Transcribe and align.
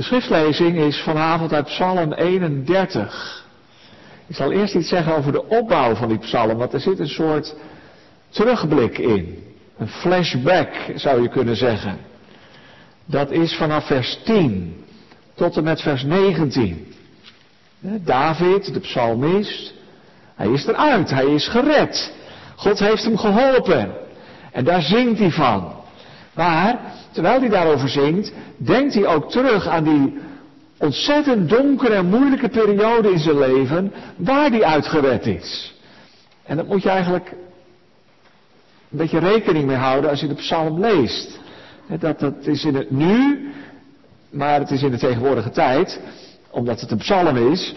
De 0.00 0.06
schriftlezing 0.06 0.78
is 0.78 1.00
vanavond 1.00 1.52
uit 1.52 1.64
Psalm 1.64 2.12
31. 2.12 3.44
Ik 4.26 4.34
zal 4.34 4.52
eerst 4.52 4.74
iets 4.74 4.88
zeggen 4.88 5.16
over 5.16 5.32
de 5.32 5.48
opbouw 5.48 5.94
van 5.94 6.08
die 6.08 6.18
psalm, 6.18 6.58
want 6.58 6.72
er 6.72 6.80
zit 6.80 6.98
een 6.98 7.08
soort 7.08 7.54
terugblik 8.28 8.98
in. 8.98 9.44
Een 9.78 9.88
flashback 9.88 10.68
zou 10.94 11.22
je 11.22 11.28
kunnen 11.28 11.56
zeggen. 11.56 11.98
Dat 13.04 13.30
is 13.30 13.56
vanaf 13.56 13.86
vers 13.86 14.18
10 14.24 14.84
tot 15.34 15.56
en 15.56 15.64
met 15.64 15.80
vers 15.80 16.02
19. 16.02 16.94
David, 17.80 18.74
de 18.74 18.80
psalmist, 18.80 19.74
hij 20.34 20.48
is 20.48 20.66
eruit, 20.66 21.10
hij 21.10 21.26
is 21.26 21.48
gered. 21.48 22.12
God 22.56 22.78
heeft 22.78 23.04
hem 23.04 23.18
geholpen. 23.18 23.94
En 24.52 24.64
daar 24.64 24.82
zingt 24.82 25.18
hij 25.18 25.30
van. 25.30 25.79
Maar, 26.40 26.80
terwijl 27.10 27.40
hij 27.40 27.48
daarover 27.48 27.88
zingt, 27.88 28.32
denkt 28.56 28.94
hij 28.94 29.06
ook 29.06 29.30
terug 29.30 29.66
aan 29.66 29.84
die 29.84 30.18
ontzettend 30.78 31.48
donkere 31.48 31.94
en 31.94 32.06
moeilijke 32.06 32.48
periode 32.48 33.10
in 33.10 33.18
zijn 33.18 33.38
leven 33.38 33.92
waar 34.16 34.50
hij 34.50 34.64
uitgered 34.64 35.26
is. 35.26 35.74
En 36.42 36.56
dat 36.56 36.66
moet 36.66 36.82
je 36.82 36.88
eigenlijk 36.88 37.30
een 38.90 38.98
beetje 38.98 39.18
rekening 39.18 39.66
mee 39.66 39.76
houden 39.76 40.10
als 40.10 40.20
je 40.20 40.26
de 40.26 40.34
psalm 40.34 40.80
leest. 40.80 41.38
Dat, 41.98 42.20
dat 42.20 42.34
is 42.46 42.64
in 42.64 42.74
het 42.74 42.90
nu, 42.90 43.48
maar 44.30 44.60
het 44.60 44.70
is 44.70 44.82
in 44.82 44.90
de 44.90 44.98
tegenwoordige 44.98 45.50
tijd, 45.50 46.00
omdat 46.50 46.80
het 46.80 46.90
een 46.90 46.98
psalm 46.98 47.52
is. 47.52 47.74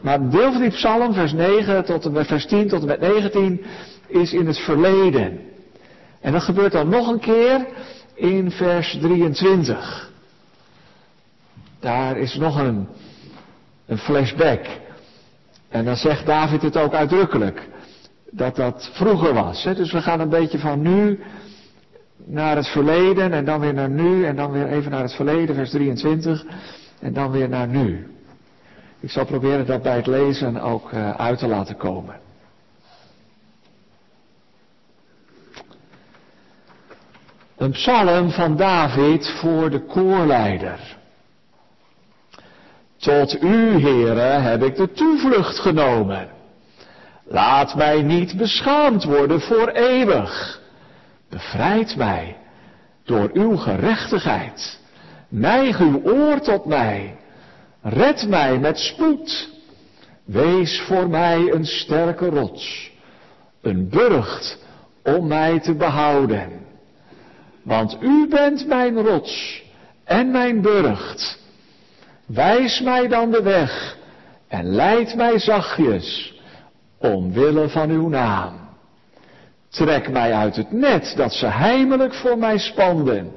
Maar 0.00 0.20
een 0.20 0.30
deel 0.30 0.52
van 0.52 0.60
die 0.60 0.70
psalm, 0.70 1.14
vers 1.14 1.32
9 1.32 1.84
tot 1.84 2.04
en 2.04 2.12
met 2.12 2.26
vers 2.26 2.46
10 2.46 2.68
tot 2.68 2.80
en 2.80 2.86
met 2.86 3.00
19, 3.00 3.64
is 4.06 4.32
in 4.32 4.46
het 4.46 4.58
verleden. 4.58 5.40
En 6.20 6.32
dat 6.32 6.42
gebeurt 6.42 6.72
dan 6.72 6.88
nog 6.88 7.08
een 7.08 7.20
keer 7.20 7.66
in 8.16 8.50
vers 8.50 8.98
23. 9.00 10.10
Daar 11.80 12.16
is 12.16 12.34
nog 12.34 12.58
een, 12.58 12.88
een 13.86 13.98
flashback. 13.98 14.66
En 15.68 15.84
dan 15.84 15.96
zegt 15.96 16.26
David 16.26 16.62
het 16.62 16.76
ook 16.76 16.94
uitdrukkelijk. 16.94 17.68
Dat 18.30 18.56
dat 18.56 18.90
vroeger 18.92 19.34
was. 19.34 19.64
Hè? 19.64 19.74
Dus 19.74 19.92
we 19.92 20.02
gaan 20.02 20.20
een 20.20 20.28
beetje 20.28 20.58
van 20.58 20.82
nu 20.82 21.20
naar 22.24 22.56
het 22.56 22.68
verleden 22.68 23.32
en 23.32 23.44
dan 23.44 23.60
weer 23.60 23.74
naar 23.74 23.90
nu 23.90 24.24
en 24.24 24.36
dan 24.36 24.52
weer 24.52 24.66
even 24.66 24.90
naar 24.90 25.02
het 25.02 25.14
verleden, 25.14 25.54
vers 25.54 25.70
23 25.70 26.44
en 27.00 27.12
dan 27.12 27.30
weer 27.30 27.48
naar 27.48 27.68
nu. 27.68 28.06
Ik 29.00 29.10
zal 29.10 29.24
proberen 29.24 29.66
dat 29.66 29.82
bij 29.82 29.96
het 29.96 30.06
lezen 30.06 30.60
ook 30.60 30.92
uh, 30.92 31.10
uit 31.10 31.38
te 31.38 31.46
laten 31.46 31.76
komen. 31.76 32.25
Een 37.56 37.70
psalm 37.70 38.30
van 38.30 38.56
David 38.56 39.28
voor 39.28 39.70
de 39.70 39.80
koorleider. 39.80 40.96
Tot 42.96 43.42
u, 43.42 43.80
Heere, 43.80 44.20
heb 44.20 44.62
ik 44.62 44.76
de 44.76 44.92
toevlucht 44.92 45.58
genomen. 45.58 46.28
Laat 47.24 47.74
mij 47.74 48.02
niet 48.02 48.36
beschaamd 48.36 49.04
worden 49.04 49.40
voor 49.40 49.68
eeuwig. 49.68 50.60
Bevrijd 51.28 51.96
mij 51.96 52.36
door 53.04 53.30
uw 53.32 53.56
gerechtigheid. 53.56 54.80
Neig 55.28 55.80
uw 55.80 56.02
oor 56.04 56.40
tot 56.40 56.64
mij. 56.64 57.16
Red 57.82 58.28
mij 58.28 58.58
met 58.58 58.78
spoed. 58.78 59.50
Wees 60.24 60.80
voor 60.80 61.08
mij 61.08 61.52
een 61.52 61.64
sterke 61.64 62.28
rots. 62.28 62.90
Een 63.60 63.88
burcht 63.88 64.58
om 65.02 65.26
mij 65.26 65.60
te 65.60 65.74
behouden. 65.74 66.65
Want 67.66 67.96
u 68.00 68.28
bent 68.28 68.66
mijn 68.66 69.02
rots 69.02 69.64
en 70.04 70.30
mijn 70.30 70.62
burcht. 70.62 71.38
Wijs 72.26 72.80
mij 72.80 73.08
dan 73.08 73.30
de 73.30 73.42
weg 73.42 73.96
en 74.48 74.74
leid 74.74 75.14
mij 75.14 75.38
zachtjes, 75.38 76.34
omwille 76.98 77.68
van 77.68 77.90
uw 77.90 78.08
naam. 78.08 78.54
Trek 79.68 80.10
mij 80.10 80.32
uit 80.32 80.56
het 80.56 80.72
net 80.72 81.12
dat 81.16 81.32
ze 81.32 81.46
heimelijk 81.46 82.14
voor 82.14 82.38
mij 82.38 82.58
spanden, 82.58 83.32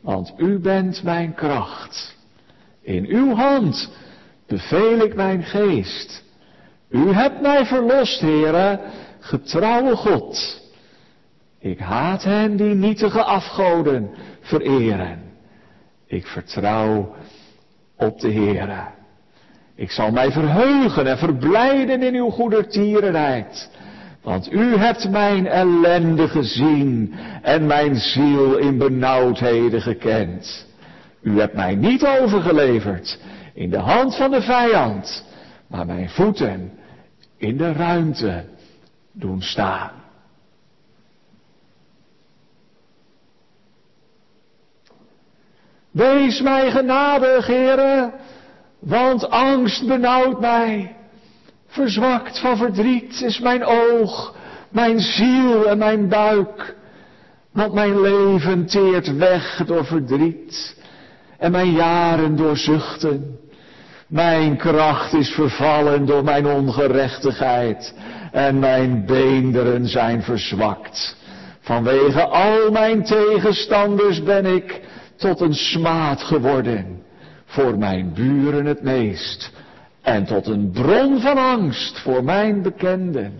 want 0.00 0.32
u 0.36 0.58
bent 0.58 1.02
mijn 1.02 1.34
kracht. 1.34 2.16
In 2.82 3.06
uw 3.06 3.34
hand 3.34 3.90
beveel 4.46 4.98
ik 4.98 5.14
mijn 5.14 5.42
geest. 5.42 6.22
U 6.88 7.12
hebt 7.12 7.40
mij 7.40 7.66
verlost, 7.66 8.20
heren, 8.20 8.80
getrouwe 9.20 9.96
God. 9.96 10.62
Ik 11.64 11.78
haat 11.78 12.22
hen 12.24 12.56
die 12.56 12.74
nietige 12.74 13.22
afgoden 13.22 14.10
vereren. 14.40 15.22
Ik 16.06 16.26
vertrouw 16.26 17.14
op 17.96 18.20
de 18.20 18.32
Heere. 18.32 18.84
Ik 19.74 19.90
zal 19.90 20.10
mij 20.10 20.32
verheugen 20.32 21.06
en 21.06 21.18
verblijden 21.18 22.02
in 22.02 22.14
uw 22.14 22.30
goedertierenheid. 22.30 23.70
Want 24.22 24.52
u 24.52 24.76
hebt 24.76 25.10
mijn 25.10 25.46
ellende 25.46 26.28
gezien 26.28 27.14
en 27.42 27.66
mijn 27.66 27.96
ziel 27.96 28.56
in 28.56 28.78
benauwdheden 28.78 29.82
gekend. 29.82 30.66
U 31.22 31.40
hebt 31.40 31.54
mij 31.54 31.74
niet 31.74 32.06
overgeleverd 32.06 33.18
in 33.54 33.70
de 33.70 33.78
hand 33.78 34.16
van 34.16 34.30
de 34.30 34.42
vijand, 34.42 35.24
maar 35.68 35.86
mijn 35.86 36.10
voeten 36.10 36.72
in 37.36 37.56
de 37.56 37.72
ruimte 37.72 38.44
doen 39.12 39.42
staan. 39.42 40.03
Wees 45.94 46.40
mij 46.40 46.70
genadig, 46.70 47.46
heren, 47.46 48.12
want 48.80 49.30
angst 49.30 49.86
benauwt 49.86 50.40
mij. 50.40 50.96
Verzwakt 51.66 52.38
van 52.38 52.56
verdriet 52.56 53.20
is 53.22 53.38
mijn 53.38 53.64
oog, 53.64 54.34
mijn 54.70 55.00
ziel 55.00 55.68
en 55.68 55.78
mijn 55.78 56.08
buik. 56.08 56.74
Want 57.52 57.72
mijn 57.72 58.00
leven 58.00 58.66
teert 58.66 59.16
weg 59.16 59.62
door 59.66 59.84
verdriet 59.84 60.76
en 61.38 61.50
mijn 61.50 61.72
jaren 61.72 62.36
door 62.36 62.56
zuchten. 62.56 63.38
Mijn 64.06 64.56
kracht 64.56 65.12
is 65.12 65.30
vervallen 65.30 66.06
door 66.06 66.24
mijn 66.24 66.46
ongerechtigheid 66.46 67.94
en 68.32 68.58
mijn 68.58 69.06
beenderen 69.06 69.86
zijn 69.86 70.22
verzwakt. 70.22 71.16
Vanwege 71.60 72.24
al 72.24 72.70
mijn 72.70 73.04
tegenstanders 73.04 74.22
ben 74.22 74.46
ik 74.46 74.80
tot 75.16 75.40
een 75.40 75.54
smaad 75.54 76.22
geworden, 76.22 77.02
voor 77.44 77.78
mijn 77.78 78.12
buren 78.12 78.66
het 78.66 78.82
meest, 78.82 79.52
en 80.02 80.24
tot 80.24 80.46
een 80.46 80.70
bron 80.70 81.20
van 81.20 81.38
angst 81.38 81.98
voor 81.98 82.24
mijn 82.24 82.62
bekenden. 82.62 83.32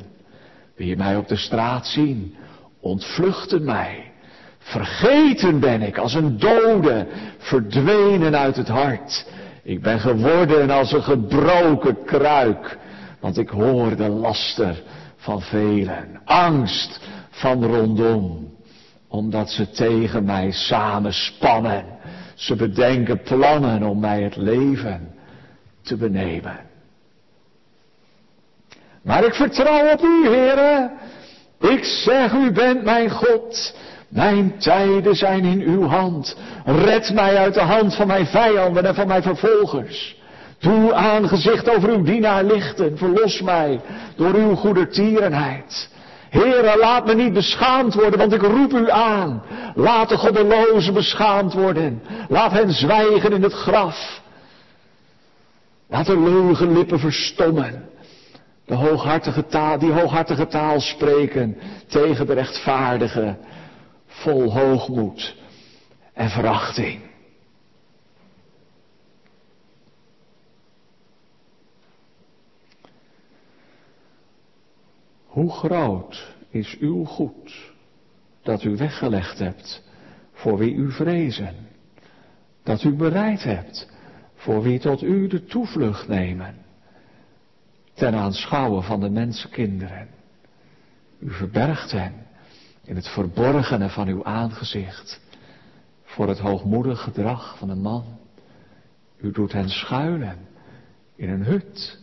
Wie 0.77 0.97
mij 0.97 1.17
op 1.17 1.29
de 1.29 1.37
straat 1.37 1.87
zien, 1.87 2.35
ontvluchten 2.81 3.65
mij. 3.65 4.13
Vergeten 4.59 5.61
ben 5.61 5.83
ik 5.83 5.99
als 5.99 6.15
een 6.15 6.39
dode, 6.39 7.07
verdwenen 7.39 8.39
uit 8.39 8.57
het 8.57 8.69
hart. 8.69 9.27
Ik 9.63 9.83
ben 9.83 10.01
geworden 10.01 10.71
als 10.71 10.93
een 10.93 11.03
gebroken 11.03 12.05
kruik, 12.05 12.79
want 13.21 13.39
ik 13.39 13.49
hoor 13.49 13.97
de 13.97 14.09
laster 14.09 14.83
van 15.17 15.41
velen, 15.41 16.21
angst 16.25 17.01
van 17.31 17.65
rondom 17.65 18.54
omdat 19.15 19.51
ze 19.51 19.71
tegen 19.71 20.25
mij 20.25 20.51
samenspannen. 20.51 21.85
Ze 22.35 22.57
bedenken 22.57 23.23
plannen 23.23 23.83
om 23.83 24.01
mij 24.01 24.23
het 24.23 24.37
leven 24.37 25.15
te 25.83 25.97
benemen. 25.97 26.61
Maar 29.03 29.25
ik 29.25 29.35
vertrouw 29.35 29.93
op 29.93 30.03
u, 30.03 30.29
heren. 30.29 30.93
Ik 31.61 31.85
zeg, 31.85 32.33
u 32.33 32.53
bent 32.53 32.85
mijn 32.85 33.11
God. 33.11 33.77
Mijn 34.09 34.59
tijden 34.59 35.15
zijn 35.15 35.45
in 35.45 35.61
uw 35.61 35.83
hand. 35.87 36.37
Red 36.65 37.13
mij 37.13 37.37
uit 37.37 37.55
de 37.55 37.61
hand 37.61 37.95
van 37.95 38.07
mijn 38.07 38.27
vijanden 38.27 38.85
en 38.85 38.95
van 38.95 39.07
mijn 39.07 39.23
vervolgers. 39.23 40.17
Doe 40.59 40.95
aangezicht 40.95 41.71
over 41.77 41.89
uw 41.89 42.03
dienaar 42.03 42.45
lichten. 42.45 42.99
Verlos 42.99 43.41
mij 43.41 43.81
door 44.17 44.35
uw 44.35 44.55
goedertierenheid. 44.55 45.93
Heere, 46.35 46.79
laat 46.79 47.07
me 47.07 47.15
niet 47.15 47.33
beschaamd 47.33 47.95
worden, 47.95 48.19
want 48.19 48.33
ik 48.33 48.43
roep 48.43 48.73
u 48.73 48.91
aan. 48.91 49.43
Laat 49.75 50.09
de 50.09 50.17
goddelozen 50.17 50.95
beschaamd 50.95 51.53
worden. 51.53 52.03
Laat 52.29 52.53
hen 52.53 52.73
zwijgen 52.73 53.33
in 53.33 53.43
het 53.43 53.53
graf. 53.53 54.21
Laat 55.89 56.07
de 56.07 56.21
leugenlippen 56.21 56.99
verstommen. 56.99 57.89
De 58.67 58.75
hooghartige 58.75 59.47
taal, 59.47 59.79
die 59.79 59.93
hooghartige 59.93 60.47
taal 60.47 60.81
spreken 60.81 61.59
tegen 61.89 62.27
de 62.27 62.33
rechtvaardige, 62.33 63.37
vol 64.07 64.53
hoogmoed 64.53 65.37
en 66.15 66.31
verachting. 66.31 67.01
Hoe 75.35 75.51
groot 75.51 76.35
is 76.49 76.77
uw 76.79 77.05
goed 77.05 77.73
dat 78.43 78.63
u 78.63 78.77
weggelegd 78.77 79.39
hebt 79.39 79.83
voor 80.33 80.59
wie 80.59 80.75
u 80.75 80.93
vrezen, 80.93 81.55
dat 82.63 82.83
u 82.83 82.95
bereid 82.95 83.43
hebt 83.43 83.89
voor 84.35 84.63
wie 84.63 84.79
tot 84.79 85.03
u 85.03 85.27
de 85.27 85.45
toevlucht 85.45 86.09
nemen, 86.09 86.55
ten 87.95 88.15
aanschouwen 88.15 88.83
van 88.83 89.01
de 89.01 89.11
mensenkinderen. 89.11 90.09
U 91.19 91.31
verbergt 91.31 91.91
hen 91.91 92.27
in 92.85 92.97
het 92.97 93.09
verborgene 93.09 93.89
van 93.89 94.09
uw 94.09 94.25
aangezicht, 94.25 95.21
voor 96.03 96.29
het 96.29 96.39
hoogmoedig 96.39 97.01
gedrag 97.01 97.59
van 97.59 97.69
een 97.69 97.83
man. 97.83 98.05
U 99.17 99.31
doet 99.31 99.53
hen 99.53 99.69
schuilen 99.69 100.39
in 101.17 101.29
een 101.29 101.45
hut 101.45 101.99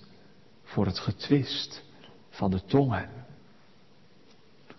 voor 0.63 0.85
het 0.85 0.99
getwist 0.99 1.83
van 2.29 2.51
de 2.51 2.65
tongen. 2.65 3.20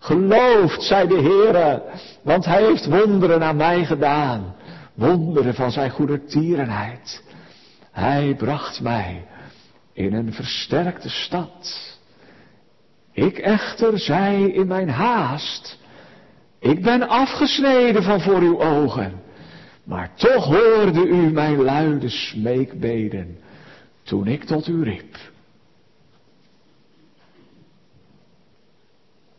Geloofd 0.03 0.83
zij 0.83 1.07
de 1.07 1.21
Heere, 1.21 1.83
want 2.21 2.45
hij 2.45 2.63
heeft 2.63 2.85
wonderen 2.85 3.43
aan 3.43 3.55
mij 3.55 3.85
gedaan, 3.85 4.55
wonderen 4.93 5.53
van 5.53 5.71
zijn 5.71 5.89
goedertierenheid. 5.89 7.23
Hij 7.91 8.35
bracht 8.37 8.81
mij 8.81 9.25
in 9.93 10.13
een 10.13 10.33
versterkte 10.33 11.09
stad. 11.09 11.97
Ik 13.11 13.37
echter 13.37 13.99
zei 13.99 14.53
in 14.53 14.67
mijn 14.67 14.89
haast, 14.89 15.79
ik 16.59 16.81
ben 16.81 17.07
afgesneden 17.07 18.03
van 18.03 18.21
voor 18.21 18.39
uw 18.39 18.61
ogen, 18.61 19.21
maar 19.83 20.15
toch 20.15 20.45
hoorde 20.45 21.07
u 21.07 21.31
mijn 21.31 21.61
luide 21.61 22.09
smeekbeden 22.09 23.37
toen 24.03 24.27
ik 24.27 24.43
tot 24.43 24.67
u 24.67 24.83
riep. 24.83 25.17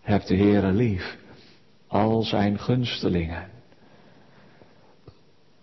Heb 0.05 0.27
de 0.27 0.37
Heere 0.37 0.73
lief, 0.73 1.17
al 1.87 2.23
zijn 2.23 2.59
gunstelingen. 2.59 3.51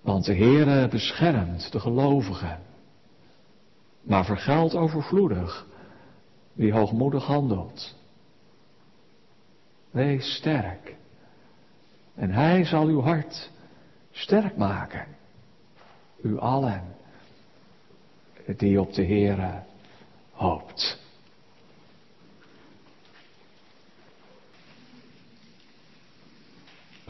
Want 0.01 0.25
de 0.25 0.35
Heere 0.35 0.87
beschermt 0.87 1.71
de 1.71 1.79
gelovigen, 1.79 2.59
maar 4.01 4.25
vergeldt 4.25 4.75
overvloedig 4.75 5.65
wie 6.53 6.73
hoogmoedig 6.73 7.25
handelt. 7.25 7.95
Wees 9.91 10.35
sterk 10.35 10.95
en 12.15 12.31
hij 12.31 12.65
zal 12.65 12.85
uw 12.85 13.01
hart 13.01 13.49
sterk 14.11 14.57
maken. 14.57 15.07
U 16.21 16.39
allen 16.39 16.95
die 18.57 18.79
op 18.79 18.93
de 18.93 19.05
Heere 19.05 19.63
hoopt. 20.31 21.00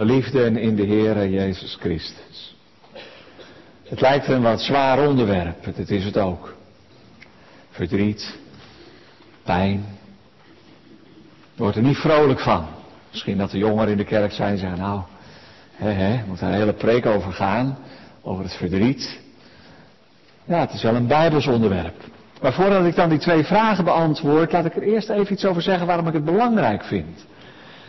Liefde 0.06 0.62
in 0.62 0.76
de 0.76 0.86
Heere 0.86 1.30
Jezus 1.30 1.78
Christus. 1.80 2.56
Het 3.84 4.02
lijkt 4.02 4.28
een 4.28 4.42
wat 4.42 4.62
zwaar 4.62 5.08
onderwerp, 5.08 5.66
het 5.66 5.90
is 5.90 6.06
het 6.06 6.18
ook. 6.18 6.56
Verdriet, 7.72 8.38
pijn. 9.44 9.86
Je 11.54 11.62
wordt 11.62 11.76
er 11.76 11.84
niet 11.84 11.98
vrolijk 11.98 12.40
van. 12.40 12.68
Misschien 13.12 13.38
dat 13.38 13.52
de 13.52 13.58
jongeren 13.58 13.92
in 13.92 13.98
de 13.98 14.04
kerk 14.04 14.32
zijn 14.32 14.52
en 14.52 14.58
zeggen, 14.58 14.80
nou, 14.80 15.02
hè, 15.72 15.90
hè, 15.90 16.26
moet 16.26 16.40
daar 16.40 16.50
een 16.50 16.60
hele 16.60 16.74
preek 16.74 17.06
over 17.06 17.34
gaan, 17.34 17.78
over 18.22 18.44
het 18.44 18.54
verdriet. 18.54 19.20
Ja, 20.46 20.60
het 20.60 20.74
is 20.74 20.84
wel 20.84 20.96
een 20.96 21.08
bijbels 21.08 21.48
onderwerp. 21.48 21.96
Maar 22.42 22.54
voordat 22.54 22.86
ik 22.86 22.96
dan 22.96 23.10
die 23.10 23.20
twee 23.20 23.44
vragen 23.44 23.84
beantwoord, 23.84 24.52
laat 24.52 24.66
ik 24.66 24.76
er 24.76 24.84
eerst 24.84 25.10
even 25.10 25.34
iets 25.34 25.46
over 25.46 25.62
zeggen 25.62 25.88
waarom 25.88 26.08
ik 26.08 26.14
het 26.14 26.26
belangrijk 26.26 26.84
vind. 26.84 27.26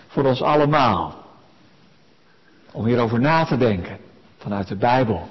Voor 0.06 0.24
ons 0.24 0.42
allemaal. 0.42 1.21
Om 2.72 2.84
hierover 2.86 3.20
na 3.20 3.44
te 3.44 3.56
denken. 3.56 3.98
Vanuit 4.38 4.68
de 4.68 4.76
Bijbel. 4.76 5.28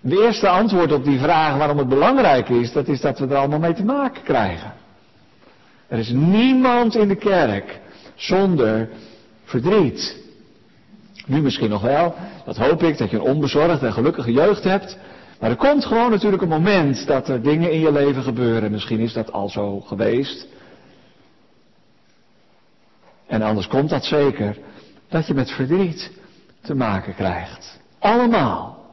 De 0.00 0.22
eerste 0.22 0.48
antwoord 0.48 0.92
op 0.92 1.04
die 1.04 1.18
vraag 1.18 1.56
waarom 1.56 1.78
het 1.78 1.88
belangrijk 1.88 2.48
is, 2.48 2.72
dat 2.72 2.88
is 2.88 3.00
dat 3.00 3.18
we 3.18 3.26
er 3.26 3.36
allemaal 3.36 3.58
mee 3.58 3.74
te 3.74 3.84
maken 3.84 4.22
krijgen. 4.22 4.72
Er 5.88 5.98
is 5.98 6.10
niemand 6.10 6.94
in 6.94 7.08
de 7.08 7.16
kerk 7.16 7.80
zonder 8.14 8.88
verdriet. 9.44 10.24
Nu 11.26 11.40
misschien 11.40 11.70
nog 11.70 11.82
wel, 11.82 12.14
dat 12.44 12.56
hoop 12.56 12.82
ik, 12.82 12.98
dat 12.98 13.10
je 13.10 13.16
een 13.16 13.22
onbezorgd 13.22 13.82
en 13.82 13.92
gelukkige 13.92 14.32
jeugd 14.32 14.64
hebt. 14.64 14.98
Maar 15.40 15.50
er 15.50 15.56
komt 15.56 15.84
gewoon 15.84 16.10
natuurlijk 16.10 16.42
een 16.42 16.48
moment 16.48 17.06
dat 17.06 17.28
er 17.28 17.42
dingen 17.42 17.72
in 17.72 17.80
je 17.80 17.92
leven 17.92 18.22
gebeuren. 18.22 18.70
Misschien 18.70 19.00
is 19.00 19.12
dat 19.12 19.32
al 19.32 19.48
zo 19.48 19.80
geweest. 19.80 20.46
En 23.26 23.42
anders 23.42 23.66
komt 23.66 23.90
dat 23.90 24.04
zeker, 24.04 24.56
dat 25.16 25.26
je 25.26 25.34
met 25.34 25.50
verdriet 25.50 26.10
te 26.60 26.74
maken 26.74 27.14
krijgt. 27.14 27.80
Allemaal. 27.98 28.84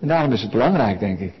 En 0.00 0.08
daarom 0.08 0.32
is 0.32 0.42
het 0.42 0.50
belangrijk, 0.50 0.98
denk 0.98 1.18
ik, 1.18 1.34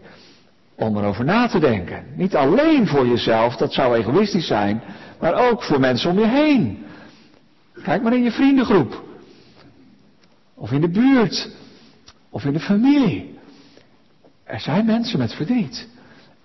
om 0.74 0.96
erover 0.96 1.24
na 1.24 1.48
te 1.48 1.58
denken. 1.58 2.04
Niet 2.14 2.36
alleen 2.36 2.86
voor 2.86 3.06
jezelf, 3.06 3.56
dat 3.56 3.72
zou 3.72 3.96
egoïstisch 3.96 4.46
zijn, 4.46 4.82
maar 5.20 5.34
ook 5.50 5.62
voor 5.62 5.80
mensen 5.80 6.10
om 6.10 6.18
je 6.18 6.26
heen. 6.26 6.84
Kijk 7.82 8.02
maar 8.02 8.14
in 8.14 8.22
je 8.22 8.32
vriendengroep. 8.32 9.04
Of 10.54 10.72
in 10.72 10.80
de 10.80 10.90
buurt. 10.90 11.50
Of 12.30 12.44
in 12.44 12.52
de 12.52 12.60
familie. 12.60 13.38
Er 14.44 14.60
zijn 14.60 14.86
mensen 14.86 15.18
met 15.18 15.34
verdriet. 15.34 15.88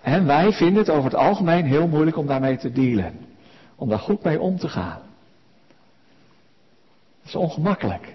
En 0.00 0.26
wij 0.26 0.52
vinden 0.52 0.78
het 0.78 0.90
over 0.90 1.04
het 1.04 1.14
algemeen 1.14 1.64
heel 1.64 1.88
moeilijk 1.88 2.16
om 2.16 2.26
daarmee 2.26 2.56
te 2.56 2.72
dealen. 2.72 3.18
Om 3.76 3.88
daar 3.88 3.98
goed 3.98 4.24
mee 4.24 4.40
om 4.40 4.58
te 4.58 4.68
gaan. 4.68 5.11
Dat 7.22 7.28
is 7.28 7.34
ongemakkelijk. 7.34 8.14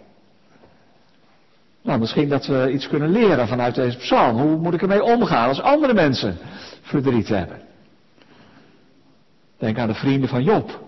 Nou, 1.82 2.00
misschien 2.00 2.30
dat 2.30 2.46
we 2.46 2.72
iets 2.72 2.88
kunnen 2.88 3.10
leren 3.10 3.48
vanuit 3.48 3.76
deze 3.76 3.98
psalm. 3.98 4.38
Hoe 4.38 4.58
moet 4.58 4.74
ik 4.74 4.82
ermee 4.82 5.04
omgaan 5.04 5.48
als 5.48 5.62
andere 5.62 5.94
mensen 5.94 6.38
verdriet 6.82 7.28
hebben? 7.28 7.62
Denk 9.58 9.78
aan 9.78 9.88
de 9.88 9.94
vrienden 9.94 10.30
van 10.30 10.44
Job. 10.44 10.86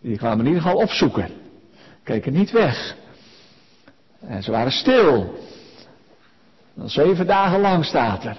Die 0.00 0.16
kwamen 0.16 0.38
in 0.38 0.46
ieder 0.46 0.62
geval 0.62 0.76
opzoeken. 0.76 1.28
Keken 2.02 2.32
niet 2.32 2.50
weg. 2.50 2.96
En 4.20 4.42
ze 4.42 4.50
waren 4.50 4.72
stil. 4.72 5.38
Dan 6.74 6.90
zeven 6.90 7.26
dagen 7.26 7.60
lang 7.60 7.84
staat 7.84 8.24
er. 8.24 8.36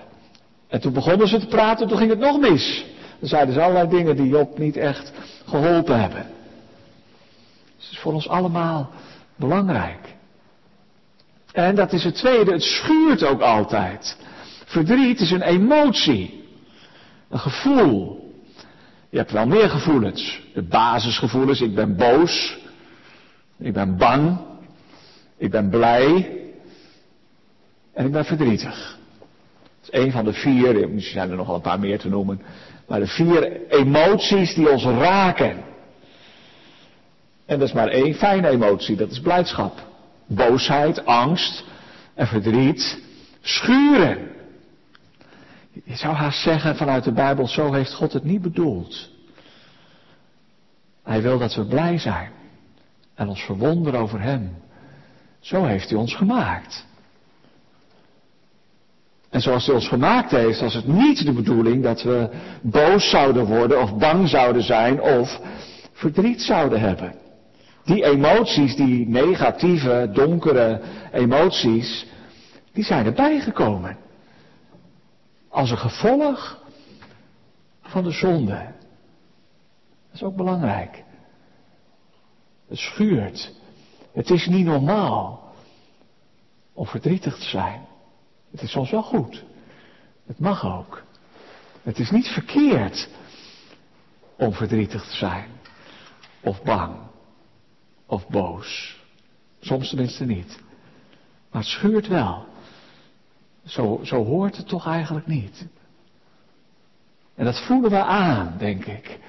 En 0.68 0.81
toen 0.81 0.94
begonnen 0.94 1.27
ze 1.27 1.39
te 1.39 1.47
praten, 1.47 1.88
toen 1.88 1.97
ging 1.97 2.09
het 2.09 2.19
nog 2.19 2.39
mis. 2.39 2.86
Dan 3.19 3.29
zeiden 3.29 3.53
ze 3.53 3.62
allerlei 3.62 3.89
dingen 3.89 4.15
die 4.15 4.27
Job 4.27 4.57
niet 4.57 4.77
echt 4.77 5.12
geholpen 5.45 6.01
hebben. 6.01 6.25
Het 7.83 7.91
is 7.91 8.00
voor 8.00 8.13
ons 8.13 8.27
allemaal 8.27 8.91
belangrijk. 9.35 10.15
En 11.51 11.75
dat 11.75 11.94
is 11.94 12.03
het 12.03 12.15
tweede, 12.15 12.51
het 12.51 12.63
schuurt 12.63 13.24
ook 13.24 13.41
altijd. 13.41 14.17
Verdriet 14.65 15.19
is 15.19 15.31
een 15.31 15.41
emotie. 15.41 16.48
Een 17.29 17.39
gevoel. 17.39 18.22
Je 19.10 19.17
hebt 19.17 19.31
wel 19.31 19.48
meer 19.48 19.69
gevoelens. 19.69 20.41
De 20.53 20.62
basisgevoelens, 20.62 21.62
ik 21.62 21.75
ben 21.75 21.96
boos. 21.96 22.57
Ik 23.57 23.74
ben 23.74 23.98
bang. 23.98 24.38
Ik 25.38 25.51
ben 25.51 25.69
blij. 25.69 26.41
En 27.93 28.05
ik 28.05 28.12
ben 28.12 28.25
verdrietig. 28.25 28.98
Dat 29.81 29.93
is 29.93 30.05
een 30.05 30.12
van 30.12 30.25
de 30.25 30.34
vier, 30.34 30.89
misschien 30.89 31.17
zijn 31.17 31.29
er 31.29 31.36
nog 31.36 31.48
wel 31.48 31.55
een 31.55 31.62
paar 31.62 31.79
meer 31.79 32.00
te 32.00 32.10
noemen. 32.10 32.41
Maar 32.88 33.00
de 33.00 33.07
vier 33.07 33.67
emoties 33.69 34.53
die 34.53 34.69
ons 34.69 34.84
raken. 34.84 35.63
En 37.53 37.60
dat 37.60 37.67
is 37.67 37.74
maar 37.74 37.88
één 37.88 38.13
fijne 38.13 38.48
emotie, 38.48 38.95
dat 38.95 39.12
is 39.12 39.19
blijdschap 39.19 39.91
boosheid, 40.27 41.05
angst 41.05 41.63
en 42.13 42.27
verdriet 42.27 43.01
schuren. 43.41 44.31
Je 45.83 45.95
zou 45.95 46.13
haast 46.13 46.41
zeggen 46.41 46.75
vanuit 46.75 47.03
de 47.03 47.12
Bijbel, 47.12 47.48
zo 47.48 47.74
heeft 47.74 47.93
God 47.93 48.13
het 48.13 48.24
niet 48.24 48.41
bedoeld. 48.41 49.10
Hij 51.03 51.22
wil 51.22 51.38
dat 51.38 51.55
we 51.55 51.65
blij 51.65 51.98
zijn 51.98 52.31
en 53.15 53.27
ons 53.27 53.41
verwonderen 53.41 54.00
over 54.00 54.22
Hem. 54.22 54.55
Zo 55.39 55.63
heeft 55.63 55.89
Hij 55.89 56.00
ons 56.00 56.15
gemaakt. 56.15 56.86
En 59.29 59.41
zoals 59.41 59.65
Hij 59.65 59.75
ons 59.75 59.88
gemaakt 59.88 60.31
heeft, 60.31 60.60
was 60.60 60.74
het 60.74 60.88
niet 60.88 61.25
de 61.25 61.33
bedoeling 61.33 61.83
dat 61.83 62.01
we 62.01 62.29
boos 62.62 63.10
zouden 63.10 63.45
worden 63.45 63.81
of 63.81 63.98
bang 63.98 64.29
zouden 64.29 64.63
zijn 64.63 65.01
of 65.01 65.39
verdriet 65.91 66.41
zouden 66.41 66.79
hebben. 66.79 67.22
Die 67.83 68.03
emoties, 68.03 68.75
die 68.75 69.07
negatieve, 69.07 70.09
donkere 70.13 70.81
emoties, 71.11 72.05
die 72.71 72.83
zijn 72.83 73.05
erbij 73.05 73.39
gekomen. 73.39 73.97
Als 75.49 75.71
een 75.71 75.77
gevolg 75.77 76.61
van 77.81 78.03
de 78.03 78.11
zonde. 78.11 78.71
Dat 80.05 80.13
is 80.13 80.23
ook 80.23 80.35
belangrijk. 80.35 81.03
Het 82.67 82.77
schuurt. 82.77 83.53
Het 84.13 84.29
is 84.29 84.47
niet 84.47 84.65
normaal 84.65 85.53
om 86.73 86.85
verdrietig 86.85 87.35
te 87.35 87.45
zijn. 87.45 87.85
Het 88.51 88.61
is 88.61 88.71
soms 88.71 88.91
wel 88.91 89.03
goed. 89.03 89.43
Het 90.25 90.39
mag 90.39 90.65
ook. 90.65 91.03
Het 91.81 91.99
is 91.99 92.11
niet 92.11 92.27
verkeerd 92.27 93.09
om 94.37 94.53
verdrietig 94.53 95.03
te 95.05 95.15
zijn. 95.15 95.49
Of 96.41 96.63
bang 96.63 96.95
of 98.13 98.27
boos. 98.27 99.01
Soms 99.60 99.89
tenminste 99.89 100.25
niet. 100.25 100.60
Maar 101.51 101.62
het 101.62 101.72
schuurt 101.72 102.08
wel. 102.08 102.46
Zo, 103.65 104.00
zo 104.03 104.24
hoort 104.24 104.58
het 104.58 104.67
toch 104.67 104.88
eigenlijk 104.88 105.27
niet. 105.27 105.67
En 107.36 107.46
dat 107.46 107.65
voelen 107.65 107.89
we 107.89 108.03
aan, 108.03 108.55
denk 108.58 108.86
ik. 108.86 109.20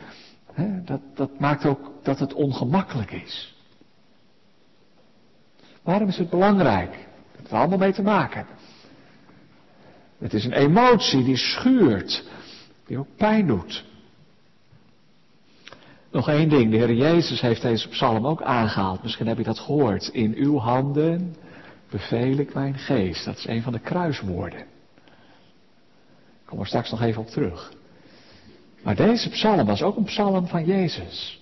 dat, 0.84 1.00
dat 1.14 1.38
maakt 1.38 1.64
ook 1.64 1.92
dat 2.02 2.18
het 2.18 2.34
ongemakkelijk 2.34 3.10
is. 3.10 3.54
Waarom 5.82 6.08
is 6.08 6.18
het 6.18 6.30
belangrijk? 6.30 6.92
Het 6.92 7.36
heeft 7.36 7.50
er 7.50 7.58
allemaal 7.58 7.78
mee 7.78 7.92
te 7.92 8.02
maken. 8.02 8.46
Het 10.18 10.34
is 10.34 10.44
een 10.44 10.52
emotie 10.52 11.24
die 11.24 11.36
schuurt, 11.36 12.24
die 12.86 12.98
ook 12.98 13.16
pijn 13.16 13.46
doet. 13.46 13.84
Nog 16.14 16.28
één 16.28 16.48
ding, 16.48 16.70
de 16.70 16.76
Heer 16.76 16.92
Jezus 16.92 17.40
heeft 17.40 17.62
deze 17.62 17.88
psalm 17.88 18.26
ook 18.26 18.42
aangehaald. 18.42 19.02
Misschien 19.02 19.26
heb 19.26 19.38
je 19.38 19.44
dat 19.44 19.58
gehoord. 19.58 20.08
In 20.08 20.34
uw 20.34 20.58
handen 20.58 21.36
beveel 21.90 22.38
ik 22.38 22.54
mijn 22.54 22.74
geest. 22.74 23.24
Dat 23.24 23.36
is 23.36 23.46
een 23.46 23.62
van 23.62 23.72
de 23.72 23.78
kruiswoorden. 23.78 24.58
Ik 24.58 26.46
kom 26.46 26.60
er 26.60 26.66
straks 26.66 26.90
nog 26.90 27.02
even 27.02 27.20
op 27.20 27.28
terug. 27.28 27.72
Maar 28.82 28.94
deze 28.94 29.30
psalm 29.30 29.66
was 29.66 29.82
ook 29.82 29.96
een 29.96 30.04
psalm 30.04 30.46
van 30.46 30.64
Jezus. 30.64 31.40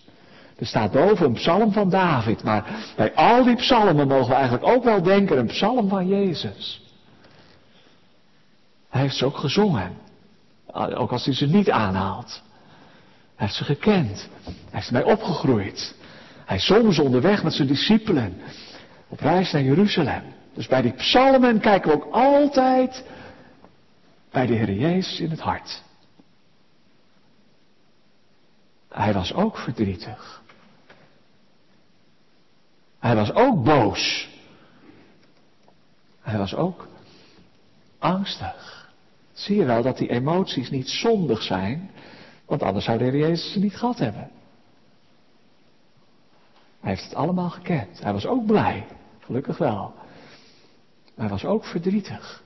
Er 0.56 0.66
staat 0.66 0.92
boven 0.92 1.26
een 1.26 1.32
psalm 1.32 1.72
van 1.72 1.90
David, 1.90 2.42
maar 2.42 2.92
bij 2.96 3.14
al 3.14 3.44
die 3.44 3.56
psalmen 3.56 4.08
mogen 4.08 4.28
we 4.28 4.34
eigenlijk 4.34 4.66
ook 4.66 4.84
wel 4.84 5.02
denken 5.02 5.38
een 5.38 5.46
psalm 5.46 5.88
van 5.88 6.08
Jezus. 6.08 6.82
Hij 8.88 9.00
heeft 9.00 9.16
ze 9.16 9.24
ook 9.24 9.36
gezongen, 9.36 9.96
ook 10.74 11.12
als 11.12 11.24
hij 11.24 11.34
ze 11.34 11.46
niet 11.46 11.70
aanhaalt. 11.70 12.42
Hij 13.42 13.50
heeft 13.50 13.66
ze 13.66 13.74
gekend, 13.74 14.28
hij 14.44 14.54
heeft 14.70 14.86
ermee 14.86 15.06
opgegroeid. 15.06 15.94
Hij 16.44 16.58
zong 16.58 16.94
ze 16.94 17.02
onderweg 17.02 17.42
met 17.42 17.52
zijn 17.52 17.68
discipelen 17.68 18.40
op 19.08 19.20
reis 19.20 19.52
naar 19.52 19.62
Jeruzalem. 19.62 20.22
Dus 20.54 20.66
bij 20.66 20.82
die 20.82 20.92
psalmen 20.92 21.60
kijken 21.60 21.90
we 21.90 21.96
ook 21.96 22.14
altijd 22.14 23.04
bij 24.30 24.46
de 24.46 24.52
Heer 24.54 24.72
Jezus 24.72 25.20
in 25.20 25.30
het 25.30 25.40
hart. 25.40 25.82
Hij 28.88 29.12
was 29.12 29.34
ook 29.34 29.58
verdrietig. 29.58 30.42
Hij 32.98 33.14
was 33.14 33.32
ook 33.32 33.64
boos. 33.64 34.28
Hij 36.20 36.38
was 36.38 36.54
ook 36.54 36.88
angstig. 37.98 38.90
Zie 39.32 39.56
je 39.56 39.64
wel 39.64 39.82
dat 39.82 39.98
die 39.98 40.10
emoties 40.10 40.70
niet 40.70 40.88
zondig 40.88 41.42
zijn, 41.42 41.90
want 42.46 42.62
anders 42.62 42.84
zou 42.84 42.98
de 42.98 43.04
Heer 43.04 43.16
Jezus 43.16 43.52
ze 43.52 43.58
niet 43.58 43.76
gehad 43.76 43.98
hebben. 43.98 44.30
Hij 46.80 46.90
heeft 46.90 47.04
het 47.04 47.14
allemaal 47.14 47.50
gekend. 47.50 48.02
Hij 48.02 48.12
was 48.12 48.26
ook 48.26 48.46
blij, 48.46 48.86
gelukkig 49.20 49.58
wel. 49.58 49.94
Maar 51.14 51.26
hij 51.26 51.28
was 51.28 51.44
ook 51.44 51.64
verdrietig. 51.64 52.42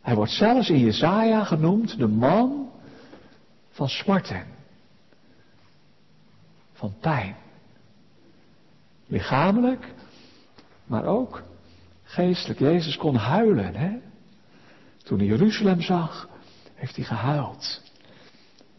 Hij 0.00 0.14
wordt 0.14 0.32
zelfs 0.32 0.68
in 0.68 0.78
Jezaja 0.78 1.44
genoemd 1.44 1.98
de 1.98 2.08
man 2.08 2.70
van 3.70 3.88
smarten. 3.88 4.46
Van 6.72 6.94
pijn. 7.00 7.36
Lichamelijk, 9.06 9.94
maar 10.84 11.04
ook 11.04 11.42
geestelijk. 12.02 12.58
Jezus 12.58 12.96
kon 12.96 13.14
huilen, 13.14 13.74
hè? 13.74 13.98
Toen 15.02 15.18
hij 15.18 15.26
Jeruzalem 15.26 15.80
zag, 15.80 16.28
heeft 16.74 16.96
hij 16.96 17.04
gehuild. 17.04 17.82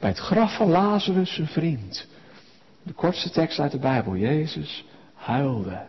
Bij 0.04 0.12
het 0.12 0.22
graf 0.22 0.56
van 0.56 0.70
Lazarus, 0.70 1.34
zijn 1.34 1.48
vriend. 1.48 2.08
De 2.84 2.94
kortste 2.94 3.30
tekst 3.30 3.60
uit 3.60 3.72
de 3.72 3.80
Bijbel. 3.80 4.16
Jezus 4.16 4.86
huilde. 5.14 5.86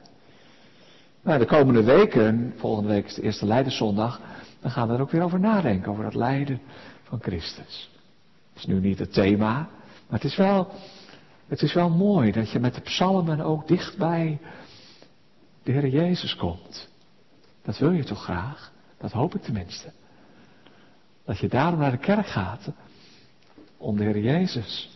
Nou, 1.22 1.38
de 1.38 1.44
komende 1.44 1.82
weken, 1.82 2.54
volgende 2.56 2.88
week 2.88 3.06
is 3.06 3.14
de 3.14 3.22
eerste 3.22 3.46
Leidenszondag, 3.46 4.20
dan 4.60 4.70
gaan 4.70 4.88
we 4.88 4.94
er 4.94 5.00
ook 5.00 5.10
weer 5.10 5.22
over 5.22 5.40
nadenken, 5.40 5.92
over 5.92 6.04
het 6.04 6.14
lijden 6.14 6.60
van 7.02 7.20
Christus. 7.22 7.90
Dat 8.52 8.62
is 8.62 8.66
nu 8.66 8.80
niet 8.80 8.98
het 8.98 9.12
thema, 9.12 9.52
maar 10.08 10.20
het 10.20 10.24
is 10.24 10.36
wel, 10.36 10.68
het 11.48 11.62
is 11.62 11.72
wel 11.72 11.90
mooi 11.90 12.32
dat 12.32 12.50
je 12.50 12.58
met 12.58 12.74
de 12.74 12.80
psalmen 12.80 13.40
ook 13.40 13.68
dichtbij 13.68 14.38
de 15.62 15.72
Heer 15.72 15.88
Jezus 15.88 16.36
komt. 16.36 16.88
Dat 17.62 17.78
wil 17.78 17.90
je 17.90 18.04
toch 18.04 18.22
graag? 18.22 18.72
Dat 18.98 19.12
hoop 19.12 19.34
ik 19.34 19.42
tenminste. 19.42 19.92
Dat 21.24 21.38
je 21.38 21.48
daarom 21.48 21.78
naar 21.78 21.90
de 21.90 21.98
kerk 21.98 22.26
gaat 22.26 22.68
om 23.84 23.96
de 23.96 24.04
Heer 24.04 24.18
Jezus 24.18 24.90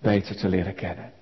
beter 0.00 0.36
te 0.36 0.48
leren 0.48 0.74
kennen. 0.74 1.12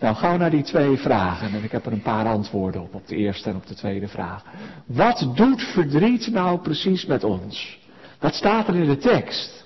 Nou, 0.00 0.16
gauw 0.16 0.36
naar 0.36 0.50
die 0.50 0.62
twee 0.62 0.96
vragen. 0.96 1.54
En 1.54 1.64
ik 1.64 1.72
heb 1.72 1.86
er 1.86 1.92
een 1.92 2.02
paar 2.02 2.26
antwoorden 2.26 2.82
op, 2.82 2.94
op 2.94 3.06
de 3.06 3.16
eerste 3.16 3.50
en 3.50 3.56
op 3.56 3.66
de 3.66 3.74
tweede 3.74 4.08
vraag. 4.08 4.44
Wat 4.86 5.30
doet 5.34 5.62
verdriet 5.62 6.30
nou 6.30 6.58
precies 6.58 7.06
met 7.06 7.24
ons? 7.24 7.78
Wat 8.18 8.34
staat 8.34 8.68
er 8.68 8.74
in 8.74 8.88
de 8.88 8.96
tekst? 8.96 9.64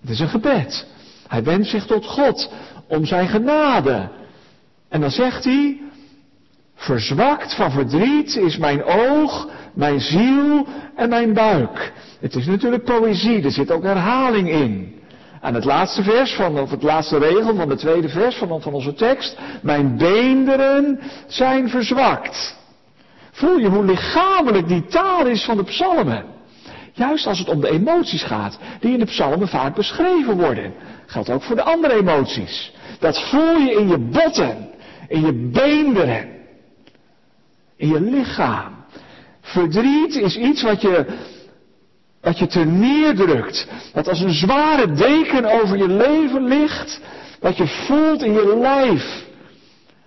Het 0.00 0.10
is 0.10 0.20
een 0.20 0.28
gebed. 0.28 0.86
Hij 1.28 1.44
wendt 1.44 1.66
zich 1.66 1.86
tot 1.86 2.06
God 2.06 2.52
om 2.88 3.04
zijn 3.04 3.28
genade. 3.28 4.10
En 4.88 5.00
dan 5.00 5.10
zegt 5.10 5.44
hij, 5.44 5.80
verzwakt 6.74 7.54
van 7.54 7.70
verdriet 7.70 8.36
is 8.36 8.56
mijn 8.56 8.84
oog, 8.84 9.48
mijn 9.74 10.00
ziel 10.00 10.66
en 10.96 11.08
mijn 11.08 11.34
buik. 11.34 11.92
Het 12.24 12.34
is 12.34 12.46
natuurlijk 12.46 12.84
poëzie, 12.84 13.42
er 13.42 13.50
zit 13.50 13.70
ook 13.70 13.82
herhaling 13.82 14.50
in. 14.50 14.94
Aan 15.40 15.54
het 15.54 15.64
laatste 15.64 16.02
vers 16.02 16.32
van, 16.32 16.58
of 16.58 16.70
het 16.70 16.82
laatste 16.82 17.18
regel 17.18 17.54
van 17.54 17.68
de 17.68 17.76
tweede 17.76 18.08
vers 18.08 18.36
van, 18.36 18.62
van 18.62 18.72
onze 18.72 18.94
tekst. 18.94 19.38
Mijn 19.62 19.96
beenderen 19.96 21.00
zijn 21.26 21.68
verzwakt. 21.68 22.56
Voel 23.32 23.58
je 23.58 23.68
hoe 23.68 23.84
lichamelijk 23.84 24.68
die 24.68 24.86
taal 24.86 25.26
is 25.26 25.44
van 25.44 25.56
de 25.56 25.64
psalmen? 25.64 26.24
Juist 26.92 27.26
als 27.26 27.38
het 27.38 27.48
om 27.48 27.60
de 27.60 27.70
emoties 27.70 28.22
gaat, 28.22 28.58
die 28.80 28.92
in 28.92 28.98
de 28.98 29.04
psalmen 29.04 29.48
vaak 29.48 29.74
beschreven 29.74 30.36
worden. 30.36 30.74
Geldt 31.06 31.30
ook 31.30 31.42
voor 31.42 31.56
de 31.56 31.62
andere 31.62 31.94
emoties. 31.94 32.72
Dat 32.98 33.28
voel 33.28 33.56
je 33.56 33.72
in 33.72 33.88
je 33.88 33.98
botten, 33.98 34.68
in 35.08 35.20
je 35.20 35.32
beenderen, 35.52 36.28
in 37.76 37.88
je 37.88 38.00
lichaam. 38.00 38.74
Verdriet 39.40 40.16
is 40.16 40.36
iets 40.36 40.62
wat 40.62 40.80
je 40.80 41.06
wat 42.24 42.38
je 42.38 42.46
te 42.46 42.64
neerdrukt. 42.64 43.66
Dat 43.92 44.08
als 44.08 44.20
een 44.20 44.34
zware 44.34 44.92
deken 44.92 45.44
over 45.44 45.76
je 45.76 45.88
leven 45.88 46.44
ligt. 46.44 47.00
Wat 47.40 47.56
je 47.56 47.66
voelt 47.66 48.22
in 48.22 48.32
je 48.32 48.56
lijf. 48.56 49.26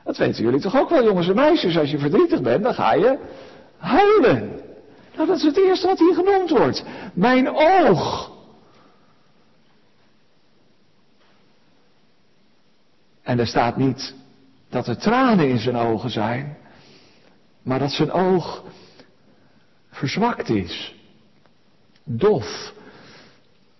Dat 0.04 0.18
weten 0.18 0.44
jullie 0.44 0.60
toch 0.60 0.80
ook 0.80 0.90
wel, 0.90 1.04
jongens 1.04 1.28
en 1.28 1.36
meisjes. 1.36 1.78
Als 1.78 1.92
je 1.92 2.00
verdrietig 2.00 2.42
bent, 2.42 2.64
dan 2.64 2.74
ga 2.74 2.94
je 2.94 3.18
huilen. 3.78 4.62
Nou, 5.16 5.28
dat 5.28 5.38
is 5.38 5.44
het 5.44 5.58
eerste 5.58 5.88
wat 5.88 6.00
hier 6.00 6.14
genoemd 6.14 6.50
wordt. 6.50 6.84
Mijn 7.14 7.50
oog. 7.50 8.32
En 13.24 13.40
er 13.40 13.48
staat 13.48 13.78
niet 13.78 14.16
dat 14.70 14.88
er 14.88 14.98
tranen 14.98 15.50
in 15.50 15.60
zijn 15.60 15.76
ogen 15.76 16.10
zijn, 16.10 16.58
maar 17.62 17.80
dat 17.80 17.92
zijn 17.92 18.12
oog 18.12 18.64
verzwakt 19.92 20.50
is 20.50 20.97
dof. 22.08 22.74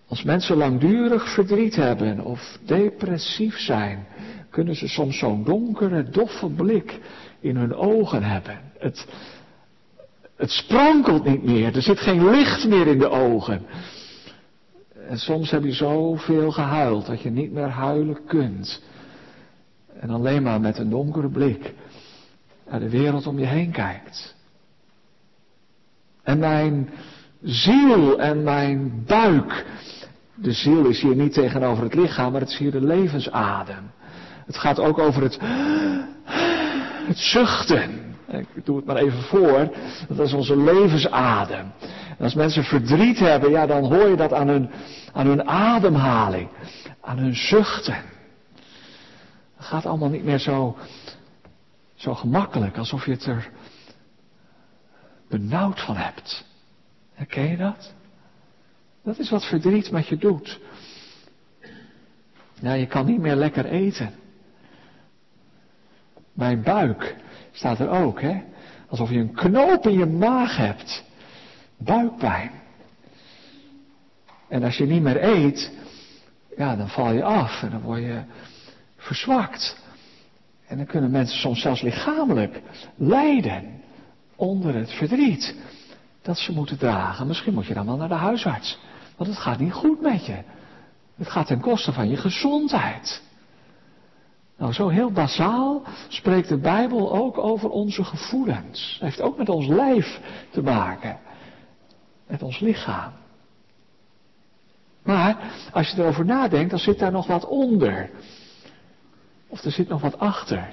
Als 0.08 0.22
mensen 0.22 0.56
langdurig 0.56 1.34
verdriet 1.34 1.76
hebben 1.76 2.24
of 2.24 2.58
depressief 2.66 3.58
zijn, 3.58 4.06
kunnen 4.50 4.76
ze 4.76 4.88
soms 4.88 5.18
zo'n 5.18 5.44
donkere, 5.44 6.10
doffe 6.10 6.48
blik 6.48 7.00
in 7.40 7.56
hun 7.56 7.74
ogen 7.74 8.22
hebben. 8.22 8.60
Het, 8.78 9.06
het 10.36 10.50
sprankelt 10.50 11.24
niet 11.24 11.42
meer, 11.42 11.76
er 11.76 11.82
zit 11.82 11.98
geen 11.98 12.30
licht 12.30 12.68
meer 12.68 12.86
in 12.86 12.98
de 12.98 13.08
ogen. 13.08 13.66
En 15.08 15.18
soms 15.18 15.50
heb 15.50 15.64
je 15.64 15.72
zoveel 15.72 16.50
gehuild 16.50 17.06
dat 17.06 17.20
je 17.20 17.30
niet 17.30 17.52
meer 17.52 17.68
huilen 17.68 18.18
kunt. 18.26 18.82
En 20.00 20.10
alleen 20.10 20.42
maar 20.42 20.60
met 20.60 20.78
een 20.78 20.90
donkere 20.90 21.28
blik 21.28 21.74
naar 22.70 22.80
de 22.80 22.90
wereld 22.90 23.26
om 23.26 23.38
je 23.38 23.46
heen 23.46 23.72
kijkt. 23.72 24.34
En 26.22 26.38
mijn 26.38 26.90
ziel 27.42 28.18
en 28.18 28.42
mijn 28.42 29.04
buik. 29.06 29.66
De 30.34 30.52
ziel 30.52 30.86
is 30.86 31.00
hier 31.00 31.14
niet 31.14 31.32
tegenover 31.32 31.84
het 31.84 31.94
lichaam, 31.94 32.32
maar 32.32 32.40
het 32.40 32.50
is 32.50 32.58
hier 32.58 32.70
de 32.70 32.84
levensadem. 32.84 33.90
Het 34.46 34.56
gaat 34.56 34.78
ook 34.78 34.98
over 34.98 35.22
het, 35.22 35.38
het 37.06 37.18
zuchten. 37.18 38.16
Ik 38.54 38.64
doe 38.64 38.76
het 38.76 38.84
maar 38.84 38.96
even 38.96 39.22
voor. 39.22 39.70
Dat 40.08 40.26
is 40.26 40.32
onze 40.32 40.56
levensadem. 40.56 41.72
En 42.18 42.24
als 42.24 42.34
mensen 42.34 42.64
verdriet 42.64 43.18
hebben, 43.18 43.50
ja, 43.50 43.66
dan 43.66 43.84
hoor 43.84 44.08
je 44.08 44.16
dat 44.16 44.32
aan 44.32 44.48
hun, 44.48 44.70
aan 45.12 45.26
hun 45.26 45.48
ademhaling. 45.48 46.48
Aan 47.00 47.18
hun 47.18 47.36
zuchten. 47.36 48.02
Het 49.56 49.66
gaat 49.66 49.86
allemaal 49.86 50.08
niet 50.08 50.24
meer 50.24 50.38
zo, 50.38 50.76
zo 51.94 52.14
gemakkelijk, 52.14 52.76
alsof 52.76 53.04
je 53.04 53.10
het 53.10 53.26
er 53.26 53.50
benauwd 55.28 55.80
van 55.80 55.96
hebt. 55.96 56.47
Herken 57.18 57.50
je 57.50 57.56
dat? 57.56 57.94
Dat 59.04 59.18
is 59.18 59.30
wat 59.30 59.44
verdriet 59.44 59.90
met 59.90 60.06
je 60.06 60.16
doet. 60.16 60.60
Ja, 62.60 62.72
je 62.72 62.86
kan 62.86 63.06
niet 63.06 63.20
meer 63.20 63.34
lekker 63.34 63.64
eten. 63.64 64.14
Mijn 66.32 66.62
buik 66.62 67.16
staat 67.52 67.78
er 67.78 67.88
ook, 67.88 68.20
hè? 68.20 68.42
Alsof 68.88 69.10
je 69.10 69.18
een 69.18 69.34
knoop 69.34 69.86
in 69.86 69.98
je 69.98 70.06
maag 70.06 70.56
hebt. 70.56 71.04
Buikpijn. 71.78 72.50
En 74.48 74.62
als 74.62 74.76
je 74.76 74.86
niet 74.86 75.02
meer 75.02 75.22
eet, 75.24 75.72
ja, 76.56 76.76
dan 76.76 76.88
val 76.88 77.12
je 77.12 77.22
af 77.22 77.62
en 77.62 77.70
dan 77.70 77.80
word 77.80 78.00
je 78.00 78.22
verzwakt. 78.96 79.84
En 80.66 80.76
dan 80.76 80.86
kunnen 80.86 81.10
mensen 81.10 81.38
soms 81.38 81.60
zelfs 81.60 81.80
lichamelijk 81.80 82.60
lijden 82.96 83.82
onder 84.36 84.74
het 84.74 84.92
verdriet 84.92 85.56
dat 86.28 86.38
ze 86.38 86.52
moeten 86.52 86.78
dragen. 86.78 87.26
Misschien 87.26 87.54
moet 87.54 87.66
je 87.66 87.74
dan 87.74 87.86
wel 87.86 87.96
naar 87.96 88.08
de 88.08 88.14
huisarts, 88.14 88.78
want 89.16 89.30
het 89.30 89.38
gaat 89.38 89.58
niet 89.58 89.72
goed 89.72 90.00
met 90.00 90.26
je. 90.26 90.42
Het 91.16 91.28
gaat 91.30 91.46
ten 91.46 91.60
koste 91.60 91.92
van 91.92 92.08
je 92.08 92.16
gezondheid. 92.16 93.22
Nou, 94.56 94.72
zo 94.72 94.88
heel 94.88 95.12
bazaal 95.12 95.82
spreekt 96.08 96.48
de 96.48 96.58
Bijbel 96.58 97.12
ook 97.14 97.38
over 97.38 97.70
onze 97.70 98.04
gevoelens. 98.04 98.92
Het 98.92 99.02
heeft 99.02 99.20
ook 99.20 99.38
met 99.38 99.48
ons 99.48 99.66
lijf 99.66 100.20
te 100.50 100.62
maken. 100.62 101.18
Met 102.26 102.42
ons 102.42 102.58
lichaam. 102.58 103.12
Maar 105.02 105.36
als 105.72 105.90
je 105.90 106.02
erover 106.02 106.24
nadenkt, 106.24 106.70
dan 106.70 106.78
zit 106.78 106.98
daar 106.98 107.12
nog 107.12 107.26
wat 107.26 107.46
onder. 107.46 108.10
Of 109.46 109.64
er 109.64 109.70
zit 109.70 109.88
nog 109.88 110.00
wat 110.00 110.18
achter. 110.18 110.72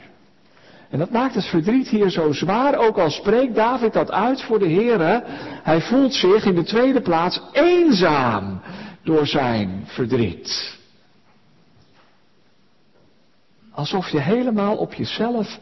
En 0.96 1.02
dat 1.02 1.12
maakt 1.12 1.36
het 1.36 1.46
verdriet 1.46 1.88
hier 1.88 2.10
zo 2.10 2.32
zwaar, 2.32 2.78
ook 2.78 2.98
al 2.98 3.10
spreekt 3.10 3.56
David 3.56 3.94
dat 3.94 4.12
uit 4.12 4.42
voor 4.42 4.60
de 4.60 4.68
Heer. 4.68 5.24
Hij 5.64 5.82
voelt 5.82 6.14
zich 6.14 6.46
in 6.46 6.56
de 6.56 6.64
tweede 6.64 7.02
plaats 7.02 7.42
eenzaam 7.52 8.62
door 9.04 9.28
zijn 9.28 9.84
verdriet. 9.86 10.78
Alsof 13.72 14.10
je 14.10 14.20
helemaal 14.20 14.78
op 14.78 14.94
jezelf 14.94 15.60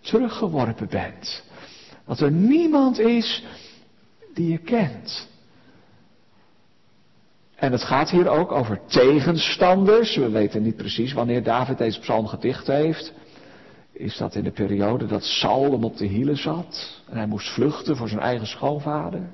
teruggeworpen 0.00 0.88
bent. 0.88 1.44
Dat 2.06 2.20
er 2.20 2.30
niemand 2.30 2.98
is 2.98 3.44
die 4.34 4.50
je 4.50 4.58
kent. 4.58 5.28
En 7.54 7.72
het 7.72 7.82
gaat 7.82 8.10
hier 8.10 8.28
ook 8.28 8.52
over 8.52 8.80
tegenstanders. 8.86 10.16
We 10.16 10.30
weten 10.30 10.62
niet 10.62 10.76
precies 10.76 11.12
wanneer 11.12 11.42
David 11.42 11.78
deze 11.78 12.00
psalm 12.00 12.26
gedicht 12.26 12.66
heeft. 12.66 13.12
Is 13.94 14.16
dat 14.16 14.34
in 14.34 14.44
de 14.44 14.50
periode 14.50 15.06
dat 15.06 15.22
Saul 15.22 15.72
hem 15.72 15.84
op 15.84 15.96
de 15.96 16.06
hielen 16.06 16.36
zat 16.36 17.02
en 17.08 17.16
hij 17.16 17.26
moest 17.26 17.54
vluchten 17.54 17.96
voor 17.96 18.08
zijn 18.08 18.20
eigen 18.20 18.46
schoonvader? 18.46 19.30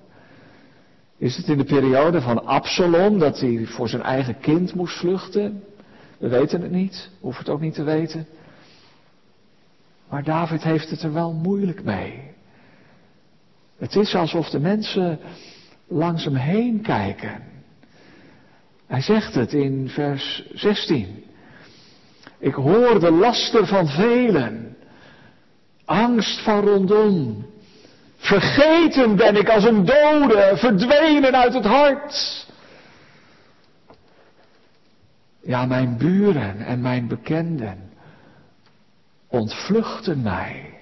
Is 1.16 1.36
het 1.36 1.48
in 1.48 1.58
de 1.58 1.64
periode 1.64 2.20
van 2.20 2.46
Absalom 2.46 3.18
dat 3.18 3.40
hij 3.40 3.66
voor 3.66 3.88
zijn 3.88 4.02
eigen 4.02 4.38
kind 4.40 4.74
moest 4.74 4.98
vluchten? 4.98 5.64
We 6.18 6.28
weten 6.28 6.60
het 6.60 6.70
niet, 6.70 7.10
hoeven 7.20 7.44
het 7.44 7.52
ook 7.52 7.60
niet 7.60 7.74
te 7.74 7.82
weten. 7.82 8.26
Maar 10.08 10.24
David 10.24 10.62
heeft 10.62 10.90
het 10.90 11.02
er 11.02 11.12
wel 11.12 11.32
moeilijk 11.32 11.84
mee. 11.84 12.22
Het 13.78 13.96
is 13.96 14.14
alsof 14.14 14.50
de 14.50 14.60
mensen 14.60 15.18
langs 15.88 16.24
hem 16.24 16.34
heen 16.34 16.80
kijken. 16.82 17.42
Hij 18.86 19.00
zegt 19.00 19.34
het 19.34 19.52
in 19.52 19.88
vers 19.88 20.50
16. 20.52 21.24
Ik 22.40 22.54
hoor 22.54 23.00
de 23.00 23.10
laster 23.10 23.66
van 23.66 23.88
velen. 23.88 24.76
Angst 25.84 26.40
van 26.42 26.60
rondom. 26.60 27.46
Vergeten 28.16 29.16
ben 29.16 29.36
ik 29.36 29.48
als 29.48 29.64
een 29.64 29.84
dode, 29.84 30.52
verdwenen 30.56 31.36
uit 31.36 31.54
het 31.54 31.64
hart. 31.64 32.46
Ja, 35.42 35.66
mijn 35.66 35.96
buren 35.98 36.58
en 36.58 36.80
mijn 36.80 37.08
bekenden 37.08 37.90
ontvluchten 39.28 40.22
mij. 40.22 40.78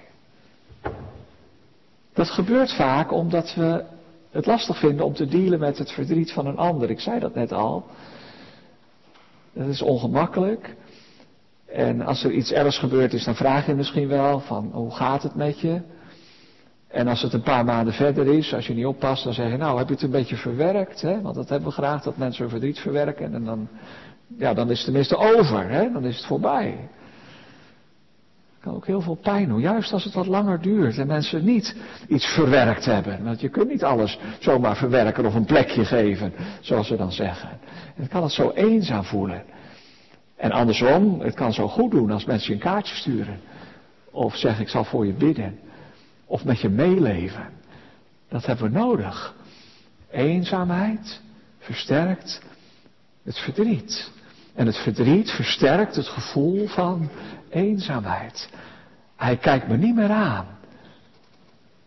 Dat 2.13 2.29
gebeurt 2.29 2.73
vaak 2.73 3.11
omdat 3.11 3.53
we 3.55 3.83
het 4.31 4.45
lastig 4.45 4.79
vinden 4.79 5.05
om 5.05 5.13
te 5.13 5.25
dealen 5.25 5.59
met 5.59 5.77
het 5.77 5.91
verdriet 5.91 6.31
van 6.31 6.45
een 6.45 6.57
ander. 6.57 6.89
Ik 6.89 6.99
zei 6.99 7.19
dat 7.19 7.35
net 7.35 7.51
al. 7.51 7.85
Dat 9.53 9.67
is 9.67 9.81
ongemakkelijk. 9.81 10.75
En 11.73 12.01
als 12.01 12.23
er 12.23 12.31
iets 12.31 12.51
ergs 12.51 12.77
gebeurd 12.77 13.13
is, 13.13 13.23
dan 13.23 13.35
vraag 13.35 13.65
je 13.65 13.73
misschien 13.73 14.07
wel 14.07 14.39
van 14.39 14.69
hoe 14.73 14.91
gaat 14.91 15.23
het 15.23 15.35
met 15.35 15.59
je? 15.59 15.81
En 16.87 17.07
als 17.07 17.21
het 17.21 17.33
een 17.33 17.41
paar 17.41 17.65
maanden 17.65 17.93
verder 17.93 18.27
is, 18.27 18.53
als 18.53 18.67
je 18.67 18.73
niet 18.73 18.85
oppast, 18.85 19.23
dan 19.23 19.33
zeg 19.33 19.51
je 19.51 19.57
nou 19.57 19.77
heb 19.77 19.87
je 19.87 19.93
het 19.93 20.03
een 20.03 20.11
beetje 20.11 20.35
verwerkt, 20.35 21.01
hè? 21.01 21.21
want 21.21 21.35
dat 21.35 21.49
hebben 21.49 21.67
we 21.67 21.73
graag, 21.73 22.03
dat 22.03 22.17
mensen 22.17 22.41
hun 22.41 22.51
verdriet 22.51 22.79
verwerken. 22.79 23.33
En 23.33 23.43
dan, 23.43 23.67
ja, 24.37 24.53
dan 24.53 24.69
is 24.69 24.77
het 24.77 24.85
tenminste 24.85 25.17
over, 25.17 25.69
hè? 25.69 25.91
dan 25.91 26.05
is 26.05 26.17
het 26.17 26.25
voorbij. 26.25 26.89
Het 28.53 28.67
kan 28.67 28.75
ook 28.75 28.85
heel 28.85 29.01
veel 29.01 29.15
pijn 29.15 29.47
doen, 29.47 29.59
juist 29.59 29.93
als 29.93 30.03
het 30.03 30.13
wat 30.13 30.27
langer 30.27 30.61
duurt 30.61 30.97
en 30.97 31.07
mensen 31.07 31.45
niet 31.45 31.75
iets 32.07 32.25
verwerkt 32.25 32.85
hebben. 32.85 33.23
Want 33.23 33.41
je 33.41 33.49
kunt 33.49 33.69
niet 33.69 33.83
alles 33.83 34.19
zomaar 34.39 34.75
verwerken 34.75 35.25
of 35.25 35.35
een 35.35 35.45
plekje 35.45 35.85
geven, 35.85 36.33
zoals 36.59 36.87
ze 36.87 36.95
dan 36.95 37.11
zeggen. 37.11 37.49
En 37.95 38.01
het 38.01 38.11
kan 38.11 38.23
het 38.23 38.31
zo 38.31 38.51
eenzaam 38.51 39.03
voelen. 39.03 39.43
En 40.39 40.51
andersom, 40.51 41.21
het 41.21 41.33
kan 41.33 41.53
zo 41.53 41.67
goed 41.67 41.91
doen 41.91 42.11
als 42.11 42.25
mensen 42.25 42.47
je 42.47 42.53
een 42.53 42.71
kaartje 42.71 42.95
sturen. 42.95 43.39
Of 44.11 44.35
zeggen, 44.35 44.61
ik 44.61 44.69
zal 44.69 44.83
voor 44.83 45.05
je 45.05 45.13
bidden. 45.13 45.59
Of 46.25 46.45
met 46.45 46.59
je 46.59 46.69
meeleven. 46.69 47.49
Dat 48.29 48.45
hebben 48.45 48.71
we 48.71 48.77
nodig. 48.77 49.35
Eenzaamheid 50.11 51.21
versterkt 51.59 52.41
het 53.23 53.37
verdriet. 53.37 54.11
En 54.55 54.65
het 54.65 54.77
verdriet 54.77 55.29
versterkt 55.29 55.95
het 55.95 56.07
gevoel 56.07 56.67
van 56.67 57.09
eenzaamheid. 57.49 58.49
Hij 59.15 59.37
kijkt 59.37 59.67
me 59.67 59.77
niet 59.77 59.95
meer 59.95 60.11
aan. 60.11 60.47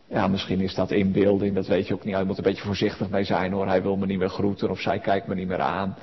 Ja, 0.06 0.28
misschien 0.28 0.60
is 0.60 0.74
dat 0.74 0.90
inbeelding, 0.90 1.54
dat 1.54 1.66
weet 1.66 1.86
je 1.86 1.94
ook 1.94 2.04
niet. 2.04 2.16
Je 2.16 2.24
moet 2.24 2.36
een 2.36 2.44
beetje 2.44 2.64
voorzichtig 2.64 3.08
mee 3.08 3.24
zijn 3.24 3.52
hoor. 3.52 3.66
Hij 3.66 3.82
wil 3.82 3.96
me 3.96 4.06
niet 4.06 4.18
meer 4.18 4.28
groeten 4.28 4.70
of 4.70 4.80
zij 4.80 4.98
kijkt 4.98 5.26
me 5.26 5.34
niet 5.34 5.48
meer 5.48 5.60
aan. 5.60 5.96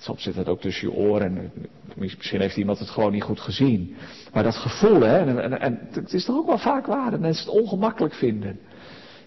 Soms 0.00 0.22
zit 0.22 0.34
dat 0.34 0.48
ook 0.48 0.60
tussen 0.60 0.88
je 0.88 0.94
oren. 0.94 1.52
Misschien 1.94 2.40
heeft 2.40 2.56
iemand 2.56 2.78
het 2.78 2.90
gewoon 2.90 3.12
niet 3.12 3.22
goed 3.22 3.40
gezien. 3.40 3.96
Maar 4.32 4.42
dat 4.42 4.56
gevoel, 4.56 5.00
hè, 5.00 5.18
en, 5.18 5.42
en, 5.42 5.60
en 5.60 5.88
het 5.90 6.12
is 6.12 6.24
toch 6.24 6.36
ook 6.36 6.46
wel 6.46 6.58
vaak 6.58 6.86
waar 6.86 7.10
dat 7.10 7.20
mensen 7.20 7.46
het 7.46 7.60
ongemakkelijk 7.62 8.14
vinden. 8.14 8.60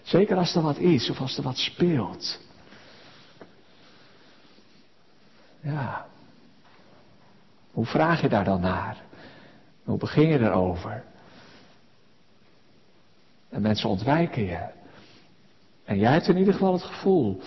Zeker 0.02 0.36
als 0.36 0.54
er 0.54 0.62
wat 0.62 0.78
is 0.78 1.10
of 1.10 1.20
als 1.20 1.36
er 1.36 1.42
wat 1.42 1.56
speelt. 1.56 2.40
Ja. 5.60 6.06
Hoe 7.70 7.86
vraag 7.86 8.20
je 8.20 8.28
daar 8.28 8.44
dan 8.44 8.60
naar? 8.60 9.02
Hoe 9.84 9.98
begin 9.98 10.28
je 10.28 10.38
erover? 10.38 11.04
En 13.48 13.62
mensen 13.62 13.88
ontwijken 13.88 14.44
je. 14.44 14.66
En 15.84 15.98
jij 15.98 16.12
hebt 16.12 16.28
in 16.28 16.36
ieder 16.36 16.52
geval 16.52 16.72
het 16.72 16.82
gevoel 16.82 17.40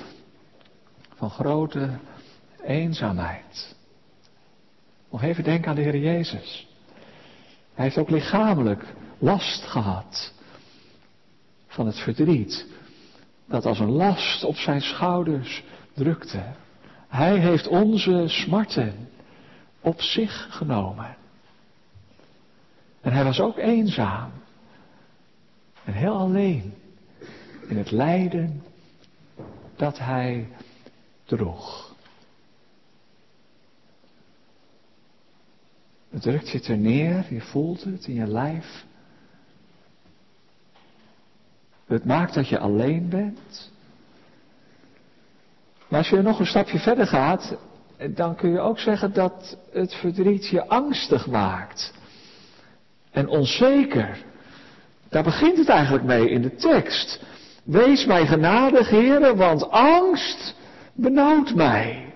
van 1.15 1.29
grote 1.29 1.89
eenzaamheid. 2.67 3.75
Nog 5.11 5.23
even 5.23 5.43
denken 5.43 5.69
aan 5.69 5.75
de 5.75 5.81
Heer 5.81 5.97
Jezus. 5.97 6.67
Hij 7.73 7.85
heeft 7.85 7.97
ook 7.97 8.09
lichamelijk 8.09 8.85
last 9.17 9.63
gehad 9.63 10.33
van 11.67 11.85
het 11.85 11.99
verdriet 11.99 12.65
dat 13.45 13.65
als 13.65 13.79
een 13.79 13.91
last 13.91 14.43
op 14.43 14.55
zijn 14.55 14.81
schouders 14.81 15.63
drukte. 15.93 16.43
Hij 17.07 17.39
heeft 17.39 17.67
onze 17.67 18.23
smarten 18.27 19.09
op 19.81 20.01
zich 20.01 20.47
genomen. 20.49 21.15
En 23.01 23.13
hij 23.13 23.23
was 23.23 23.39
ook 23.39 23.57
eenzaam 23.57 24.31
en 25.83 25.93
heel 25.93 26.17
alleen 26.17 26.73
in 27.67 27.77
het 27.77 27.91
lijden 27.91 28.63
dat 29.75 29.97
hij 29.97 30.47
droeg. 31.25 31.86
Het 36.09 36.21
drukt 36.21 36.49
je 36.49 36.61
er 36.61 36.77
neer, 36.77 37.25
je 37.29 37.41
voelt 37.41 37.83
het 37.83 38.05
in 38.05 38.13
je 38.13 38.27
lijf. 38.27 38.85
Het 41.87 42.05
maakt 42.05 42.33
dat 42.33 42.47
je 42.47 42.59
alleen 42.59 43.09
bent. 43.09 43.71
Maar 45.87 45.99
als 45.99 46.09
je 46.09 46.21
nog 46.21 46.39
een 46.39 46.45
stapje 46.45 46.79
verder 46.79 47.07
gaat, 47.07 47.57
dan 48.09 48.35
kun 48.35 48.51
je 48.51 48.59
ook 48.59 48.79
zeggen 48.79 49.13
dat 49.13 49.57
het 49.71 49.93
verdriet 49.93 50.47
je 50.47 50.67
angstig 50.67 51.27
maakt. 51.27 51.93
En 53.11 53.27
onzeker. 53.27 54.17
Daar 55.09 55.23
begint 55.23 55.57
het 55.57 55.69
eigenlijk 55.69 56.03
mee 56.03 56.29
in 56.29 56.41
de 56.41 56.55
tekst. 56.55 57.23
Wees 57.63 58.05
mij 58.05 58.25
genadig, 58.27 58.89
heren, 58.89 59.37
want 59.37 59.69
angst 59.69 60.55
benauwt 60.93 61.55
mij. 61.55 62.13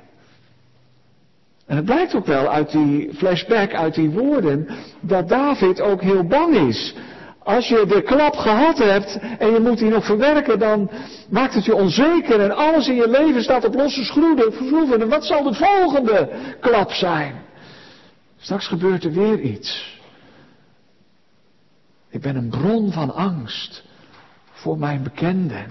En 1.72 1.78
het 1.78 1.86
blijkt 1.86 2.16
ook 2.16 2.26
wel 2.26 2.48
uit 2.48 2.72
die 2.72 3.14
flashback, 3.14 3.74
uit 3.74 3.96
die 3.96 4.10
woorden, 4.10 4.68
dat 5.02 5.30
David 5.30 5.82
ook 5.82 6.02
heel 6.02 6.28
bang 6.28 6.56
is. 6.56 6.96
Als 7.44 7.68
je 7.68 7.86
de 7.88 8.02
klap 8.02 8.36
gehad 8.36 8.78
hebt 8.78 9.20
en 9.40 9.52
je 9.52 9.60
moet 9.60 9.78
die 9.78 9.90
nog 9.90 10.06
verwerken, 10.06 10.60
dan 10.60 10.90
maakt 11.30 11.54
het 11.54 11.66
je 11.66 11.76
onzeker 11.76 12.40
en 12.40 12.56
alles 12.56 12.88
in 12.88 12.96
je 12.96 13.10
leven 13.10 13.42
staat 13.42 13.66
op 13.66 13.74
losse 13.74 14.04
schroeven. 14.04 15.02
En 15.02 15.10
wat 15.10 15.26
zal 15.26 15.44
de 15.44 15.54
volgende 15.54 16.30
klap 16.60 16.92
zijn? 16.92 17.36
Straks 18.38 18.68
gebeurt 18.68 19.04
er 19.04 19.12
weer 19.12 19.40
iets. 19.40 20.00
Ik 22.10 22.22
ben 22.22 22.36
een 22.36 22.50
bron 22.50 22.92
van 22.92 23.14
angst 23.14 23.84
voor 24.52 24.78
mijn 24.78 25.04
bekenden. 25.04 25.66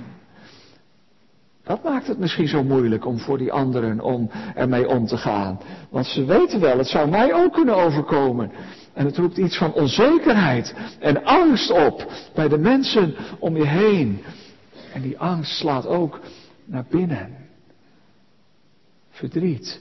Dat 1.64 1.82
maakt 1.82 2.06
het 2.06 2.18
misschien 2.18 2.48
zo 2.48 2.64
moeilijk 2.64 3.06
om 3.06 3.18
voor 3.18 3.38
die 3.38 3.52
anderen 3.52 4.00
om 4.00 4.30
ermee 4.54 4.88
om 4.88 5.06
te 5.06 5.16
gaan. 5.16 5.60
Want 5.90 6.06
ze 6.06 6.24
weten 6.24 6.60
wel, 6.60 6.78
het 6.78 6.88
zou 6.88 7.08
mij 7.08 7.34
ook 7.34 7.52
kunnen 7.52 7.76
overkomen. 7.76 8.52
En 8.92 9.04
het 9.06 9.16
roept 9.16 9.36
iets 9.36 9.56
van 9.56 9.72
onzekerheid 9.72 10.74
en 10.98 11.24
angst 11.24 11.70
op 11.70 12.12
bij 12.34 12.48
de 12.48 12.58
mensen 12.58 13.14
om 13.38 13.56
je 13.56 13.66
heen. 13.66 14.22
En 14.92 15.02
die 15.02 15.18
angst 15.18 15.56
slaat 15.58 15.86
ook 15.86 16.20
naar 16.64 16.84
binnen. 16.90 17.36
Verdriet. 19.10 19.80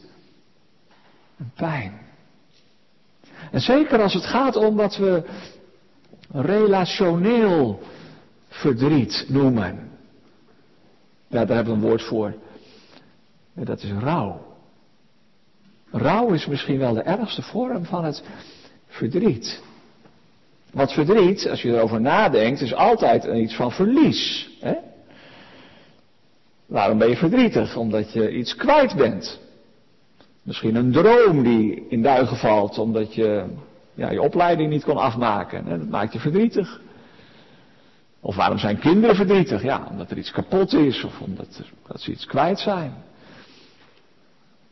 En 1.37 1.51
pijn. 1.55 1.93
En 3.51 3.61
zeker 3.61 4.01
als 4.01 4.13
het 4.13 4.25
gaat 4.25 4.55
om 4.55 4.75
wat 4.75 4.97
we 4.97 5.23
relationeel 6.31 7.79
verdriet 8.49 9.25
noemen. 9.27 9.88
Ja, 11.29 11.45
daar 11.45 11.55
hebben 11.55 11.73
we 11.73 11.81
een 11.81 11.87
woord 11.87 12.03
voor. 12.03 12.33
Dat 13.53 13.83
is 13.83 13.91
rouw. 13.91 14.47
Rouw 15.91 16.29
is 16.29 16.45
misschien 16.45 16.77
wel 16.77 16.93
de 16.93 17.01
ergste 17.01 17.41
vorm 17.41 17.85
van 17.85 18.05
het 18.05 18.23
verdriet. 18.87 19.61
Want 20.71 20.91
verdriet, 20.91 21.47
als 21.49 21.61
je 21.61 21.69
erover 21.69 22.01
nadenkt, 22.01 22.61
is 22.61 22.73
altijd 22.73 23.23
iets 23.23 23.55
van 23.55 23.71
verlies. 23.71 24.49
Hè? 24.59 24.73
Waarom 26.65 26.97
ben 26.97 27.09
je 27.09 27.15
verdrietig? 27.15 27.75
Omdat 27.75 28.13
je 28.13 28.31
iets 28.31 28.55
kwijt 28.55 28.95
bent. 28.95 29.39
Misschien 30.43 30.75
een 30.75 30.91
droom 30.91 31.43
die 31.43 31.85
in 31.89 32.01
duigen 32.01 32.37
valt, 32.37 32.77
omdat 32.77 33.13
je 33.13 33.45
ja, 33.93 34.11
je 34.11 34.21
opleiding 34.21 34.69
niet 34.69 34.83
kon 34.83 34.97
afmaken. 34.97 35.65
Hè? 35.65 35.77
Dat 35.77 35.89
maakt 35.89 36.13
je 36.13 36.19
verdrietig. 36.19 36.81
Of 38.19 38.35
waarom 38.35 38.57
zijn 38.57 38.79
kinderen 38.79 39.15
verdrietig? 39.15 39.63
Ja, 39.63 39.87
omdat 39.89 40.11
er 40.11 40.17
iets 40.17 40.31
kapot 40.31 40.73
is 40.73 41.03
of 41.03 41.19
omdat 41.19 41.61
dat 41.87 42.01
ze 42.01 42.11
iets 42.11 42.25
kwijt 42.25 42.59
zijn. 42.59 42.93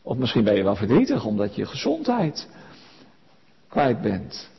Of 0.02 0.16
misschien 0.16 0.44
ben 0.44 0.54
je 0.54 0.62
wel 0.62 0.76
verdrietig 0.76 1.24
omdat 1.24 1.54
je 1.54 1.66
gezondheid 1.66 2.48
kwijt 3.68 4.00
bent. 4.00 4.50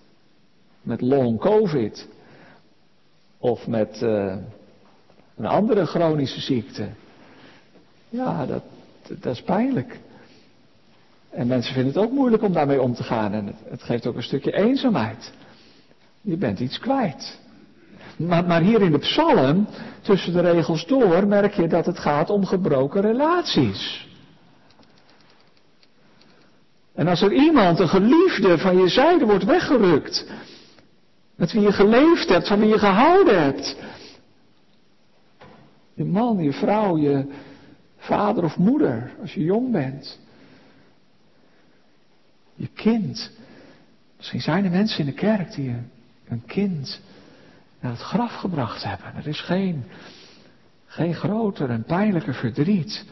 Met 0.82 1.02
long 1.02 1.40
covid. 1.40 2.08
Of 3.38 3.68
met 3.68 4.02
uh, 4.02 4.36
een 5.36 5.46
andere 5.46 5.86
chronische 5.86 6.40
ziekte. 6.40 6.90
Ja, 8.10 8.46
dat, 8.46 8.64
dat 9.08 9.36
is 9.36 9.42
pijnlijk. 9.42 10.00
En 11.30 11.48
mensen 11.48 11.74
vinden 11.74 11.94
het 11.94 12.04
ook 12.04 12.12
moeilijk 12.12 12.44
om 12.44 12.54
daarmee 12.54 12.82
om 12.82 12.94
te 12.94 13.04
gaan. 13.04 13.34
En 13.34 13.46
het, 13.46 13.56
het 13.70 13.84
geeft 13.84 14.08
ook 14.08 14.16
een 14.16 14.24
stukje 14.24 14.52
eenzaamheid. 14.52 15.34
Je 16.22 16.38
bent 16.38 16.60
iets 16.60 16.80
kwijt. 16.80 17.40
Maar, 18.20 18.46
maar, 18.46 18.62
hier 18.62 18.82
in 18.82 18.92
de 18.92 18.98
psalm, 18.98 19.68
tussen 20.02 20.34
de 20.34 20.42
regels 20.42 20.86
door, 20.86 21.28
merk 21.28 21.54
je 21.54 21.68
dat 21.68 21.86
het 21.86 22.00
gaat 22.00 22.30
om 22.30 22.46
gebroken 22.46 23.02
relaties. 23.02 24.08
En 26.96 27.08
als 27.08 27.22
er 27.22 27.34
iemand, 27.34 27.80
een 27.80 27.88
geliefde, 27.88 28.58
van 28.58 28.78
je 28.78 28.88
zijde 28.88 29.26
wordt 29.26 29.44
weggerukt, 29.44 30.28
met 31.36 31.52
wie 31.52 31.62
je 31.62 31.72
geleefd 31.72 32.30
hebt, 32.30 32.48
van 32.48 32.60
wie 32.60 32.70
je 32.70 32.80
gehouden 32.80 33.44
hebt, 33.44 33.78
je 35.94 36.06
man, 36.06 36.38
je 36.44 36.54
vrouw, 36.54 36.98
je 36.98 37.26
vader 37.98 38.44
of 38.44 38.58
moeder, 38.58 39.12
als 39.22 39.34
je 39.34 39.44
jong 39.44 39.72
bent, 39.72 40.20
je 42.56 42.68
kind. 42.74 43.32
Misschien 44.18 44.42
zijn 44.42 44.66
er 44.66 44.72
mensen 44.72 45.00
in 45.00 45.06
de 45.06 45.14
kerk 45.14 45.54
die 45.54 45.76
een 46.28 46.44
kind 46.46 47.02
naar 47.80 47.92
het 47.92 48.02
graf 48.02 48.34
gebracht 48.34 48.84
hebben. 48.84 49.16
Er 49.16 49.28
is 49.28 49.42
geen, 49.42 49.84
geen 50.86 51.16
groter 51.16 51.70
en 51.70 51.84
pijnlijker 51.84 52.34
verdriet 52.34 53.06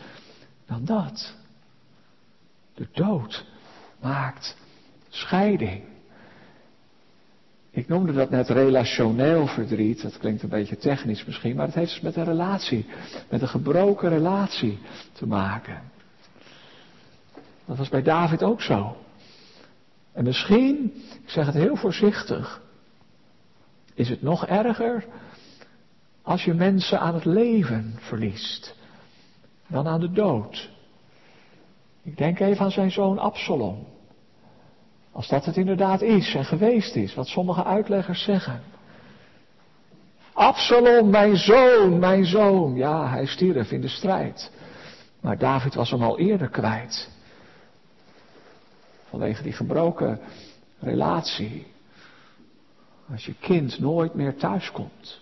dan 0.65 0.85
dat. 0.85 1.35
De 2.73 2.87
dood 2.93 3.45
maakt 4.01 4.57
scheiding. 5.09 5.83
Ik 7.69 7.87
noemde 7.87 8.13
dat 8.13 8.29
net 8.29 8.49
relationeel 8.49 9.47
verdriet. 9.47 10.01
Dat 10.01 10.17
klinkt 10.17 10.43
een 10.43 10.49
beetje 10.49 10.77
technisch 10.77 11.25
misschien, 11.25 11.55
maar 11.55 11.65
het 11.65 11.75
heeft 11.75 11.93
dus 11.93 12.01
met 12.01 12.15
een 12.15 12.23
relatie, 12.23 12.85
met 13.29 13.41
een 13.41 13.47
gebroken 13.47 14.09
relatie 14.09 14.79
te 15.13 15.27
maken. 15.27 15.81
Dat 17.65 17.77
was 17.77 17.89
bij 17.89 18.01
David 18.01 18.43
ook 18.43 18.61
zo. 18.61 18.97
En 20.13 20.23
misschien, 20.23 20.93
ik 21.23 21.29
zeg 21.29 21.45
het 21.45 21.55
heel 21.55 21.75
voorzichtig, 21.75 22.61
is 23.97 24.09
het 24.09 24.21
nog 24.21 24.45
erger 24.45 25.05
als 26.21 26.43
je 26.43 26.53
mensen 26.53 26.99
aan 26.99 27.13
het 27.13 27.25
leven 27.25 27.95
verliest 27.99 28.75
dan 29.67 29.87
aan 29.87 29.99
de 29.99 30.11
dood. 30.11 30.69
Ik 32.03 32.17
denk 32.17 32.39
even 32.39 32.65
aan 32.65 32.71
zijn 32.71 32.91
zoon 32.91 33.19
Absalom. 33.19 33.87
Als 35.11 35.27
dat 35.27 35.45
het 35.45 35.57
inderdaad 35.57 36.01
is 36.01 36.35
en 36.35 36.45
geweest 36.45 36.95
is, 36.95 37.15
wat 37.15 37.27
sommige 37.27 37.63
uitleggers 37.63 38.23
zeggen. 38.23 38.61
Absalom, 40.33 41.09
mijn 41.09 41.37
zoon, 41.37 41.99
mijn 41.99 42.25
zoon. 42.25 42.75
Ja, 42.75 43.09
hij 43.09 43.25
stierf 43.25 43.71
in 43.71 43.81
de 43.81 43.87
strijd. 43.87 44.51
Maar 45.21 45.37
David 45.37 45.73
was 45.73 45.91
hem 45.91 46.03
al 46.03 46.19
eerder 46.19 46.49
kwijt. 46.49 47.09
Vanwege 49.09 49.43
die 49.43 49.53
gebroken 49.53 50.19
relatie. 50.79 51.75
Als 53.11 53.25
je 53.25 53.33
kind 53.39 53.79
nooit 53.79 54.13
meer 54.13 54.35
thuiskomt. 54.35 55.21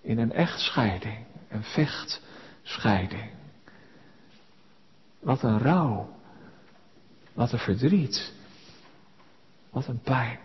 In 0.00 0.18
een 0.18 0.32
echtscheiding, 0.32 1.24
een 1.48 1.62
vechtscheiding. 1.62 3.30
Wat 5.20 5.42
een 5.42 5.58
rouw. 5.58 6.08
Wat 7.32 7.52
een 7.52 7.58
verdriet. 7.58 8.32
Wat 9.70 9.86
een 9.86 10.00
pijn. 10.00 10.38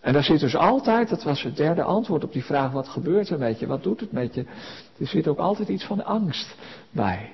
En 0.00 0.12
daar 0.12 0.22
zit 0.22 0.40
dus 0.40 0.56
altijd, 0.56 1.08
dat 1.08 1.22
was 1.22 1.42
het 1.42 1.56
derde 1.56 1.82
antwoord 1.82 2.24
op 2.24 2.32
die 2.32 2.44
vraag, 2.44 2.72
wat 2.72 2.88
gebeurt 2.88 3.28
er 3.28 3.38
met 3.38 3.58
je, 3.58 3.66
wat 3.66 3.82
doet 3.82 4.00
het 4.00 4.12
met 4.12 4.34
je? 4.34 4.44
Er 4.98 5.06
zit 5.06 5.28
ook 5.28 5.38
altijd 5.38 5.68
iets 5.68 5.84
van 5.84 6.04
angst 6.04 6.54
bij. 6.90 7.30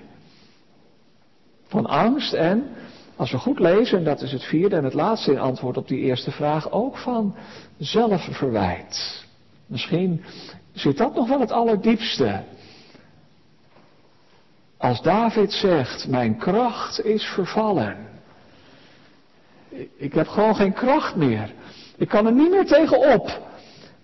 Van 1.66 1.86
angst 1.86 2.32
en, 2.32 2.70
als 3.16 3.30
we 3.30 3.38
goed 3.38 3.58
lezen, 3.58 3.98
en 3.98 4.04
dat 4.04 4.20
is 4.22 4.32
het 4.32 4.44
vierde 4.44 4.76
en 4.76 4.84
het 4.84 4.94
laatste 4.94 5.30
in 5.30 5.38
antwoord 5.38 5.76
op 5.76 5.88
die 5.88 6.00
eerste 6.00 6.30
vraag, 6.30 6.70
ook 6.70 6.98
van 6.98 7.34
zelfverwijt. 7.78 9.24
Misschien 9.66 10.24
zit 10.72 10.96
dat 10.96 11.14
nog 11.14 11.28
wel 11.28 11.40
het 11.40 11.52
allerdiepste. 11.52 12.42
Als 14.76 15.02
David 15.02 15.52
zegt, 15.52 16.08
mijn 16.08 16.36
kracht 16.36 17.04
is 17.04 17.24
vervallen. 17.24 17.96
Ik 19.96 20.12
heb 20.12 20.28
gewoon 20.28 20.56
geen 20.56 20.72
kracht 20.72 21.16
meer. 21.16 21.52
Ik 21.96 22.08
kan 22.08 22.26
er 22.26 22.32
niet 22.32 22.50
meer 22.50 22.66
tegenop. 22.66 23.40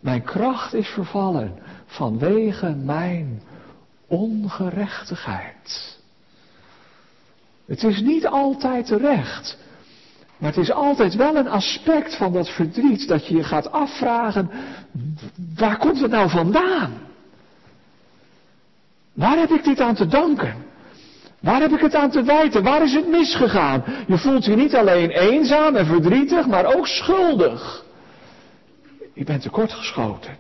Mijn 0.01 0.23
kracht 0.23 0.75
is 0.75 0.89
vervallen 0.89 1.59
vanwege 1.87 2.75
mijn 2.75 3.43
ongerechtigheid. 4.07 5.98
Het 7.69 7.85
is 7.85 8.01
niet 8.01 8.27
altijd 8.27 8.87
terecht. 8.87 9.59
Maar 10.39 10.51
het 10.51 10.59
is 10.59 10.73
altijd 10.73 11.15
wel 11.15 11.37
een 11.37 11.49
aspect 11.49 12.17
van 12.17 12.33
dat 12.33 12.51
verdriet 12.51 13.09
dat 13.09 13.27
je 13.27 13.37
je 13.37 13.45
gaat 13.45 13.73
afvragen, 13.73 14.51
waar 15.57 15.79
komt 15.79 16.01
het 16.01 16.11
nou 16.11 16.31
vandaan? 16.31 16.93
Waar 19.13 19.39
heb 19.39 19.51
ik 19.51 19.65
dit 19.65 19.81
aan 19.81 19.95
te 19.95 20.07
danken? 20.07 20.55
Waar 21.41 21.61
heb 21.61 21.73
ik 21.73 21.81
het 21.81 21.95
aan 21.95 22.11
te 22.11 22.23
wijten? 22.23 22.63
Waar 22.63 22.83
is 22.83 22.95
het 22.95 23.09
misgegaan? 23.09 23.85
Je 24.07 24.19
voelt 24.19 24.45
je 24.45 24.57
niet 24.57 24.75
alleen 24.75 25.11
eenzaam 25.11 25.77
en 25.77 25.87
verdrietig, 25.87 26.47
maar 26.47 26.77
ook 26.77 26.87
schuldig. 26.87 27.85
Je 29.15 29.25
bent 29.25 29.43
tekortgeschoten. 29.43 30.39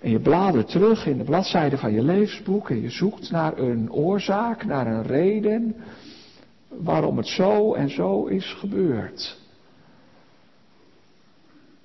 En 0.00 0.10
je 0.10 0.20
bladert 0.20 0.68
terug 0.68 1.06
in 1.06 1.18
de 1.18 1.24
bladzijde 1.24 1.78
van 1.78 1.92
je 1.92 2.02
levensboek 2.02 2.70
en 2.70 2.82
je 2.82 2.90
zoekt 2.90 3.30
naar 3.30 3.58
een 3.58 3.92
oorzaak, 3.92 4.64
naar 4.64 4.86
een 4.86 5.02
reden 5.02 5.74
waarom 6.68 7.16
het 7.16 7.26
zo 7.26 7.74
en 7.74 7.90
zo 7.90 8.24
is 8.24 8.56
gebeurd. 8.58 9.36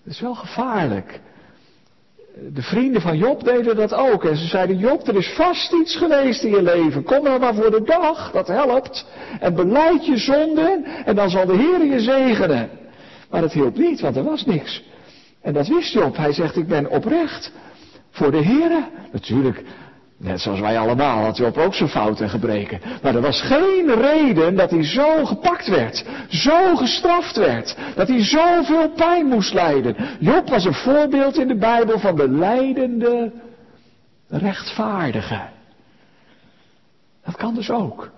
Het 0.04 0.14
is 0.14 0.20
wel 0.20 0.36
gevaarlijk. 0.36 1.20
De 2.54 2.62
vrienden 2.62 3.02
van 3.02 3.18
Job 3.18 3.44
deden 3.44 3.76
dat 3.76 3.94
ook. 3.94 4.24
En 4.24 4.38
ze 4.38 4.48
zeiden, 4.48 4.78
Job, 4.78 5.08
er 5.08 5.16
is 5.16 5.34
vast 5.36 5.74
iets 5.74 5.96
geweest 5.96 6.44
in 6.44 6.52
je 6.52 6.62
leven. 6.62 7.04
Kom 7.04 7.24
nou 7.24 7.40
maar 7.40 7.56
voor 7.56 7.72
de 7.72 7.84
dag, 7.84 8.32
dat 8.32 8.48
helpt. 8.48 9.06
En 9.40 9.56
beleid 9.56 10.06
je 10.06 10.18
zonden 10.18 10.84
en 10.84 11.16
dan 11.16 11.30
zal 11.30 11.46
de 11.46 11.56
Heer 11.56 11.86
je 11.86 12.00
zegenen. 12.00 12.70
Maar 13.30 13.42
dat 13.42 13.54
hielp 13.54 13.78
niet, 13.78 14.02
want 14.02 14.16
er 14.16 14.24
was 14.24 14.46
niks. 14.46 14.84
En 15.42 15.54
dat 15.54 15.68
wist 15.68 15.94
Job. 15.94 16.18
Hij 16.18 16.34
zegt, 16.34 16.56
ik 16.56 16.68
ben 16.68 16.90
oprecht 16.90 17.52
voor 18.10 18.32
de 18.32 18.44
Heer. 18.44 18.90
Natuurlijk, 19.12 19.64
Net 20.24 20.42
zoals 20.42 20.60
wij 20.60 20.80
allemaal 20.80 21.24
had 21.24 21.38
Job 21.38 21.58
ook 21.58 21.74
zijn 21.74 21.90
fouten 21.90 22.24
en 22.24 22.30
gebreken. 22.30 22.80
Maar 23.02 23.16
er 23.16 23.22
was 23.22 23.42
geen 23.42 23.94
reden 23.94 24.56
dat 24.56 24.70
hij 24.70 24.84
zo 24.84 25.26
gepakt 25.26 25.68
werd. 25.68 26.06
Zo 26.30 26.76
gestraft 26.76 27.38
werd. 27.38 27.78
Dat 27.96 28.08
hij 28.08 28.24
zoveel 28.24 28.90
pijn 28.90 29.26
moest 29.26 29.54
lijden. 29.54 29.96
Job 30.20 30.50
was 30.50 30.66
een 30.66 30.74
voorbeeld 30.74 31.38
in 31.38 31.48
de 31.48 31.58
Bijbel 31.58 32.00
van 32.00 32.16
de 32.16 32.30
leidende 32.30 33.32
rechtvaardige. 34.28 35.42
Dat 37.26 37.36
kan 37.36 37.56
dus 37.56 37.70
ook. 37.70 38.12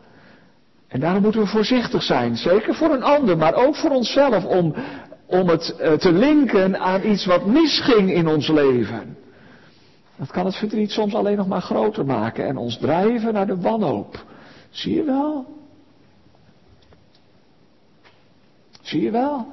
En 0.88 1.00
daarom 1.00 1.22
moeten 1.22 1.42
we 1.42 1.48
voorzichtig 1.48 2.04
zijn. 2.04 2.36
Zeker 2.36 2.76
voor 2.76 2.90
een 2.94 3.04
ander, 3.04 3.38
maar 3.38 3.54
ook 3.54 3.76
voor 3.76 3.92
onszelf. 3.92 4.46
Om, 4.46 4.76
om 5.26 5.50
het 5.50 5.76
eh, 5.76 5.94
te 5.94 6.12
linken 6.12 6.80
aan 6.80 7.06
iets 7.06 7.26
wat 7.26 7.46
misging 7.46 8.12
in 8.12 8.28
ons 8.28 8.48
leven. 8.48 9.18
Dat 10.18 10.32
kan 10.32 10.46
het 10.46 10.56
verdriet 10.56 10.92
soms 10.92 11.14
alleen 11.14 11.38
nog 11.38 11.48
maar 11.48 11.62
groter 11.62 12.06
maken 12.06 12.48
en 12.48 12.58
ons 12.58 12.78
drijven 12.78 13.34
naar 13.34 13.48
de 13.48 13.62
wanhoop. 13.62 14.26
Zie 14.70 14.96
je 14.96 15.04
wel? 15.04 15.46
Zie 18.82 19.02
je 19.02 19.12
wel? 19.12 19.48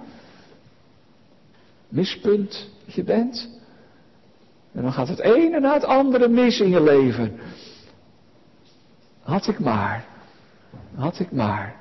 Mispunt 1.89 2.71
je 2.87 3.05
bent. 3.05 3.49
En 4.73 4.83
dan 4.83 4.93
gaat 4.93 5.09
het 5.09 5.21
ene 5.21 5.61
na 5.61 5.73
het 5.73 5.85
andere 5.85 6.29
mis 6.29 6.61
in 6.61 6.71
je 6.71 6.83
leven. 6.83 7.39
Had 9.23 9.49
ik 9.49 9.59
maar. 9.59 10.05
Had 10.95 11.19
ik 11.19 11.33
maar. 11.33 11.75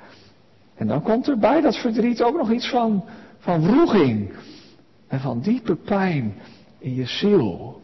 En 0.75 0.87
dan 0.87 1.01
komt 1.01 1.27
er 1.27 1.37
bij 1.37 1.61
dat 1.61 1.77
verdriet 1.77 2.21
ook 2.21 2.37
nog 2.37 2.51
iets 2.51 2.69
van, 2.69 3.05
van 3.39 3.61
wroeging. 3.61 4.33
En 5.07 5.19
van 5.19 5.41
diepe 5.41 5.75
pijn 5.75 6.35
in 6.77 6.93
je 6.95 7.05
ziel. 7.05 7.80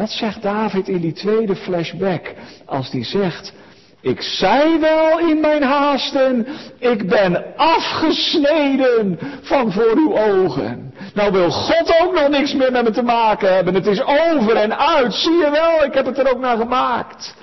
Dat 0.00 0.10
zegt 0.10 0.42
David 0.42 0.88
in 0.88 1.00
die 1.00 1.12
tweede 1.12 1.56
flashback. 1.56 2.32
Als 2.64 2.90
hij 2.90 3.04
zegt, 3.04 3.52
ik 4.00 4.20
zei 4.20 4.78
wel 4.78 5.18
in 5.18 5.40
mijn 5.40 5.62
haasten, 5.62 6.46
ik 6.78 7.08
ben 7.08 7.56
afgesneden 7.56 9.18
van 9.42 9.72
voor 9.72 9.92
uw 9.96 10.18
ogen. 10.18 10.94
Nou 11.14 11.32
wil 11.32 11.50
God 11.50 12.00
ook 12.02 12.14
nog 12.14 12.28
niks 12.28 12.54
meer 12.54 12.72
met 12.72 12.84
me 12.84 12.90
te 12.90 13.02
maken 13.02 13.54
hebben. 13.54 13.74
Het 13.74 13.86
is 13.86 14.02
over 14.02 14.56
en 14.56 14.78
uit. 14.78 15.14
Zie 15.14 15.38
je 15.38 15.50
wel, 15.50 15.84
ik 15.84 15.94
heb 15.94 16.06
het 16.06 16.18
er 16.18 16.30
ook 16.30 16.40
naar 16.40 16.56
gemaakt. 16.56 17.34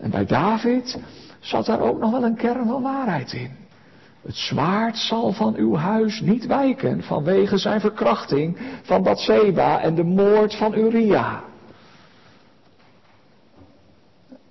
En 0.00 0.10
bij 0.10 0.26
David 0.26 0.98
zat 1.40 1.66
daar 1.66 1.80
ook 1.80 1.98
nog 1.98 2.10
wel 2.10 2.24
een 2.24 2.36
kern 2.36 2.66
van 2.66 2.82
waarheid 2.82 3.32
in. 3.32 3.59
Het 4.22 4.36
zwaard 4.36 4.96
zal 4.96 5.32
van 5.32 5.54
uw 5.54 5.76
huis 5.76 6.20
niet 6.20 6.46
wijken 6.46 7.02
vanwege 7.02 7.58
zijn 7.58 7.80
verkrachting 7.80 8.58
van 8.82 9.02
Bathseba 9.02 9.80
en 9.80 9.94
de 9.94 10.04
moord 10.04 10.54
van 10.54 10.74
Uria. 10.74 11.44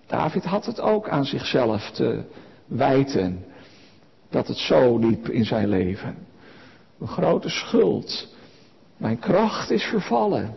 David 0.08 0.44
had 0.44 0.66
het 0.66 0.82
ook 0.82 1.10
aan 1.10 1.26
zichzelf 1.26 1.92
te 1.92 2.24
wijten 2.66 3.46
dat 4.30 4.48
het 4.48 4.58
zo 4.58 4.98
liep 4.98 5.30
in 5.30 5.46
zijn 5.46 5.68
leven. 5.68 6.18
Een 7.00 7.08
grote 7.08 7.50
schuld. 7.50 8.36
Mijn 8.98 9.20
kracht 9.20 9.70
is 9.70 9.84
vervallen 9.84 10.56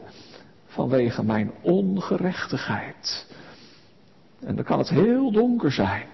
vanwege 0.67 1.25
mijn 1.25 1.53
ongerechtigheid. 1.61 3.27
En 4.41 4.57
dan 4.57 4.65
kan 4.65 4.79
het 4.79 4.89
heel 4.89 5.33
donker 5.33 5.73
zijn 5.73 6.07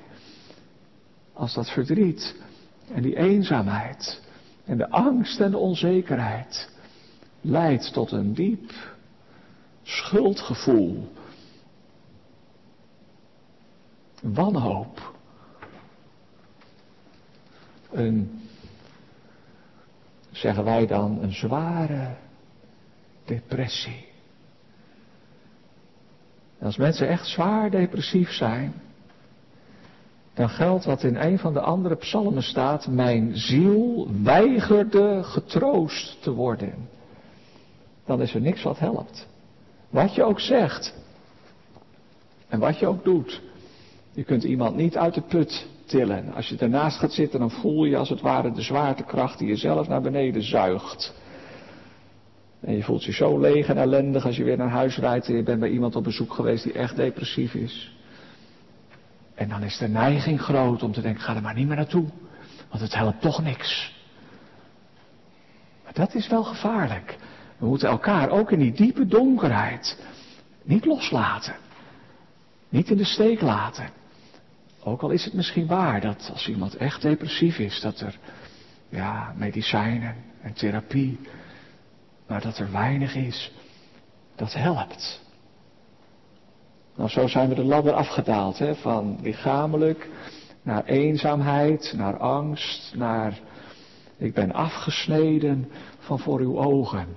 als 1.33 1.55
dat 1.55 1.71
verdriet 1.71 2.37
en 2.95 3.03
die 3.03 3.17
eenzaamheid 3.17 4.23
en 4.65 4.77
de 4.77 4.91
angst 4.91 5.41
en 5.41 5.51
de 5.51 5.59
onzekerheid 5.59 6.71
leidt 7.41 7.93
tot 7.93 8.13
een 8.13 8.35
diep 8.35 8.73
schuldgevoel. 9.83 11.13
Wanhoop. 14.23 15.17
Een, 17.91 18.41
zeggen 20.31 20.65
wij 20.65 20.87
dan, 20.87 21.23
een 21.23 21.33
zware 21.33 22.17
depressie. 23.25 24.07
als 26.61 26.77
mensen 26.77 27.09
echt 27.09 27.27
zwaar 27.27 27.71
depressief 27.71 28.31
zijn, 28.31 28.75
dan 30.39 30.49
geldt 30.49 30.85
wat 30.85 31.03
in 31.03 31.17
een 31.17 31.39
van 31.39 31.53
de 31.53 31.61
andere 31.61 31.95
psalmen 31.95 32.43
staat, 32.43 32.87
mijn 32.87 33.37
ziel 33.37 34.09
weigerde 34.23 35.23
getroost 35.23 36.23
te 36.23 36.31
worden. 36.31 36.89
Dan 38.05 38.23
is 38.23 38.35
er 38.35 38.41
niks 38.41 38.63
wat 38.63 38.79
helpt. 38.79 39.29
Wat 39.91 40.15
je 40.15 40.25
ook 40.25 40.41
zegt 40.41 40.95
en 42.49 42.59
wat 42.59 42.79
je 42.79 42.87
ook 42.87 43.05
doet. 43.05 43.43
Je 44.13 44.25
kunt 44.25 44.45
iemand 44.45 44.77
niet 44.77 44.97
uit 44.97 45.15
de 45.15 45.21
put 45.21 45.67
tillen. 45.85 46.35
Als 46.35 46.49
je 46.49 46.57
ernaast 46.59 46.99
gaat 46.99 47.13
zitten, 47.13 47.41
dan 47.41 47.51
voel 47.51 47.85
je 47.85 47.97
als 47.97 48.09
het 48.09 48.21
ware 48.21 48.53
de 48.53 48.63
zwaartekracht 48.63 49.39
die 49.39 49.49
je 49.49 49.57
zelf 49.57 49.89
naar 49.89 50.03
beneden 50.03 50.43
zuigt. 50.43 51.15
En 52.61 52.77
je 52.77 52.83
voelt 52.83 53.05
je 53.05 53.13
zo 53.13 53.39
leeg 53.39 53.69
en 53.69 53.79
ellendig 53.79 54.27
als 54.27 54.37
je 54.37 54.45
weer 54.45 54.57
naar 54.57 54.71
huis 54.71 54.99
rijdt 54.99 55.29
en 55.29 55.37
je 55.37 55.43
bent 55.43 55.61
bij 55.61 55.71
iemand 55.71 55.97
op 55.97 56.05
bezoek 56.05 56.33
geweest 56.33 56.65
die 56.65 56.73
echt 56.73 56.97
depressief 56.97 57.55
is. 57.55 57.98
En 59.39 59.49
dan 59.49 59.63
is 59.63 59.79
de 59.79 59.89
neiging 59.89 60.41
groot 60.41 60.83
om 60.83 60.93
te 60.93 61.01
denken, 61.01 61.23
ga 61.23 61.35
er 61.35 61.43
maar 61.43 61.55
niet 61.55 61.67
meer 61.67 61.77
naartoe. 61.77 62.09
Want 62.69 62.83
het 62.83 62.95
helpt 62.95 63.21
toch 63.21 63.43
niks. 63.43 63.97
Maar 65.85 65.93
dat 65.93 66.15
is 66.15 66.29
wel 66.29 66.45
gevaarlijk. 66.45 67.17
We 67.59 67.67
moeten 67.67 67.89
elkaar 67.89 68.31
ook 68.31 68.51
in 68.51 68.59
die 68.59 68.73
diepe 68.73 69.07
donkerheid 69.07 69.99
niet 70.63 70.85
loslaten. 70.85 71.55
Niet 72.69 72.91
in 72.91 72.97
de 72.97 73.05
steek 73.05 73.41
laten. 73.41 73.89
Ook 74.83 75.03
al 75.03 75.11
is 75.11 75.25
het 75.25 75.35
misschien 75.35 75.67
waar 75.67 76.01
dat 76.01 76.31
als 76.33 76.49
iemand 76.49 76.77
echt 76.77 77.03
depressief 77.03 77.59
is, 77.59 77.81
dat 77.81 78.01
er 78.01 78.19
ja, 78.89 79.33
medicijnen 79.37 80.15
en 80.41 80.53
therapie, 80.53 81.19
maar 82.27 82.41
dat 82.41 82.59
er 82.59 82.73
weinig 82.73 83.15
is, 83.15 83.53
dat 84.37 84.53
helpt. 84.53 85.28
Nou, 86.99 87.11
zo 87.11 87.27
zijn 87.27 87.49
we 87.49 87.55
de 87.55 87.65
ladder 87.65 87.93
afgedaald, 87.93 88.59
hè, 88.59 88.75
van 88.75 89.19
lichamelijk 89.23 90.09
naar 90.63 90.85
eenzaamheid, 90.85 91.93
naar 91.97 92.17
angst, 92.17 92.95
naar 92.95 93.39
ik 94.17 94.35
ben 94.35 94.53
afgesneden 94.53 95.71
van 95.99 96.19
voor 96.19 96.41
uw 96.41 96.59
ogen. 96.59 97.17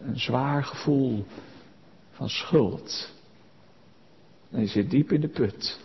Een 0.00 0.18
zwaar 0.18 0.64
gevoel 0.64 1.24
van 2.10 2.28
schuld. 2.28 3.14
En 4.50 4.60
je 4.60 4.66
zit 4.66 4.90
diep 4.90 5.12
in 5.12 5.20
de 5.20 5.28
put. 5.28 5.80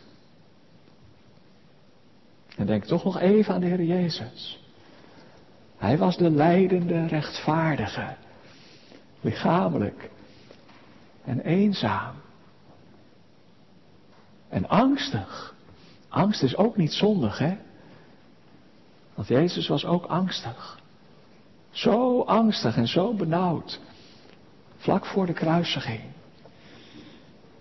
En 2.57 2.65
denk 2.65 2.83
toch 2.83 3.03
nog 3.03 3.19
even 3.19 3.53
aan 3.53 3.61
de 3.61 3.67
Heer 3.67 3.83
Jezus. 3.83 4.63
Hij 5.77 5.97
was 5.97 6.17
de 6.17 6.29
leidende 6.29 7.07
rechtvaardige, 7.07 8.15
lichamelijk 9.21 10.09
en 11.23 11.39
eenzaam. 11.39 12.22
En 14.53 14.69
angstig. 14.69 15.55
Angst 16.09 16.43
is 16.43 16.55
ook 16.55 16.77
niet 16.77 16.93
zondig, 16.93 17.37
hè? 17.37 17.57
Want 19.13 19.27
Jezus 19.27 19.67
was 19.67 19.85
ook 19.85 20.05
angstig. 20.05 20.79
Zo 21.71 22.21
angstig 22.21 22.75
en 22.75 22.87
zo 22.87 23.13
benauwd. 23.13 23.79
Vlak 24.77 25.05
voor 25.05 25.25
de 25.25 25.33
kruisiging. 25.33 26.01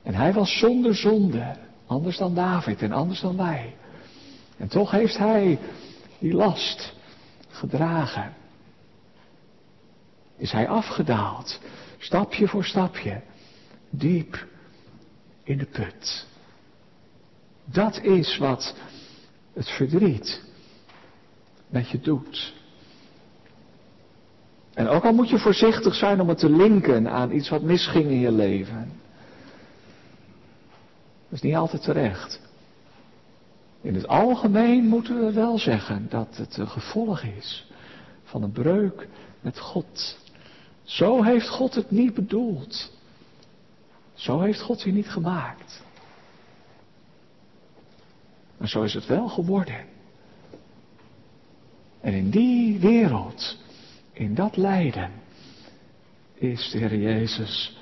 En 0.02 0.14
hij 0.14 0.32
was 0.32 0.58
zonder 0.58 0.94
zonde. 0.94 1.56
Anders 1.86 2.16
dan 2.16 2.34
David 2.34 2.82
en 2.82 2.92
anders 2.92 3.20
dan 3.20 3.36
wij. 3.36 3.76
En 4.56 4.68
toch 4.68 4.90
heeft 4.90 5.18
hij 5.18 5.58
die 6.18 6.34
last 6.34 6.94
gedragen. 7.48 8.34
Is 10.36 10.52
hij 10.52 10.68
afgedaald. 10.68 11.60
Stapje 11.98 12.48
voor 12.48 12.64
stapje. 12.64 13.22
Diep 13.90 14.46
in 15.42 15.58
de 15.58 15.66
put. 15.66 16.30
Dat 17.64 18.00
is 18.00 18.38
wat 18.38 18.74
het 19.52 19.68
verdriet 19.68 20.42
met 21.68 21.90
je 21.90 22.00
doet. 22.00 22.54
En 24.74 24.88
ook 24.88 25.04
al 25.04 25.12
moet 25.12 25.28
je 25.28 25.38
voorzichtig 25.38 25.94
zijn 25.94 26.20
om 26.20 26.28
het 26.28 26.38
te 26.38 26.50
linken 26.50 27.10
aan 27.10 27.32
iets 27.32 27.48
wat 27.48 27.62
misging 27.62 28.04
in 28.04 28.20
je 28.20 28.32
leven. 28.32 28.92
Dat 31.28 31.40
is 31.40 31.40
niet 31.40 31.54
altijd 31.54 31.82
terecht. 31.82 32.40
In 33.80 33.94
het 33.94 34.08
algemeen 34.08 34.86
moeten 34.86 35.24
we 35.24 35.32
wel 35.32 35.58
zeggen 35.58 36.06
dat 36.08 36.36
het 36.36 36.56
een 36.56 36.68
gevolg 36.68 37.22
is 37.22 37.70
van 38.24 38.42
een 38.42 38.52
breuk 38.52 39.08
met 39.40 39.58
God. 39.58 40.18
Zo 40.82 41.22
heeft 41.22 41.48
God 41.48 41.74
het 41.74 41.90
niet 41.90 42.14
bedoeld. 42.14 42.92
Zo 44.14 44.40
heeft 44.40 44.60
God 44.60 44.82
je 44.82 44.92
niet 44.92 45.08
gemaakt. 45.08 45.82
Maar 48.62 48.70
zo 48.70 48.82
is 48.82 48.94
het 48.94 49.06
wel 49.06 49.28
geworden. 49.28 49.84
En 52.00 52.12
in 52.12 52.30
die 52.30 52.78
wereld, 52.78 53.58
in 54.12 54.34
dat 54.34 54.56
lijden, 54.56 55.10
is 56.34 56.70
de 56.70 56.78
Heer 56.78 56.96
Jezus 56.96 57.78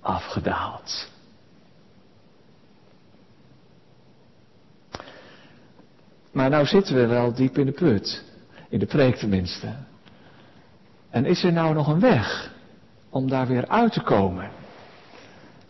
afgedaald. 0.00 1.10
Maar 6.32 6.50
nou 6.50 6.66
zitten 6.66 6.94
we 6.94 7.06
wel 7.06 7.34
diep 7.34 7.58
in 7.58 7.66
de 7.66 7.72
put, 7.72 8.24
in 8.68 8.78
de 8.78 8.86
preek 8.86 9.16
tenminste. 9.16 9.74
En 11.10 11.24
is 11.24 11.44
er 11.44 11.52
nou 11.52 11.74
nog 11.74 11.88
een 11.88 12.00
weg 12.00 12.54
om 13.10 13.28
daar 13.28 13.46
weer 13.46 13.68
uit 13.68 13.92
te 13.92 14.02
komen? 14.02 14.59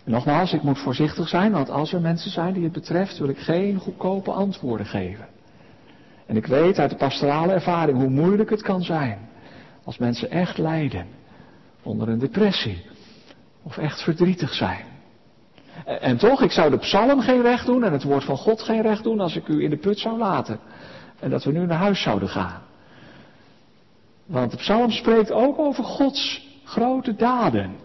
Nogmaals, 0.05 0.53
ik 0.53 0.63
moet 0.63 0.79
voorzichtig 0.79 1.29
zijn, 1.29 1.53
want 1.53 1.71
als 1.71 1.93
er 1.93 2.01
mensen 2.01 2.31
zijn 2.31 2.53
die 2.53 2.65
het 2.65 2.73
betreft, 2.73 3.19
wil 3.19 3.29
ik 3.29 3.39
geen 3.39 3.79
goedkope 3.79 4.31
antwoorden 4.31 4.87
geven. 4.87 5.27
En 6.27 6.37
ik 6.37 6.47
weet 6.47 6.79
uit 6.79 6.91
de 6.91 6.97
pastorale 6.97 7.53
ervaring 7.53 7.99
hoe 7.99 8.09
moeilijk 8.09 8.51
het 8.51 8.63
kan 8.63 8.83
zijn 8.83 9.19
als 9.85 9.99
mensen 9.99 10.31
echt 10.31 10.59
lijden 10.59 11.07
onder 11.83 12.09
een 12.09 12.19
depressie 12.19 12.85
of 13.63 13.79
echt 13.79 14.03
verdrietig 14.03 14.55
zijn. 14.55 14.85
En 15.85 16.17
toch, 16.17 16.43
ik 16.43 16.51
zou 16.51 16.71
de 16.71 16.79
psalm 16.79 17.21
geen 17.21 17.43
recht 17.43 17.67
doen 17.67 17.85
en 17.85 17.93
het 17.93 18.03
woord 18.03 18.25
van 18.25 18.37
God 18.37 18.63
geen 18.63 18.83
recht 18.83 19.03
doen 19.03 19.21
als 19.21 19.37
ik 19.37 19.49
u 19.49 19.63
in 19.63 19.71
de 19.71 19.77
put 19.77 19.99
zou 19.99 20.19
laten. 20.19 20.59
En 21.21 21.31
dat 21.31 21.45
we 21.45 21.53
nu 21.53 21.67
naar 21.67 21.79
huis 21.79 22.03
zouden 22.03 22.29
gaan. 22.29 22.63
Want 24.27 24.51
de 24.51 24.57
psalm 24.57 24.91
spreekt 24.91 25.33
ook 25.33 25.59
over 25.59 25.85
Gods 25.85 26.49
grote 26.65 27.15
daden. 27.15 27.77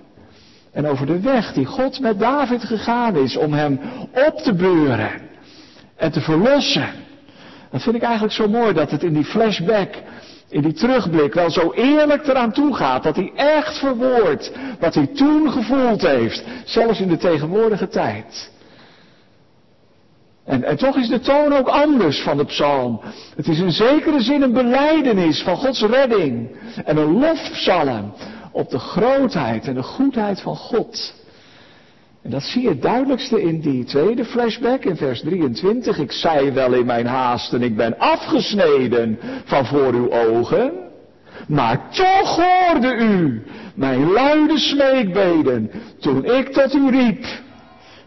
En 0.75 0.87
over 0.87 1.05
de 1.05 1.19
weg 1.19 1.53
die 1.53 1.65
God 1.65 1.99
met 1.99 2.19
David 2.19 2.63
gegaan 2.63 3.15
is 3.15 3.37
om 3.37 3.53
hem 3.53 3.79
op 4.27 4.37
te 4.37 4.53
beuren 4.53 5.11
en 5.95 6.11
te 6.11 6.21
verlossen. 6.21 6.89
Dat 7.71 7.83
vind 7.83 7.95
ik 7.95 8.01
eigenlijk 8.01 8.33
zo 8.33 8.47
mooi 8.47 8.73
dat 8.73 8.91
het 8.91 9.03
in 9.03 9.13
die 9.13 9.23
flashback, 9.23 9.89
in 10.49 10.61
die 10.61 10.73
terugblik 10.73 11.33
wel 11.33 11.49
zo 11.49 11.71
eerlijk 11.71 12.27
eraan 12.27 12.51
toe 12.51 12.75
gaat. 12.75 13.03
Dat 13.03 13.15
hij 13.15 13.31
echt 13.35 13.77
verwoordt 13.77 14.51
wat 14.79 14.93
hij 14.95 15.07
toen 15.07 15.51
gevoeld 15.51 16.01
heeft, 16.01 16.43
zelfs 16.65 16.99
in 16.99 17.07
de 17.07 17.17
tegenwoordige 17.17 17.87
tijd. 17.87 18.51
En, 20.45 20.63
en 20.63 20.77
toch 20.77 20.97
is 20.97 21.07
de 21.07 21.19
toon 21.19 21.53
ook 21.53 21.67
anders 21.67 22.21
van 22.21 22.37
de 22.37 22.45
psalm. 22.45 23.01
Het 23.35 23.47
is 23.47 23.59
in 23.59 23.71
zekere 23.71 24.21
zin 24.21 24.41
een 24.41 24.53
beleidenis 24.53 25.41
van 25.41 25.57
Gods 25.57 25.81
redding 25.81 26.55
en 26.85 26.97
een 26.97 27.19
lofpsalm 27.19 28.13
op 28.55 28.69
de 28.69 28.79
grootheid 28.79 29.67
en 29.67 29.73
de 29.73 29.83
goedheid 29.83 30.41
van 30.41 30.55
God. 30.55 31.13
En 32.21 32.29
dat 32.29 32.43
zie 32.43 32.61
je 32.61 32.69
het 32.69 32.81
duidelijkste 32.81 33.41
in 33.41 33.59
die 33.59 33.83
tweede 33.83 34.25
flashback 34.25 34.83
in 34.83 34.95
vers 34.95 35.19
23. 35.21 35.97
Ik 35.97 36.11
zei 36.11 36.51
wel 36.51 36.73
in 36.73 36.85
mijn 36.85 37.05
haast 37.05 37.53
en 37.53 37.61
ik 37.61 37.75
ben 37.75 37.97
afgesneden 37.97 39.19
van 39.45 39.65
voor 39.65 39.93
uw 39.93 40.11
ogen. 40.11 40.71
Maar 41.47 41.89
toch 41.91 42.35
hoorde 42.35 42.95
u 42.95 43.43
mijn 43.75 44.11
luide 44.11 44.57
smeekbeden 44.57 45.71
toen 45.99 46.25
ik 46.25 46.47
tot 46.47 46.73
u 46.73 46.89
riep. 46.89 47.25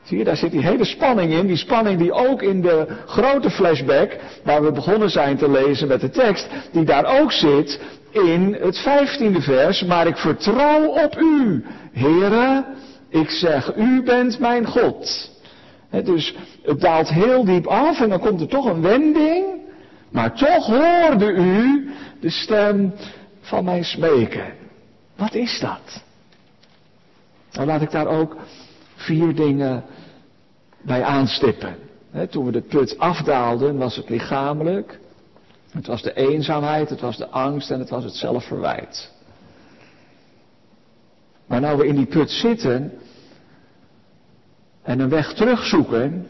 Zie 0.02 0.18
je, 0.18 0.24
daar 0.24 0.36
zit 0.36 0.50
die 0.50 0.62
hele 0.62 0.84
spanning 0.84 1.32
in. 1.32 1.46
Die 1.46 1.56
spanning 1.56 1.98
die 1.98 2.12
ook 2.12 2.42
in 2.42 2.62
de 2.62 2.86
grote 3.06 3.50
flashback, 3.50 4.16
waar 4.44 4.62
we 4.62 4.72
begonnen 4.72 5.10
zijn 5.10 5.36
te 5.36 5.50
lezen 5.50 5.88
met 5.88 6.00
de 6.00 6.10
tekst, 6.10 6.48
die 6.72 6.84
daar 6.84 7.20
ook 7.20 7.32
zit 7.32 7.80
in 8.10 8.56
het 8.60 8.78
vijftiende 8.78 9.40
vers. 9.40 9.84
Maar 9.84 10.06
ik 10.06 10.16
vertrouw 10.16 10.86
op 10.86 11.18
u, 11.18 11.64
Heere. 11.92 12.64
Ik 13.08 13.30
zeg, 13.30 13.76
u 13.76 14.02
bent 14.02 14.38
mijn 14.38 14.66
God. 14.66 15.30
dus 15.90 16.34
het 16.62 16.80
daalt 16.80 17.08
heel 17.08 17.44
diep 17.44 17.66
af 17.66 18.00
en 18.00 18.08
dan 18.08 18.20
komt 18.20 18.40
er 18.40 18.48
toch 18.48 18.64
een 18.64 18.82
wending. 18.82 19.44
Maar 20.10 20.34
toch 20.34 20.66
hoorde 20.66 21.32
u 21.32 21.90
de 22.20 22.30
stem 22.30 22.94
van 23.40 23.64
mijn 23.64 23.84
smeken. 23.84 24.52
Wat 25.16 25.34
is 25.34 25.60
dat? 25.60 26.02
Dan 27.50 27.66
laat 27.66 27.82
ik 27.82 27.90
daar 27.90 28.06
ook 28.06 28.36
vier 28.94 29.34
dingen 29.34 29.84
bij 30.82 31.02
aanstippen. 31.02 31.76
toen 32.30 32.44
we 32.44 32.52
de 32.52 32.60
put 32.60 32.98
afdaalden 32.98 33.78
was 33.78 33.96
het 33.96 34.08
lichamelijk. 34.08 34.98
Het 35.78 35.86
was 35.86 36.02
de 36.02 36.14
eenzaamheid, 36.14 36.90
het 36.90 37.00
was 37.00 37.16
de 37.16 37.28
angst 37.28 37.70
en 37.70 37.78
het 37.78 37.90
was 37.90 38.04
het 38.04 38.14
zelfverwijt. 38.14 39.12
Maar 41.46 41.60
nou 41.60 41.78
we 41.78 41.86
in 41.86 41.96
die 41.96 42.06
put 42.06 42.30
zitten 42.30 42.92
en 44.82 45.00
een 45.00 45.08
weg 45.08 45.34
terugzoeken 45.34 46.26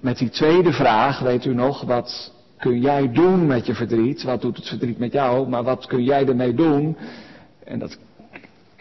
met 0.00 0.18
die 0.18 0.28
tweede 0.28 0.72
vraag, 0.72 1.18
weet 1.20 1.44
u 1.44 1.54
nog, 1.54 1.82
wat 1.82 2.32
kun 2.58 2.80
jij 2.80 3.12
doen 3.12 3.46
met 3.46 3.66
je 3.66 3.74
verdriet? 3.74 4.22
Wat 4.22 4.40
doet 4.40 4.56
het 4.56 4.68
verdriet 4.68 4.98
met 4.98 5.12
jou? 5.12 5.48
Maar 5.48 5.62
wat 5.62 5.86
kun 5.86 6.02
jij 6.02 6.26
ermee 6.26 6.54
doen? 6.54 6.96
En 7.64 7.78
dat 7.78 7.98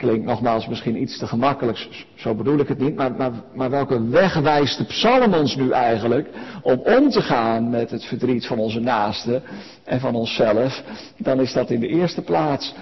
klinkt 0.04 0.26
nogmaals 0.26 0.68
misschien 0.68 1.02
iets 1.02 1.18
te 1.18 1.28
gemakkelijk, 1.28 1.88
zo 2.16 2.36
bedoel 2.36 2.60
ik 2.60 2.68
het 2.68 2.80
niet, 2.80 2.96
maar, 2.96 3.12
maar, 3.16 3.32
maar 3.54 3.70
welke 3.70 4.08
weg 4.10 4.40
wijst 4.40 4.78
de 4.78 4.84
psalm 4.84 5.34
ons 5.34 5.56
nu 5.56 5.72
eigenlijk 5.72 6.30
om 6.62 6.80
om 6.80 7.10
te 7.10 7.22
gaan 7.22 7.70
met 7.70 7.92
het 7.92 8.06
verdriet 8.06 8.46
van 8.46 8.60
onze 8.60 8.80
naasten 8.80 9.44
en 9.84 10.00
van 10.00 10.16
onszelf? 10.16 10.84
Dan 11.18 11.40
is 11.40 11.54
dat 11.54 11.70
in 11.70 11.80
de 11.80 11.88
eerste 11.88 12.22
plaats, 12.22 12.74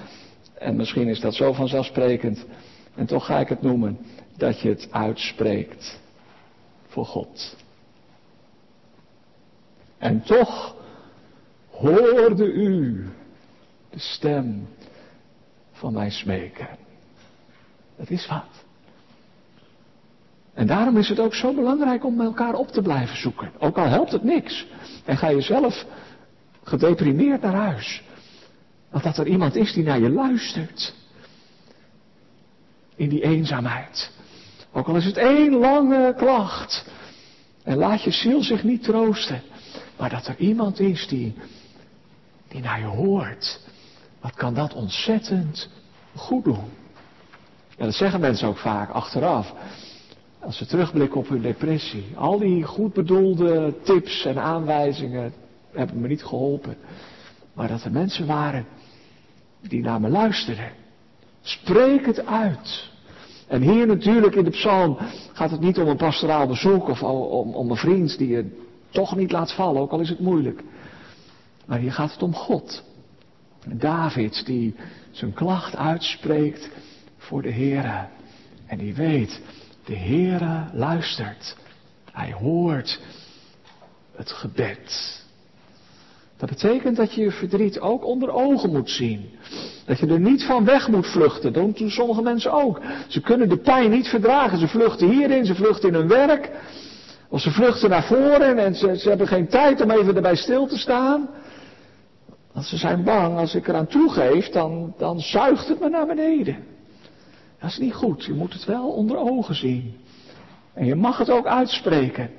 en 0.58 0.76
misschien 0.76 1.08
is 1.08 1.20
dat 1.20 1.34
zo 1.34 1.54
vanzelfsprekend, 1.54 2.46
en 2.96 3.06
toch 3.06 3.26
ga 3.26 3.40
ik 3.40 3.50
het 3.50 3.62
noemen, 3.62 3.98
dat 4.38 4.60
je 4.60 4.70
het 4.70 4.88
uitspreekt 4.92 6.00
voor 6.88 7.06
God. 7.06 7.56
En 9.98 10.22
toch 10.22 10.76
hoorde 11.70 12.46
u 12.46 13.06
de 13.90 14.00
stem 14.00 14.68
van 15.72 15.94
mijn 15.94 16.12
smeken. 16.12 16.68
Dat 18.02 18.10
is 18.10 18.28
wat. 18.28 18.64
En 20.54 20.68
daarom 20.68 20.98
is 20.98 21.10
het 21.10 21.20
ook 21.20 21.36
zo 21.36 21.54
belangrijk 21.54 22.06
om 22.06 22.22
elkaar 22.22 22.54
op 22.54 22.68
te 22.68 22.82
blijven 22.82 23.18
zoeken. 23.18 23.52
Ook 23.60 23.78
al 23.78 23.86
helpt 23.86 24.12
het 24.12 24.24
niks. 24.24 24.68
En 25.06 25.18
ga 25.18 25.30
je 25.30 25.42
zelf 25.42 25.86
gedeprimeerd 26.64 27.42
naar 27.42 27.54
huis. 27.54 28.04
Want 28.90 29.04
dat 29.04 29.18
er 29.18 29.28
iemand 29.28 29.56
is 29.56 29.74
die 29.74 29.84
naar 29.84 30.00
je 30.00 30.10
luistert. 30.10 30.96
In 32.96 33.10
die 33.10 33.24
eenzaamheid. 33.24 34.12
Ook 34.72 34.88
al 34.88 34.96
is 34.96 35.06
het 35.06 35.18
één 35.18 35.54
lange 35.54 36.14
klacht. 36.18 36.86
En 37.64 37.78
laat 37.78 38.04
je 38.04 38.12
ziel 38.12 38.44
zich 38.44 38.64
niet 38.64 38.84
troosten. 38.84 39.42
Maar 39.98 40.10
dat 40.10 40.28
er 40.28 40.38
iemand 40.38 40.80
is 40.80 41.08
die, 41.08 41.36
die 42.48 42.62
naar 42.62 42.80
je 42.80 42.86
hoort. 42.86 43.60
Wat 44.22 44.34
kan 44.34 44.54
dat 44.54 44.74
ontzettend 44.74 45.70
goed 46.16 46.44
doen. 46.44 46.80
Ja, 47.82 47.88
dat 47.88 47.96
zeggen 47.96 48.20
mensen 48.20 48.48
ook 48.48 48.58
vaak 48.58 48.90
achteraf. 48.90 49.54
Als 50.40 50.58
ze 50.58 50.66
terugblikken 50.66 51.20
op 51.20 51.30
hun 51.30 51.42
depressie. 51.42 52.06
Al 52.16 52.40
die 52.40 52.64
goed 52.64 52.94
bedoelde 52.94 53.74
tips 53.84 54.26
en 54.26 54.38
aanwijzingen 54.38 55.34
hebben 55.72 56.02
me 56.02 56.08
niet 56.08 56.24
geholpen. 56.24 56.78
Maar 57.54 57.68
dat 57.68 57.84
er 57.84 57.92
mensen 57.92 58.26
waren 58.26 58.66
die 59.62 59.82
naar 59.82 60.02
me 60.02 60.10
luisterden. 60.10 60.72
Spreek 61.42 62.06
het 62.06 62.26
uit. 62.26 62.90
En 63.48 63.62
hier 63.62 63.88
natuurlijk 63.88 64.36
in 64.36 64.44
de 64.44 64.50
psalm 64.50 64.98
gaat 65.34 65.52
het 65.52 65.62
niet 65.62 65.80
om 65.80 65.88
een 65.88 65.98
pastoraal 65.98 66.48
bezoek 66.48 66.90
of 66.90 67.04
om, 67.04 67.54
om 67.54 67.70
een 67.70 67.76
vriend 67.78 68.18
die 68.18 68.30
je 68.30 68.58
toch 68.90 69.16
niet 69.16 69.32
laat 69.32 69.54
vallen, 69.54 69.82
ook 69.82 69.92
al 69.92 70.00
is 70.00 70.10
het 70.10 70.20
moeilijk. 70.20 70.64
Maar 71.66 71.80
hier 71.80 71.94
gaat 71.94 72.12
het 72.12 72.24
om 72.24 72.34
God. 72.34 72.84
David 73.68 74.46
die 74.46 74.76
zijn 75.12 75.34
klacht 75.34 75.76
uitspreekt 75.76 76.70
voor 77.32 77.42
de 77.42 77.52
Heere. 77.52 78.08
En 78.68 78.78
die 78.78 78.94
weet, 78.94 79.42
de 79.86 79.96
Heere 79.96 80.66
luistert. 80.74 81.56
Hij 82.12 82.32
hoort 82.32 83.00
het 84.16 84.32
gebed. 84.32 85.24
Dat 86.38 86.50
betekent 86.50 86.98
dat 86.98 87.14
je 87.14 87.22
je 87.22 87.32
verdriet 87.32 87.80
ook 87.80 88.06
onder 88.06 88.32
ogen 88.32 88.72
moet 88.72 88.90
zien. 88.90 89.30
Dat 89.86 90.00
je 90.00 90.08
er 90.08 90.20
niet 90.20 90.44
van 90.44 90.66
weg 90.66 90.88
moet 90.88 91.08
vluchten. 91.08 91.54
Dat 91.54 91.78
doen 91.78 91.90
sommige 91.90 92.22
mensen 92.22 92.54
ook. 92.54 92.82
Ze 93.08 93.22
kunnen 93.22 93.50
de 93.50 93.58
pijn 93.58 93.90
niet 93.90 94.08
verdragen. 94.08 94.58
Ze 94.58 94.68
vluchten 94.68 95.10
hierin, 95.10 95.46
ze 95.46 95.56
vluchten 95.56 95.90
in 95.90 95.96
hun 95.96 96.08
werk. 96.08 96.50
Of 97.30 97.42
ze 97.42 97.52
vluchten 97.52 97.90
naar 97.90 98.04
voren 98.04 98.58
en 98.58 98.76
ze, 98.76 98.98
ze 98.98 99.10
hebben 99.10 99.28
geen 99.28 99.48
tijd 99.48 99.82
om 99.82 99.92
even 99.92 100.16
erbij 100.16 100.36
stil 100.36 100.68
te 100.68 100.78
staan. 100.78 101.30
Want 102.54 102.66
ze 102.66 102.78
zijn 102.78 103.04
bang, 103.04 103.38
als 103.38 103.56
ik 103.56 103.68
eraan 103.68 103.88
toegeef, 103.88 104.50
dan, 104.50 104.94
dan 104.98 105.20
zuigt 105.20 105.68
het 105.68 105.80
me 105.80 105.90
naar 105.90 106.08
beneden. 106.08 106.72
Dat 107.62 107.70
is 107.70 107.78
niet 107.78 107.94
goed. 107.94 108.26
Je 108.26 108.34
moet 108.34 108.54
het 108.54 108.66
wel 108.66 108.90
onder 108.90 109.18
ogen 109.18 109.56
zien. 109.56 109.96
En 110.74 110.86
je 110.86 110.96
mag 110.96 111.18
het 111.18 111.30
ook 111.30 111.46
uitspreken. 111.46 112.30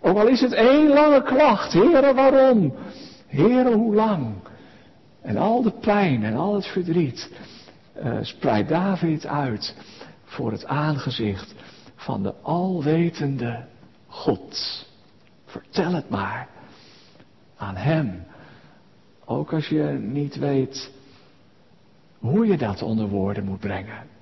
Ook 0.00 0.18
al 0.18 0.26
is 0.26 0.40
het 0.40 0.52
één 0.52 0.88
lange 0.88 1.22
klacht. 1.22 1.72
Heren, 1.72 2.14
waarom? 2.14 2.74
Heren, 3.26 3.72
hoe 3.72 3.94
lang? 3.94 4.34
En 5.22 5.36
al 5.36 5.62
de 5.62 5.70
pijn 5.70 6.24
en 6.24 6.34
al 6.36 6.54
het 6.54 6.66
verdriet 6.66 7.30
uh, 8.02 8.18
spreidt 8.22 8.68
David 8.68 9.26
uit 9.26 9.76
voor 10.24 10.52
het 10.52 10.66
aangezicht 10.66 11.54
van 11.96 12.22
de 12.22 12.34
alwetende 12.42 13.64
God. 14.06 14.86
Vertel 15.44 15.92
het 15.92 16.08
maar 16.08 16.48
aan 17.56 17.76
Hem. 17.76 18.24
Ook 19.24 19.52
als 19.52 19.68
je 19.68 19.82
niet 20.00 20.36
weet 20.36 20.90
hoe 22.18 22.46
je 22.46 22.56
dat 22.56 22.82
onder 22.82 23.08
woorden 23.08 23.44
moet 23.44 23.60
brengen. 23.60 24.18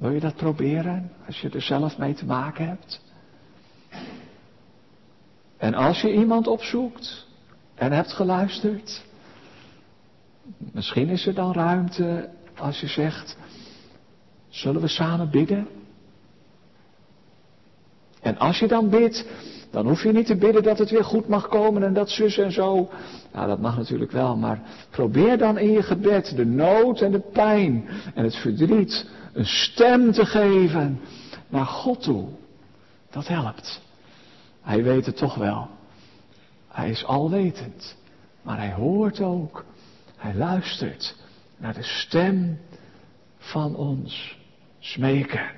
Wil 0.00 0.10
je 0.10 0.20
dat 0.20 0.36
proberen 0.36 1.10
als 1.26 1.40
je 1.40 1.50
er 1.50 1.62
zelf 1.62 1.98
mee 1.98 2.14
te 2.14 2.24
maken 2.24 2.68
hebt? 2.68 3.00
En 5.56 5.74
als 5.74 6.00
je 6.00 6.12
iemand 6.12 6.46
opzoekt 6.46 7.26
en 7.74 7.92
hebt 7.92 8.12
geluisterd, 8.12 9.04
misschien 10.72 11.08
is 11.08 11.26
er 11.26 11.34
dan 11.34 11.52
ruimte 11.52 12.28
als 12.56 12.80
je 12.80 12.86
zegt, 12.86 13.36
zullen 14.48 14.80
we 14.80 14.88
samen 14.88 15.30
bidden? 15.30 15.68
En 18.20 18.38
als 18.38 18.58
je 18.58 18.68
dan 18.68 18.88
bidt, 18.88 19.26
dan 19.70 19.86
hoef 19.86 20.02
je 20.02 20.12
niet 20.12 20.26
te 20.26 20.36
bidden 20.36 20.62
dat 20.62 20.78
het 20.78 20.90
weer 20.90 21.04
goed 21.04 21.28
mag 21.28 21.48
komen 21.48 21.82
en 21.82 21.94
dat 21.94 22.10
zus 22.10 22.38
en 22.38 22.52
zo. 22.52 22.90
Nou, 23.32 23.46
dat 23.46 23.60
mag 23.60 23.76
natuurlijk 23.76 24.12
wel, 24.12 24.36
maar 24.36 24.60
probeer 24.90 25.38
dan 25.38 25.58
in 25.58 25.70
je 25.70 25.82
gebed 25.82 26.36
de 26.36 26.46
nood 26.46 27.00
en 27.00 27.12
de 27.12 27.20
pijn 27.32 27.88
en 28.14 28.24
het 28.24 28.36
verdriet 28.36 29.18
een 29.32 29.46
stem 29.46 30.12
te 30.12 30.26
geven 30.26 31.00
naar 31.48 31.66
God 31.66 32.02
toe. 32.02 32.28
Dat 33.10 33.28
helpt. 33.28 33.80
Hij 34.60 34.82
weet 34.82 35.06
het 35.06 35.16
toch 35.16 35.34
wel. 35.34 35.68
Hij 36.68 36.90
is 36.90 37.04
alwetend. 37.04 37.96
Maar 38.42 38.56
hij 38.56 38.72
hoort 38.72 39.20
ook. 39.20 39.64
Hij 40.16 40.34
luistert 40.34 41.16
naar 41.56 41.74
de 41.74 41.82
stem 41.82 42.58
van 43.38 43.76
ons 43.76 44.38
smeken. 44.78 45.50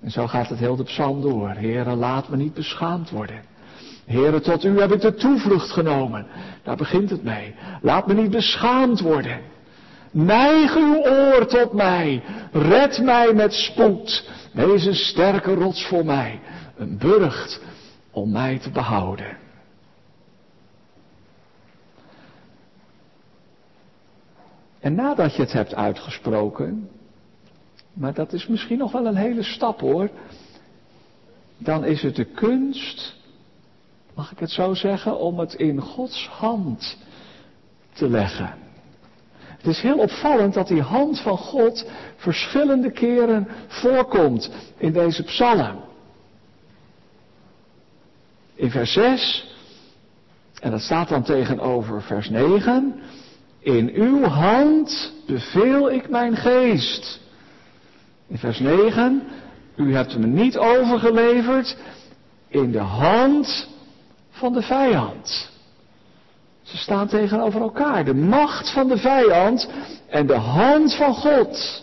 En 0.00 0.10
zo 0.10 0.26
gaat 0.26 0.48
het 0.48 0.58
heel 0.58 0.76
de 0.76 0.84
psalm 0.84 1.20
door. 1.20 1.48
Heere, 1.48 1.94
laat 1.94 2.28
me 2.28 2.36
niet 2.36 2.54
beschaamd 2.54 3.10
worden. 3.10 3.42
Heere, 4.04 4.40
tot 4.40 4.64
u 4.64 4.80
heb 4.80 4.92
ik 4.92 5.00
de 5.00 5.14
toevlucht 5.14 5.70
genomen. 5.70 6.26
Daar 6.62 6.76
begint 6.76 7.10
het 7.10 7.22
mee. 7.22 7.54
Laat 7.82 8.06
me 8.06 8.14
niet 8.14 8.30
beschaamd 8.30 9.00
worden. 9.00 9.40
Neig 10.10 10.76
uw 10.76 11.04
oor 11.04 11.46
tot 11.46 11.72
mij. 11.72 12.22
Red 12.52 12.98
mij 13.02 13.32
met 13.32 13.52
spoed. 13.52 14.30
Wees 14.52 14.84
een 14.84 14.94
sterke 14.94 15.54
rots 15.54 15.86
voor 15.86 16.04
mij. 16.04 16.40
Een 16.76 16.98
burcht 16.98 17.60
om 18.10 18.30
mij 18.30 18.58
te 18.58 18.70
behouden. 18.70 19.38
En 24.80 24.94
nadat 24.94 25.36
je 25.36 25.42
het 25.42 25.52
hebt 25.52 25.74
uitgesproken, 25.74 26.90
maar 27.92 28.14
dat 28.14 28.32
is 28.32 28.46
misschien 28.46 28.78
nog 28.78 28.92
wel 28.92 29.06
een 29.06 29.16
hele 29.16 29.42
stap 29.42 29.80
hoor, 29.80 30.10
dan 31.58 31.84
is 31.84 32.02
het 32.02 32.16
de 32.16 32.24
kunst, 32.24 33.16
mag 34.14 34.32
ik 34.32 34.38
het 34.38 34.50
zo 34.50 34.74
zeggen, 34.74 35.18
om 35.18 35.38
het 35.38 35.54
in 35.54 35.80
Gods 35.80 36.28
hand 36.28 36.98
te 37.92 38.08
leggen. 38.08 38.59
Het 39.60 39.70
is 39.70 39.80
heel 39.80 39.98
opvallend 39.98 40.54
dat 40.54 40.68
die 40.68 40.82
hand 40.82 41.20
van 41.20 41.36
God 41.36 41.86
verschillende 42.16 42.90
keren 42.90 43.48
voorkomt 43.66 44.50
in 44.76 44.92
deze 44.92 45.22
psalm. 45.22 45.80
In 48.54 48.70
vers 48.70 48.92
6, 48.92 49.54
en 50.60 50.70
dat 50.70 50.80
staat 50.80 51.08
dan 51.08 51.22
tegenover 51.22 52.02
vers 52.02 52.28
9, 52.28 53.00
in 53.58 53.90
uw 53.94 54.22
hand 54.24 55.12
beveel 55.26 55.90
ik 55.90 56.08
mijn 56.08 56.36
geest. 56.36 57.20
In 58.26 58.38
vers 58.38 58.58
9, 58.58 59.22
u 59.76 59.94
hebt 59.94 60.18
me 60.18 60.26
niet 60.26 60.58
overgeleverd 60.58 61.76
in 62.48 62.72
de 62.72 62.78
hand 62.78 63.68
van 64.30 64.52
de 64.52 64.62
vijand. 64.62 65.49
Ze 66.70 66.76
staan 66.76 67.08
tegenover 67.08 67.60
elkaar. 67.60 68.04
De 68.04 68.14
macht 68.14 68.72
van 68.72 68.88
de 68.88 68.96
vijand 68.96 69.68
en 70.08 70.26
de 70.26 70.36
hand 70.36 70.94
van 70.94 71.14
God. 71.14 71.82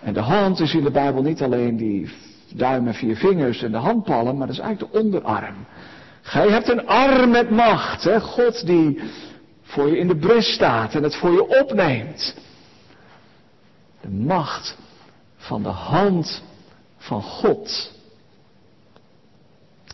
En 0.00 0.14
de 0.14 0.20
hand 0.20 0.60
is 0.60 0.74
in 0.74 0.84
de 0.84 0.90
Bijbel 0.90 1.22
niet 1.22 1.42
alleen 1.42 1.76
die 1.76 2.12
duim 2.54 2.86
en 2.86 2.94
vier 2.94 3.16
vingers 3.16 3.62
en 3.62 3.70
de 3.70 3.78
handpalm, 3.78 4.36
maar 4.36 4.46
dat 4.46 4.56
is 4.56 4.62
eigenlijk 4.62 4.92
de 4.92 4.98
onderarm. 4.98 5.66
Gij 6.22 6.48
hebt 6.48 6.68
een 6.68 6.86
arm 6.86 7.30
met 7.30 7.50
macht, 7.50 8.04
hè? 8.04 8.20
God 8.20 8.66
die 8.66 9.00
voor 9.62 9.88
je 9.88 9.98
in 9.98 10.08
de 10.08 10.16
brust 10.16 10.50
staat 10.50 10.94
en 10.94 11.02
het 11.02 11.16
voor 11.16 11.32
je 11.32 11.60
opneemt. 11.60 12.34
De 14.00 14.08
macht 14.08 14.76
van 15.36 15.62
de 15.62 15.68
hand 15.68 16.42
van 16.96 17.22
God. 17.22 17.92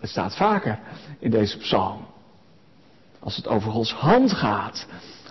Het 0.00 0.10
staat 0.10 0.36
vaker 0.36 0.78
in 1.18 1.30
deze 1.30 1.58
psalm. 1.58 2.05
Als 3.26 3.36
het 3.36 3.48
over 3.48 3.70
Gods 3.70 3.92
hand 3.92 4.32
gaat, 4.32 4.86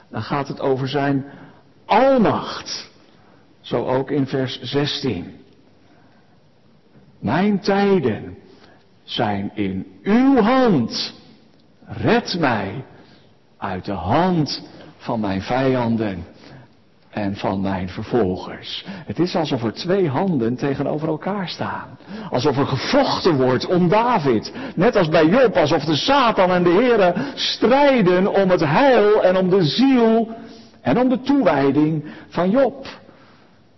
dan 0.09 0.21
gaat 0.21 0.47
het 0.47 0.59
over 0.59 0.87
zijn 0.87 1.25
almacht. 1.85 2.89
Zo 3.61 3.85
ook 3.85 4.11
in 4.11 4.27
vers 4.27 4.61
16. 4.61 5.35
Mijn 7.19 7.59
tijden 7.59 8.37
zijn 9.03 9.51
in 9.53 9.99
uw 10.03 10.41
hand. 10.41 11.13
Red 11.85 12.39
mij 12.39 12.85
uit 13.57 13.85
de 13.85 13.91
hand 13.91 14.67
van 14.97 15.19
mijn 15.19 15.41
vijanden 15.41 16.25
en 17.15 17.35
van 17.35 17.61
mijn 17.61 17.89
vervolgers. 17.89 18.85
Het 19.05 19.19
is 19.19 19.35
alsof 19.35 19.63
er 19.63 19.73
twee 19.73 20.09
handen 20.09 20.55
tegenover 20.55 21.07
elkaar 21.07 21.49
staan. 21.49 21.97
Alsof 22.29 22.57
er 22.57 22.67
gevochten 22.67 23.35
wordt 23.37 23.65
om 23.65 23.89
David. 23.89 24.51
Net 24.75 24.95
als 24.95 25.09
bij 25.09 25.25
Job, 25.25 25.55
alsof 25.55 25.83
de 25.83 25.95
Satan 25.95 26.51
en 26.51 26.63
de 26.63 26.69
Here 26.69 27.13
strijden 27.35 28.33
om 28.33 28.49
het 28.49 28.65
heil 28.65 29.23
en 29.23 29.37
om 29.37 29.49
de 29.49 29.63
ziel 29.63 30.35
en 30.81 30.99
om 30.99 31.09
de 31.09 31.21
toewijding 31.21 32.05
van 32.29 32.49
Job. 32.49 32.87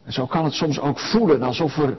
En 0.06 0.14
zo 0.14 0.26
kan 0.26 0.44
het 0.44 0.54
soms 0.54 0.80
ook 0.80 1.00
voelen 1.00 1.42
alsof 1.42 1.78
er 1.78 1.98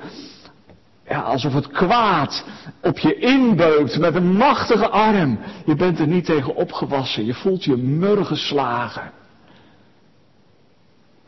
ja, 1.08 1.20
alsof 1.20 1.52
het 1.52 1.68
kwaad 1.68 2.44
op 2.82 2.98
je 2.98 3.14
inbeukt 3.14 3.98
met 3.98 4.14
een 4.14 4.32
machtige 4.32 4.88
arm. 4.88 5.38
Je 5.64 5.74
bent 5.74 5.98
er 5.98 6.06
niet 6.06 6.24
tegen 6.24 6.54
opgewassen. 6.54 7.26
Je 7.26 7.34
voelt 7.34 7.64
je 7.64 7.76
mur 7.76 8.24
geslagen. 8.24 9.10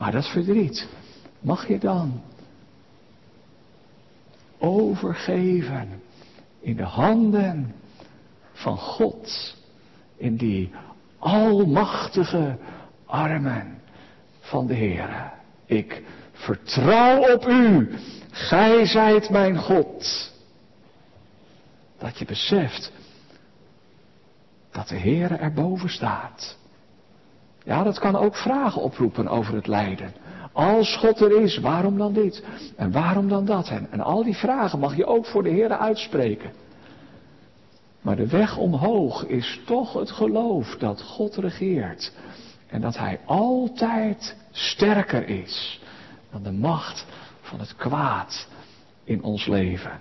Maar 0.01 0.13
dat 0.13 0.29
verdriet, 0.29 0.89
mag 1.41 1.69
je 1.69 1.79
dan 1.79 2.23
overgeven 4.59 6.03
in 6.61 6.77
de 6.77 6.83
handen 6.83 7.75
van 8.53 8.77
God. 8.79 9.57
In 10.17 10.37
die 10.37 10.71
almachtige 11.19 12.59
armen 13.07 13.83
van 14.41 14.67
de 14.67 14.75
Heer. 14.75 15.33
Ik 15.67 16.03
vertrouw 16.33 17.35
op 17.35 17.49
u 17.49 17.91
Gij 18.31 18.87
zijt 18.87 19.31
mijn 19.31 19.57
God. 19.59 20.33
Dat 21.99 22.19
je 22.19 22.25
beseft 22.25 22.93
dat 24.71 24.89
de 24.89 24.97
Heer 24.97 25.41
erboven 25.41 25.89
staat. 25.89 26.59
Ja, 27.65 27.83
dat 27.83 27.99
kan 27.99 28.17
ook 28.17 28.37
vragen 28.37 28.83
oproepen 28.83 29.29
over 29.29 29.55
het 29.55 29.67
lijden. 29.67 30.13
Als 30.53 30.97
God 30.97 31.21
er 31.21 31.41
is, 31.41 31.59
waarom 31.59 31.99
dan 31.99 32.13
dit? 32.13 32.45
En 32.77 32.93
waarom 32.93 33.29
dan 33.29 33.45
dat? 33.45 33.69
En, 33.69 34.01
al 34.01 34.25
die 34.25 34.37
vragen 34.37 34.79
mag 34.79 34.97
je 34.97 35.07
ook 35.07 35.27
voor 35.27 35.43
de 35.43 35.51
Heer 35.51 35.79
uitspreken. 35.79 36.53
Maar 38.01 38.17
de 38.17 38.27
weg 38.27 38.57
omhoog 38.57 39.25
is 39.25 39.61
toch 39.67 39.93
het 39.93 40.11
geloof 40.11 40.77
dat 40.79 41.03
God 41.03 41.37
regeert. 41.37 42.13
En 42.67 42.81
dat 42.81 42.97
Hij 42.97 43.21
altijd 43.25 44.37
sterker 44.51 45.29
is 45.29 45.81
dan 46.31 46.43
de 46.43 46.53
macht 46.53 47.07
van 47.41 47.61
het 47.61 47.77
kwaad 47.77 48.49
in 49.05 49.23
ons 49.23 49.47
leven. 49.47 50.01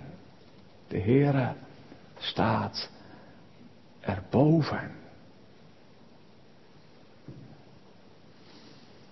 De 0.88 1.00
Heere 1.00 1.52
staat 2.18 2.90
erboven. 4.00 4.99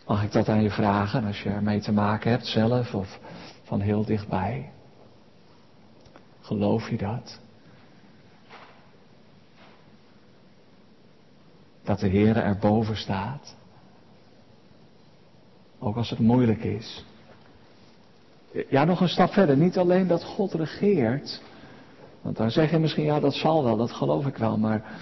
Mag 0.08 0.22
ik 0.22 0.32
dat 0.32 0.48
aan 0.48 0.62
je 0.62 0.70
vragen 0.70 1.24
als 1.24 1.42
je 1.42 1.48
ermee 1.48 1.80
te 1.80 1.92
maken 1.92 2.30
hebt 2.30 2.46
zelf 2.46 2.94
of 2.94 3.18
van 3.62 3.80
heel 3.80 4.04
dichtbij? 4.04 4.70
Geloof 6.40 6.90
je 6.90 6.96
dat? 6.96 7.40
Dat 11.82 11.98
de 11.98 12.08
Heere 12.08 12.40
erboven 12.40 12.96
staat? 12.96 13.56
Ook 15.78 15.96
als 15.96 16.10
het 16.10 16.18
moeilijk 16.18 16.64
is. 16.64 17.04
Ja, 18.68 18.84
nog 18.84 19.00
een 19.00 19.08
stap 19.08 19.32
verder. 19.32 19.56
Niet 19.56 19.78
alleen 19.78 20.06
dat 20.06 20.24
God 20.24 20.52
regeert. 20.52 21.42
Want 22.20 22.36
dan 22.36 22.50
zeg 22.50 22.70
je 22.70 22.78
misschien, 22.78 23.04
ja, 23.04 23.20
dat 23.20 23.34
zal 23.34 23.64
wel, 23.64 23.76
dat 23.76 23.92
geloof 23.92 24.26
ik 24.26 24.36
wel. 24.36 24.58
Maar 24.58 25.00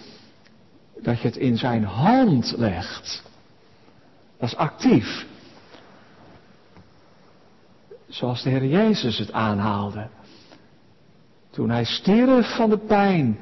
dat 1.03 1.21
je 1.21 1.27
het 1.29 1.37
in 1.37 1.57
zijn 1.57 1.85
hand 1.85 2.55
legt. 2.57 3.25
Dat 4.39 4.49
is 4.49 4.57
actief. 4.57 5.27
Zoals 8.09 8.43
de 8.43 8.51
Heer 8.51 8.65
Jezus 8.67 9.19
het 9.19 9.33
aanhaalde. 9.33 10.09
Toen 11.51 11.71
hij 11.71 11.85
stierf 11.85 12.57
van 12.57 12.71
de 12.71 12.79
pijn. 12.79 13.39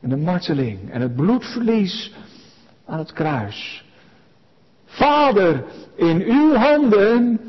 En 0.00 0.08
de 0.08 0.16
marteling. 0.16 0.90
En 0.90 1.00
het 1.00 1.16
bloedverlies 1.16 2.12
aan 2.84 2.98
het 2.98 3.12
kruis. 3.12 3.84
Vader, 4.84 5.64
in 5.94 6.22
uw 6.22 6.54
handen 6.54 7.40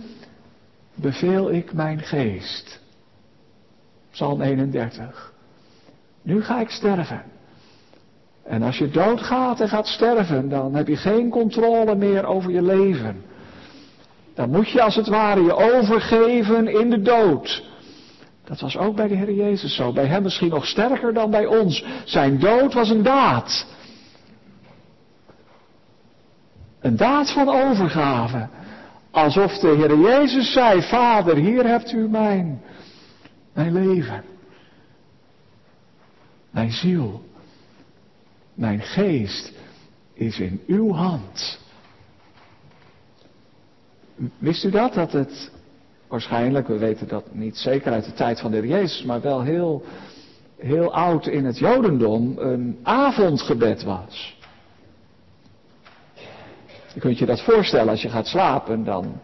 beveel 0.95 1.51
ik 1.51 1.73
mijn 1.73 1.99
geest. 1.99 2.81
Psalm 4.11 4.41
31. 4.41 5.33
Nu 6.21 6.43
ga 6.43 6.59
ik 6.59 6.69
sterven. 6.69 7.23
En 8.47 8.63
als 8.63 8.77
je 8.77 8.89
doodgaat 8.89 9.59
en 9.59 9.69
gaat 9.69 9.87
sterven, 9.87 10.49
dan 10.49 10.75
heb 10.75 10.87
je 10.87 10.95
geen 10.95 11.29
controle 11.29 11.95
meer 11.95 12.25
over 12.25 12.51
je 12.51 12.61
leven. 12.61 13.23
Dan 14.33 14.49
moet 14.49 14.69
je 14.69 14.81
als 14.81 14.95
het 14.95 15.07
ware 15.07 15.43
je 15.43 15.55
overgeven 15.55 16.67
in 16.67 16.89
de 16.89 17.01
dood. 17.01 17.63
Dat 18.43 18.59
was 18.59 18.77
ook 18.77 18.95
bij 18.95 19.07
de 19.07 19.15
Heer 19.15 19.33
Jezus 19.33 19.75
zo. 19.75 19.91
Bij 19.91 20.05
hem 20.05 20.23
misschien 20.23 20.49
nog 20.49 20.65
sterker 20.65 21.13
dan 21.13 21.31
bij 21.31 21.45
ons. 21.45 21.85
Zijn 22.05 22.39
dood 22.39 22.73
was 22.73 22.89
een 22.89 23.03
daad. 23.03 23.65
Een 26.79 26.97
daad 26.97 27.31
van 27.31 27.49
overgave. 27.49 28.47
Alsof 29.11 29.57
de 29.57 29.67
Heer 29.67 29.97
Jezus 29.97 30.51
zei, 30.51 30.81
Vader, 30.81 31.35
hier 31.35 31.67
hebt 31.67 31.91
u 31.91 32.09
mijn, 32.09 32.61
mijn 33.53 33.73
leven. 33.73 34.23
Mijn 36.51 36.71
ziel. 36.71 37.25
Mijn 38.57 38.81
geest 38.81 39.53
is 40.13 40.39
in 40.39 40.61
uw 40.67 40.91
hand. 40.91 41.59
Wist 44.37 44.63
u 44.63 44.69
dat? 44.69 44.93
Dat 44.93 45.11
het 45.11 45.51
waarschijnlijk, 46.07 46.67
we 46.67 46.77
weten 46.77 47.07
dat 47.07 47.33
niet 47.33 47.57
zeker 47.57 47.91
uit 47.91 48.05
de 48.05 48.13
tijd 48.13 48.39
van 48.39 48.51
de 48.51 48.67
Jezus, 48.67 49.03
maar 49.03 49.21
wel 49.21 49.41
heel, 49.41 49.83
heel 50.57 50.93
oud 50.93 51.27
in 51.27 51.45
het 51.45 51.57
Jodendom, 51.57 52.37
een 52.37 52.79
avondgebed 52.83 53.83
was. 53.83 54.37
Je 56.93 56.99
kunt 56.99 57.17
je 57.17 57.25
dat 57.25 57.41
voorstellen 57.41 57.89
als 57.89 58.01
je 58.01 58.09
gaat 58.09 58.27
slapen, 58.27 58.83
dan. 58.83 59.19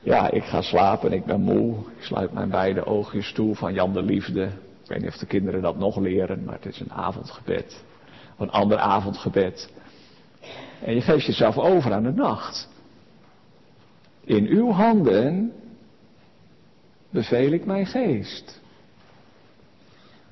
Ja, 0.00 0.30
ik 0.30 0.44
ga 0.44 0.62
slapen, 0.62 1.12
ik 1.12 1.24
ben 1.24 1.40
moe. 1.40 1.76
Ik 1.78 2.02
sluit 2.02 2.32
mijn 2.32 2.50
beide 2.50 2.86
oogjes 2.86 3.32
toe 3.32 3.54
van 3.54 3.74
Jan 3.74 3.92
de 3.92 4.02
Liefde. 4.02 4.44
Ik 4.82 4.88
weet 4.88 5.00
niet 5.00 5.08
of 5.08 5.16
de 5.16 5.26
kinderen 5.26 5.62
dat 5.62 5.78
nog 5.78 5.96
leren, 5.96 6.44
maar 6.44 6.54
het 6.54 6.66
is 6.66 6.80
een 6.80 6.92
avondgebed. 6.92 7.88
Of 8.40 8.46
een 8.46 8.52
ander 8.52 8.78
avondgebed. 8.78 9.70
En 10.82 10.94
je 10.94 11.00
geeft 11.00 11.26
jezelf 11.26 11.58
over 11.58 11.92
aan 11.92 12.02
de 12.02 12.12
nacht. 12.12 12.68
In 14.24 14.46
uw 14.46 14.70
handen 14.70 15.52
beveel 17.10 17.52
ik 17.52 17.64
mijn 17.64 17.86
geest. 17.86 18.60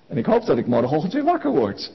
En 0.06 0.16
ik 0.16 0.26
hoop 0.26 0.44
dat 0.44 0.58
ik 0.58 0.66
morgenochtend 0.66 1.12
weer 1.12 1.24
wakker 1.24 1.50
word. 1.50 1.92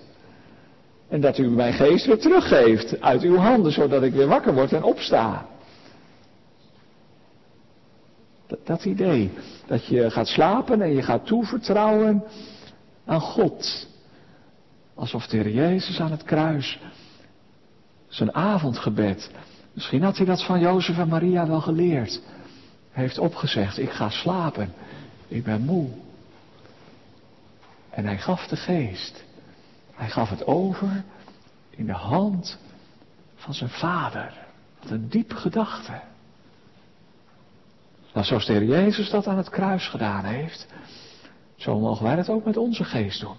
En 1.10 1.22
dat 1.22 1.38
u 1.38 1.50
mijn 1.50 1.74
geest 1.74 2.06
weer 2.06 2.20
teruggeeft 2.20 3.02
uit 3.02 3.22
uw 3.22 3.36
handen, 3.36 3.72
zodat 3.72 4.04
ik 4.04 4.14
weer 4.14 4.28
wakker 4.28 4.54
word 4.54 4.74
en 4.74 4.84
opsta. 4.84 5.46
Dat, 8.48 8.60
dat, 8.66 8.86
idee. 8.86 9.32
Dat 9.66 9.86
je 9.86 10.10
gaat 10.10 10.28
slapen 10.28 10.82
en 10.82 10.94
je 10.94 11.02
gaat 11.02 11.26
toevertrouwen 11.26 12.24
aan 13.06 13.22
God. 13.22 13.92
Alsof 14.96 15.28
de 15.28 15.38
Heer 15.38 15.50
Jezus 15.54 16.00
aan 16.00 16.12
het 16.12 16.24
kruis 16.24 16.80
zijn 18.08 18.34
avondgebed. 18.34 19.32
Misschien 19.74 20.04
had 20.04 20.18
hij 20.18 20.26
dat 20.26 20.46
van 20.46 20.60
Jozef 20.60 20.98
en 20.98 21.08
Maria 21.08 21.48
wel 21.48 21.62
geleerd. 21.62 22.22
Heeft 22.92 23.18
opgezegd, 23.18 23.78
ik 23.78 23.90
ga 23.90 24.10
slapen. 24.10 24.74
Ik 25.28 25.44
ben 25.44 25.62
moe. 25.62 25.90
En 27.90 28.06
hij 28.06 28.18
gaf 28.18 28.48
de 28.48 28.56
geest. 28.56 29.24
Hij 29.94 30.10
gaf 30.10 30.30
het 30.30 30.46
over 30.46 31.04
in 31.70 31.86
de 31.86 31.94
hand 31.94 32.58
van 33.36 33.54
zijn 33.54 33.70
vader. 33.70 34.34
Wat 34.82 34.92
een 34.92 35.10
diep 35.10 35.34
gedachte. 35.34 36.02
Nou, 38.14 38.26
zoals 38.26 38.46
de 38.46 38.54
Heer 38.54 38.64
Jezus 38.64 39.10
dat 39.10 39.28
aan 39.28 39.38
het 39.38 39.50
kruis 39.50 39.88
gedaan 39.88 40.26
heeft, 40.26 40.68
zo 41.56 41.80
mogen 41.80 42.06
wij 42.06 42.16
dat 42.16 42.30
ook 42.30 42.46
met 42.46 42.58
onze 42.58 42.84
geest 42.84 43.22
doen. 43.22 43.36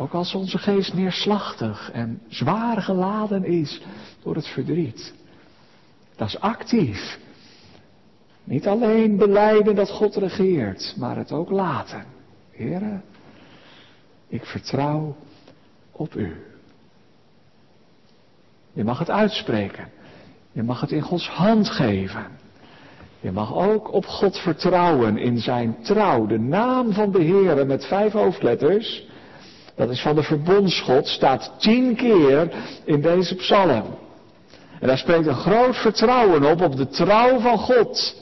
Ook 0.00 0.12
als 0.12 0.34
onze 0.34 0.58
geest 0.58 0.94
neerslachtig 0.94 1.90
en 1.92 2.22
zwaar 2.28 2.82
geladen 2.82 3.44
is 3.44 3.80
door 4.22 4.34
het 4.34 4.46
verdriet. 4.46 5.14
Dat 6.16 6.28
is 6.28 6.40
actief. 6.40 7.18
Niet 8.44 8.66
alleen 8.66 9.16
beleiden 9.16 9.74
dat 9.74 9.90
God 9.90 10.16
regeert, 10.16 10.94
maar 10.98 11.16
het 11.16 11.32
ook 11.32 11.50
laten. 11.50 12.04
Heren, 12.50 13.02
ik 14.28 14.44
vertrouw 14.44 15.16
op 15.92 16.14
u. 16.14 16.36
Je 18.72 18.84
mag 18.84 18.98
het 18.98 19.10
uitspreken. 19.10 19.88
Je 20.52 20.62
mag 20.62 20.80
het 20.80 20.92
in 20.92 21.02
Gods 21.02 21.28
hand 21.28 21.70
geven. 21.70 22.26
Je 23.20 23.32
mag 23.32 23.54
ook 23.54 23.92
op 23.92 24.06
God 24.06 24.38
vertrouwen 24.38 25.16
in 25.16 25.38
zijn 25.38 25.76
trouw. 25.82 26.26
De 26.26 26.38
naam 26.38 26.92
van 26.92 27.12
de 27.12 27.22
Heer 27.22 27.66
met 27.66 27.86
vijf 27.86 28.12
hoofdletters, 28.12 29.08
dat 29.80 29.90
is 29.90 30.00
van 30.00 30.14
de 30.14 30.22
verbondsgod, 30.22 31.08
staat 31.08 31.52
tien 31.58 31.96
keer 31.96 32.50
in 32.84 33.00
deze 33.00 33.34
psalm. 33.34 33.84
En 34.80 34.86
daar 34.86 34.98
spreekt 34.98 35.26
een 35.26 35.34
groot 35.34 35.76
vertrouwen 35.76 36.44
op, 36.44 36.62
op 36.62 36.76
de 36.76 36.88
trouw 36.88 37.38
van 37.38 37.58
God. 37.58 38.16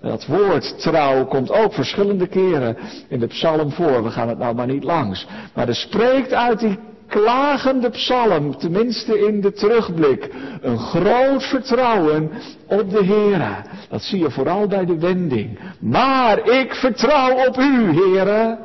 En 0.00 0.08
dat 0.08 0.26
woord 0.26 0.80
trouw 0.80 1.26
komt 1.26 1.50
ook 1.50 1.72
verschillende 1.72 2.26
keren 2.26 2.76
in 3.08 3.20
de 3.20 3.26
psalm 3.26 3.72
voor. 3.72 4.02
We 4.04 4.10
gaan 4.10 4.28
het 4.28 4.38
nou 4.38 4.54
maar 4.54 4.66
niet 4.66 4.84
langs. 4.84 5.26
Maar 5.54 5.68
er 5.68 5.74
spreekt 5.74 6.32
uit 6.32 6.60
die 6.60 6.78
klagende 7.08 7.90
psalm, 7.90 8.58
tenminste 8.58 9.26
in 9.26 9.40
de 9.40 9.52
terugblik, 9.52 10.30
een 10.60 10.78
groot 10.78 11.44
vertrouwen 11.44 12.30
op 12.66 12.90
de 12.90 13.04
Heere. 13.04 13.54
Dat 13.88 14.02
zie 14.02 14.18
je 14.18 14.30
vooral 14.30 14.66
bij 14.66 14.84
de 14.84 14.98
wending. 14.98 15.58
Maar 15.80 16.48
ik 16.48 16.74
vertrouw 16.74 17.46
op 17.46 17.56
u, 17.58 17.92
Heere. 17.92 18.58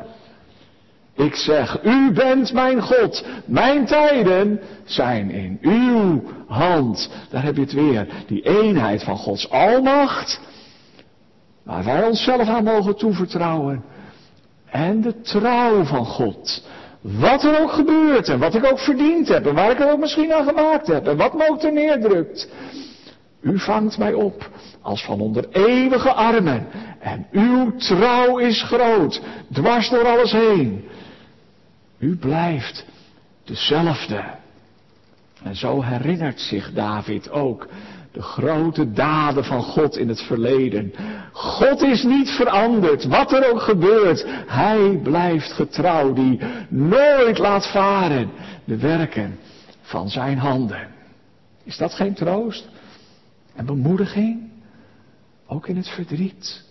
Ik 1.21 1.35
zeg, 1.35 1.83
u 1.83 2.11
bent 2.11 2.53
mijn 2.53 2.81
God. 2.81 3.25
Mijn 3.45 3.85
tijden 3.85 4.59
zijn 4.83 5.31
in 5.31 5.57
uw 5.61 6.23
hand. 6.47 7.09
Daar 7.29 7.43
heb 7.43 7.55
je 7.55 7.61
het 7.61 7.73
weer. 7.73 8.07
Die 8.27 8.41
eenheid 8.41 9.03
van 9.03 9.17
Gods 9.17 9.49
almacht. 9.49 10.39
Waar 11.63 11.83
wij 11.83 12.03
onszelf 12.03 12.47
aan 12.47 12.63
mogen 12.63 12.95
toevertrouwen. 12.95 13.83
En 14.69 15.01
de 15.01 15.21
trouw 15.21 15.83
van 15.83 16.05
God. 16.05 16.67
Wat 17.01 17.43
er 17.43 17.61
ook 17.61 17.71
gebeurt 17.71 18.29
en 18.29 18.39
wat 18.39 18.55
ik 18.55 18.65
ook 18.65 18.79
verdiend 18.79 19.27
heb 19.27 19.45
en 19.45 19.55
waar 19.55 19.71
ik 19.71 19.79
er 19.79 19.91
ook 19.91 19.99
misschien 19.99 20.33
aan 20.33 20.47
gemaakt 20.47 20.87
heb 20.87 21.07
en 21.07 21.17
wat 21.17 21.33
me 21.33 21.49
ook 21.49 21.59
ter 21.59 21.73
neerdrukt. 21.73 22.49
U 23.41 23.59
vangt 23.59 23.97
mij 23.97 24.13
op 24.13 24.49
als 24.81 25.03
van 25.03 25.19
onder 25.19 25.45
eeuwige 25.51 26.13
armen 26.13 26.67
en 26.99 27.27
uw 27.31 27.75
trouw 27.75 28.37
is 28.37 28.63
groot, 28.63 29.21
dwars 29.51 29.89
door 29.89 30.07
alles 30.07 30.31
heen. 30.31 30.89
U 32.01 32.15
blijft 32.15 32.85
dezelfde. 33.43 34.23
En 35.43 35.55
zo 35.55 35.81
herinnert 35.81 36.39
zich 36.39 36.73
David 36.73 37.29
ook 37.29 37.67
de 38.11 38.21
grote 38.21 38.91
daden 38.91 39.45
van 39.45 39.61
God 39.61 39.97
in 39.97 40.07
het 40.07 40.21
verleden. 40.21 40.93
God 41.31 41.81
is 41.81 42.03
niet 42.03 42.29
veranderd, 42.29 43.05
wat 43.05 43.31
er 43.31 43.51
ook 43.51 43.61
gebeurt. 43.61 44.25
Hij 44.47 44.99
blijft 45.03 45.51
getrouw, 45.51 46.13
die 46.13 46.39
nooit 46.69 47.37
laat 47.37 47.71
varen 47.71 48.31
de 48.65 48.77
werken 48.77 49.39
van 49.81 50.09
zijn 50.09 50.37
handen. 50.37 50.87
Is 51.63 51.77
dat 51.77 51.93
geen 51.93 52.13
troost 52.13 52.69
en 53.55 53.65
bemoediging? 53.65 54.49
Ook 55.47 55.67
in 55.67 55.75
het 55.77 55.89
verdriet. 55.89 56.63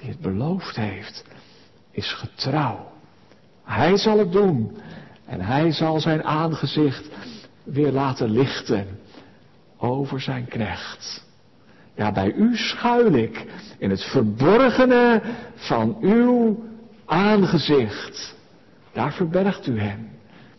Die 0.00 0.08
het 0.08 0.20
beloofd 0.20 0.76
heeft, 0.76 1.24
is 1.90 2.12
getrouw. 2.12 2.96
Hij 3.68 3.96
zal 3.96 4.18
het 4.18 4.32
doen. 4.32 4.76
En 5.26 5.40
hij 5.40 5.72
zal 5.72 6.00
zijn 6.00 6.24
aangezicht 6.24 7.08
weer 7.64 7.92
laten 7.92 8.30
lichten 8.30 8.86
over 9.76 10.20
zijn 10.20 10.46
knecht. 10.48 11.26
Ja, 11.94 12.12
bij 12.12 12.32
u 12.32 12.56
schuil 12.56 13.12
ik 13.12 13.46
in 13.78 13.90
het 13.90 14.04
verborgene 14.04 15.22
van 15.54 15.96
uw 16.00 16.64
aangezicht. 17.06 18.36
Daar 18.92 19.12
verbergt 19.12 19.66
u 19.66 19.80
hem. 19.80 20.08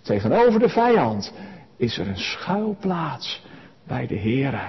Tegenover 0.01 0.59
de 0.59 0.69
vijand 0.69 1.33
is 1.77 1.97
er 1.97 2.07
een 2.07 2.17
schuilplaats 2.17 3.41
bij 3.87 4.07
de 4.07 4.17
Heere 4.17 4.67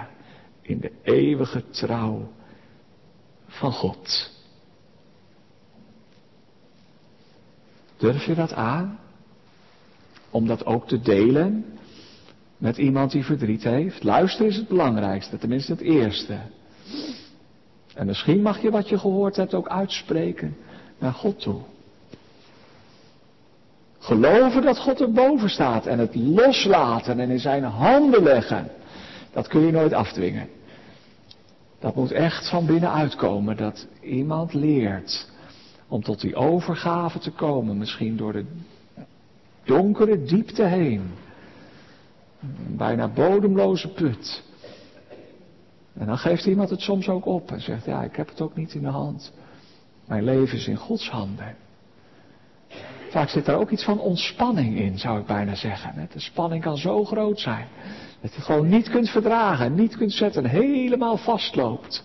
in 0.63 0.81
de 0.81 0.93
eeuwige 1.03 1.71
trouw 1.71 2.29
van 3.47 3.73
God. 3.73 4.31
Durf 8.01 8.25
je 8.25 8.35
dat 8.35 8.53
aan? 8.53 8.99
Om 10.31 10.47
dat 10.47 10.67
ook 10.67 10.89
te 10.89 11.01
delen 11.01 11.65
met 12.57 12.77
iemand 12.77 13.11
die 13.11 13.25
verdriet 13.25 13.63
heeft? 13.63 14.05
Luisteren 14.05 14.47
is 14.47 14.57
het 14.57 14.69
belangrijkste, 14.69 15.39
tenminste 15.39 15.73
het 15.73 15.81
eerste. 15.81 16.39
En 17.95 18.07
misschien 18.07 18.43
mag 18.43 18.63
je 18.63 18.71
wat 18.71 18.89
je 18.89 18.99
gehoord 18.99 19.37
hebt 19.37 19.55
ook 19.55 19.69
uitspreken 19.69 20.57
naar 20.99 21.13
God 21.13 21.41
toe. 21.41 21.61
Geloven 23.99 24.63
dat 24.63 24.79
God 24.79 25.01
er 25.01 25.13
boven 25.13 25.51
staat 25.51 25.87
en 25.87 25.99
het 25.99 26.15
loslaten 26.15 27.21
en 27.21 27.31
in 27.31 27.41
zijn 27.41 27.65
handen 27.65 28.23
leggen. 28.23 28.71
Dat 29.33 29.49
kun 29.49 29.61
je 29.61 29.73
nooit 29.73 29.93
afdwingen. 29.93 30.49
Dat 31.79 31.95
moet 31.95 32.13
echt 32.13 32.49
van 32.49 32.67
binnenuit 32.67 33.15
komen, 33.15 33.57
dat 33.57 33.87
iemand 34.01 34.55
leert 34.55 35.29
om 35.91 36.03
tot 36.03 36.21
die 36.21 36.35
overgave 36.35 37.19
te 37.19 37.31
komen, 37.31 37.79
misschien 37.79 38.17
door 38.17 38.33
de 38.33 38.45
donkere 39.65 40.23
diepte 40.23 40.63
heen. 40.65 41.03
Bijna 42.77 43.09
bodemloze 43.09 43.89
put. 43.89 44.43
En 45.93 46.07
dan 46.07 46.19
geeft 46.19 46.47
iemand 46.47 46.71
het 46.71 46.81
soms 46.81 47.09
ook 47.09 47.27
op 47.27 47.51
en 47.51 47.61
zegt, 47.61 47.85
ja, 47.85 48.03
ik 48.03 48.17
heb 48.17 48.29
het 48.29 48.41
ook 48.41 48.57
niet 48.57 48.75
in 48.75 48.83
de 48.83 48.89
hand. 48.89 49.33
Mijn 50.07 50.25
leven 50.25 50.59
is 50.59 50.67
in 50.67 50.77
Gods 50.77 51.11
handen. 51.11 51.57
Vaak 53.11 53.29
zit 53.29 53.45
daar 53.45 53.59
ook 53.59 53.71
iets 53.71 53.85
van 53.85 53.99
ontspanning 53.99 54.79
in, 54.79 54.99
zou 54.99 55.21
ik 55.21 55.27
bijna 55.27 55.55
zeggen. 55.55 56.09
De 56.13 56.21
spanning 56.21 56.63
kan 56.63 56.77
zo 56.77 57.05
groot 57.05 57.41
zijn. 57.41 57.67
Dat 58.21 58.31
je 58.31 58.37
het 58.37 58.47
gewoon 58.47 58.69
niet 58.69 58.91
kunt 58.91 59.11
verdragen, 59.11 59.75
niet 59.75 59.97
kunt 59.97 60.13
zetten, 60.13 60.45
helemaal 60.45 61.17
vastloopt. 61.17 62.05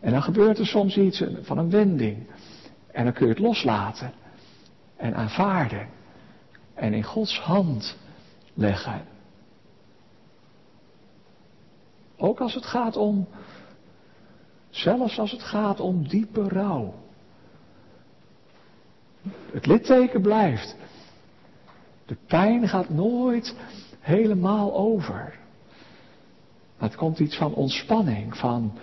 En 0.00 0.12
dan 0.12 0.22
gebeurt 0.22 0.58
er 0.58 0.66
soms 0.66 0.96
iets 0.96 1.24
van 1.42 1.58
een 1.58 1.70
wending. 1.70 2.26
En 2.92 3.04
dan 3.04 3.12
kun 3.12 3.26
je 3.26 3.32
het 3.32 3.42
loslaten. 3.42 4.12
En 4.96 5.14
aanvaarden. 5.14 5.88
En 6.74 6.92
in 6.92 7.02
Gods 7.02 7.38
hand 7.38 7.96
leggen. 8.54 9.04
Ook 12.16 12.40
als 12.40 12.54
het 12.54 12.66
gaat 12.66 12.96
om, 12.96 13.28
zelfs 14.70 15.18
als 15.18 15.30
het 15.30 15.42
gaat 15.42 15.80
om 15.80 16.08
diepe 16.08 16.48
rouw. 16.48 16.94
Het 19.52 19.66
litteken 19.66 20.22
blijft. 20.22 20.76
De 22.06 22.16
pijn 22.26 22.68
gaat 22.68 22.88
nooit 22.88 23.56
helemaal 24.00 24.74
over. 24.74 25.38
Het 26.76 26.94
komt 26.94 27.18
iets 27.18 27.36
van 27.36 27.54
ontspanning, 27.54 28.36
van 28.36 28.78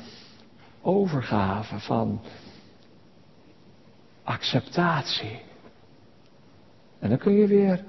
overgave, 0.82 1.80
van 1.80 2.22
acceptatie. 4.30 5.42
En 7.00 7.10
dan 7.10 7.18
kun 7.18 7.34
je 7.34 7.48
weer, 7.48 7.84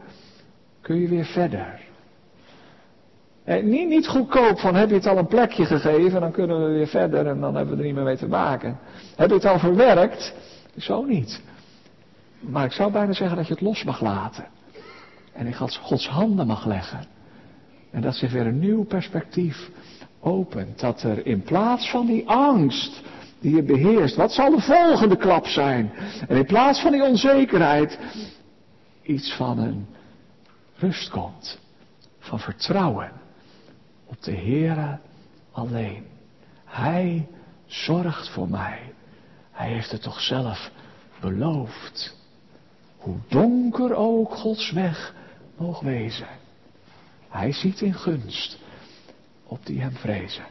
kun 0.80 1.01
je 1.01 1.09
weer 1.09 1.24
verder. 1.24 1.80
En 3.45 3.68
niet, 3.68 3.88
niet 3.88 4.09
goedkoop 4.09 4.59
van 4.59 4.74
heb 4.74 4.88
je 4.88 4.95
het 4.95 5.07
al 5.07 5.18
een 5.18 5.26
plekje 5.26 5.64
gegeven, 5.64 6.20
dan 6.20 6.32
kunnen 6.32 6.64
we 6.64 6.70
weer 6.70 6.86
verder 6.86 7.26
en 7.26 7.41
dan 7.41 7.55
hebben 7.55 7.74
we 7.74 7.80
er 7.80 7.86
niet 7.86 7.95
meer 7.95 8.05
mee 8.05 8.16
te 8.16 8.28
maken. 8.28 8.78
Heb 9.16 9.28
je 9.28 9.34
het 9.34 9.45
al 9.45 9.59
verwerkt? 9.59 10.34
Zo 10.76 11.05
niet. 11.05 11.43
Maar 12.41 12.64
ik 12.64 12.72
zou 12.72 12.93
bijna 12.93 13.12
zeggen 13.12 13.36
dat 13.36 13.47
je 13.47 13.53
het 13.53 13.62
los 13.62 13.84
mag 13.84 14.01
laten. 14.01 14.47
En 15.32 15.47
in 15.47 15.55
Gods 15.55 16.09
handen 16.09 16.47
mag 16.47 16.66
leggen. 16.66 17.05
En 17.91 18.01
dat 18.01 18.14
zich 18.14 18.32
weer 18.32 18.47
een 18.47 18.59
nieuw 18.59 18.84
perspectief 18.84 19.70
opent. 20.20 20.80
Dat 20.80 21.03
er 21.03 21.26
in 21.26 21.43
plaats 21.43 21.91
van 21.91 22.07
die 22.07 22.28
angst 22.28 23.03
die 23.41 23.55
je 23.55 23.62
beheerst, 23.62 24.16
wat 24.16 24.32
zal 24.32 24.51
de 24.51 24.61
volgende 24.61 25.16
klap 25.16 25.47
zijn? 25.47 25.93
En 26.28 26.36
in 26.36 26.47
plaats 26.47 26.80
van 26.80 26.93
die 26.93 27.03
onzekerheid, 27.03 27.99
iets 29.03 29.34
van 29.34 29.59
een 29.59 29.86
rust 30.74 31.11
komt. 31.11 31.59
Van 32.18 32.38
vertrouwen 32.38 33.12
op 34.07 34.22
de 34.22 34.34
Heere 34.34 34.99
alleen. 35.53 36.07
Hij 36.64 37.28
zorgt 37.66 38.28
voor 38.28 38.49
mij. 38.49 38.93
Hij 39.51 39.68
heeft 39.68 39.91
het 39.91 40.03
toch 40.03 40.20
zelf 40.20 40.70
beloofd. 41.20 42.16
Hoe 42.97 43.16
donker 43.28 43.95
ook 43.95 44.34
Gods 44.34 44.72
weg 44.72 45.14
mogen 45.57 45.86
wezen. 45.86 46.28
Hij 47.28 47.53
ziet 47.53 47.80
in 47.80 47.95
gunst 47.95 48.59
op 49.47 49.66
die 49.66 49.80
hem 49.80 49.93
vrezen. 49.93 50.45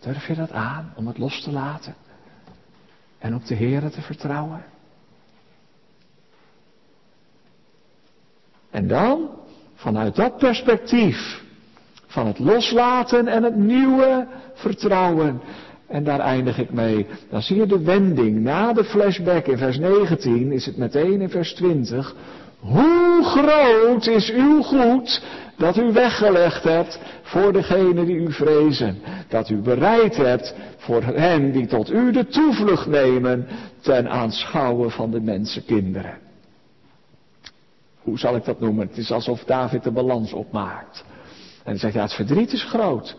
Durf 0.00 0.26
je 0.26 0.34
dat 0.34 0.52
aan 0.52 0.92
om 0.96 1.06
het 1.06 1.18
los 1.18 1.42
te 1.42 1.52
laten 1.52 1.94
en 3.18 3.34
op 3.34 3.46
de 3.46 3.54
Heer 3.54 3.90
te 3.90 4.02
vertrouwen? 4.02 4.64
En 8.70 8.88
dan, 8.88 9.30
vanuit 9.74 10.16
dat 10.16 10.36
perspectief, 10.36 11.42
van 12.06 12.26
het 12.26 12.38
loslaten 12.38 13.26
en 13.26 13.42
het 13.42 13.56
nieuwe 13.56 14.26
vertrouwen, 14.54 15.40
en 15.86 16.04
daar 16.04 16.20
eindig 16.20 16.58
ik 16.58 16.70
mee. 16.70 17.06
Dan 17.30 17.42
zie 17.42 17.56
je 17.56 17.66
de 17.66 17.82
wending. 17.82 18.40
Na 18.40 18.72
de 18.72 18.84
flashback 18.84 19.46
in 19.46 19.58
vers 19.58 19.78
19 19.78 20.52
is 20.52 20.66
het 20.66 20.76
meteen 20.76 21.20
in 21.20 21.30
vers 21.30 21.54
20. 21.54 22.14
Hoe 22.58 23.24
groot 23.24 24.06
is 24.06 24.30
uw 24.30 24.62
goed 24.62 25.22
dat 25.56 25.76
u 25.76 25.92
weggelegd 25.92 26.62
hebt 26.62 27.00
voor 27.22 27.52
degenen 27.52 28.06
die 28.06 28.16
u 28.16 28.32
vrezen. 28.32 28.98
Dat 29.28 29.48
u 29.48 29.56
bereid 29.56 30.16
hebt 30.16 30.54
voor 30.76 31.02
hen 31.02 31.52
die 31.52 31.66
tot 31.66 31.90
u 31.90 32.12
de 32.12 32.26
toevlucht 32.26 32.86
nemen 32.86 33.46
ten 33.80 34.10
aanschouwen 34.10 34.90
van 34.90 35.10
de 35.10 35.20
mensenkinderen. 35.20 36.18
Hoe 38.02 38.18
zal 38.18 38.36
ik 38.36 38.44
dat 38.44 38.60
noemen? 38.60 38.86
Het 38.86 38.96
is 38.96 39.10
alsof 39.10 39.44
David 39.44 39.82
de 39.82 39.90
balans 39.90 40.32
opmaakt. 40.32 41.04
En 41.58 41.70
hij 41.70 41.78
zegt, 41.78 41.94
ja 41.94 42.02
het 42.02 42.14
verdriet 42.14 42.52
is 42.52 42.64
groot. 42.64 43.16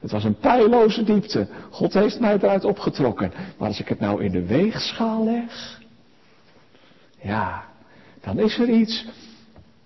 Het 0.00 0.10
was 0.10 0.24
een 0.24 0.38
pijloze 0.38 1.04
diepte. 1.04 1.48
God 1.70 1.94
heeft 1.94 2.20
mij 2.20 2.34
eruit 2.34 2.64
opgetrokken. 2.64 3.32
Maar 3.58 3.68
als 3.68 3.80
ik 3.80 3.88
het 3.88 4.00
nou 4.00 4.24
in 4.24 4.30
de 4.30 4.46
weegschaal 4.46 5.24
leg, 5.24 5.80
ja, 7.20 7.67
dan 8.28 8.38
is 8.38 8.58
er 8.58 8.68
iets 8.68 9.04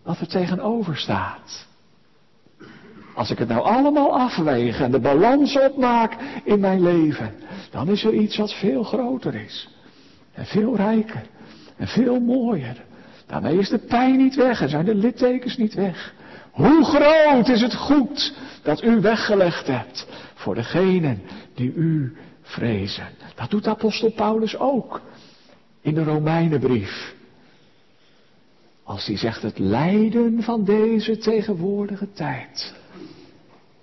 wat 0.02 0.20
er 0.20 0.28
tegenover 0.28 0.96
staat. 0.96 1.66
Als 3.14 3.30
ik 3.30 3.38
het 3.38 3.48
nou 3.48 3.62
allemaal 3.62 4.18
afweeg 4.18 4.80
en 4.80 4.90
de 4.90 5.00
balans 5.00 5.58
opmaak 5.58 6.16
in 6.44 6.60
mijn 6.60 6.82
leven, 6.82 7.34
dan 7.70 7.88
is 7.88 8.04
er 8.04 8.12
iets 8.12 8.36
wat 8.36 8.54
veel 8.54 8.82
groter 8.82 9.34
is. 9.34 9.68
En 10.32 10.46
veel 10.46 10.76
rijker. 10.76 11.22
En 11.76 11.86
veel 11.86 12.20
mooier. 12.20 12.84
Daarmee 13.26 13.58
is 13.58 13.68
de 13.68 13.78
pijn 13.78 14.16
niet 14.16 14.34
weg 14.34 14.60
en 14.60 14.68
zijn 14.68 14.84
de 14.84 14.94
littekens 14.94 15.56
niet 15.56 15.74
weg. 15.74 16.14
Hoe 16.50 16.84
groot 16.84 17.48
is 17.48 17.60
het 17.60 17.74
goed 17.74 18.34
dat 18.62 18.82
u 18.82 19.00
weggelegd 19.00 19.66
hebt 19.66 20.06
voor 20.34 20.54
degenen 20.54 21.22
die 21.54 21.72
u 21.74 22.16
vrezen. 22.42 23.08
Dat 23.34 23.50
doet 23.50 23.66
apostel 23.66 24.10
Paulus 24.10 24.56
ook 24.56 25.00
in 25.80 25.94
de 25.94 26.04
Romeinenbrief. 26.04 27.20
Als 28.92 29.06
hij 29.06 29.16
zegt 29.16 29.42
het 29.42 29.58
lijden 29.58 30.42
van 30.42 30.64
deze 30.64 31.18
tegenwoordige 31.18 32.12
tijd 32.12 32.74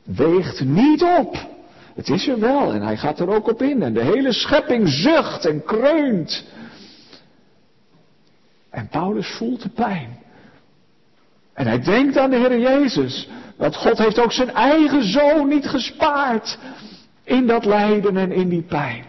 weegt 0.04 0.64
niet 0.64 1.04
op. 1.04 1.48
Het 1.96 2.10
is 2.10 2.28
er 2.28 2.40
wel 2.40 2.74
en 2.74 2.82
hij 2.82 2.98
gaat 2.98 3.20
er 3.20 3.30
ook 3.30 3.48
op 3.48 3.62
in 3.62 3.84
en 3.84 3.94
de 3.94 4.04
hele 4.04 4.34
schepping 4.34 4.88
zucht 4.88 5.46
en 5.46 5.64
kreunt. 5.64 6.46
En 8.70 8.88
Paulus 8.88 9.28
voelt 9.28 9.62
de 9.62 9.70
pijn. 9.70 10.18
En 11.54 11.68
hij 11.68 11.82
denkt 11.82 12.18
aan 12.18 12.30
de 12.30 12.38
Heer 12.38 12.60
Jezus. 12.60 13.30
Want 13.58 13.76
God 13.76 13.98
heeft 13.98 14.20
ook 14.20 14.32
zijn 14.32 14.52
eigen 14.52 15.04
zoon 15.04 15.48
niet 15.48 15.68
gespaard. 15.68 16.58
In 17.24 17.48
dat 17.48 17.66
lijden 17.66 18.18
en 18.18 18.32
in 18.32 18.50
die 18.50 18.64
pijn. 18.64 19.09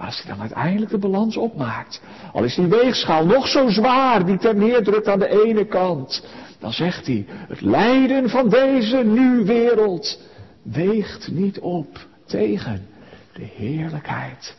Maar 0.00 0.08
als 0.08 0.22
hij 0.22 0.30
dan 0.32 0.40
uiteindelijk 0.40 0.90
de 0.90 0.98
balans 0.98 1.36
opmaakt. 1.36 2.00
Al 2.32 2.44
is 2.44 2.54
die 2.54 2.66
weegschaal 2.66 3.26
nog 3.26 3.48
zo 3.48 3.68
zwaar 3.68 4.26
die 4.26 4.38
ter 4.38 4.54
neerdrukt 4.54 5.08
aan 5.08 5.18
de 5.18 5.44
ene 5.44 5.66
kant. 5.66 6.26
Dan 6.58 6.72
zegt 6.72 7.06
hij, 7.06 7.24
het 7.28 7.60
lijden 7.60 8.28
van 8.28 8.48
deze 8.48 8.96
nu 8.96 9.44
wereld 9.44 10.20
weegt 10.62 11.30
niet 11.30 11.58
op 11.58 12.06
tegen 12.26 12.86
de 13.32 13.42
heerlijkheid 13.42 14.56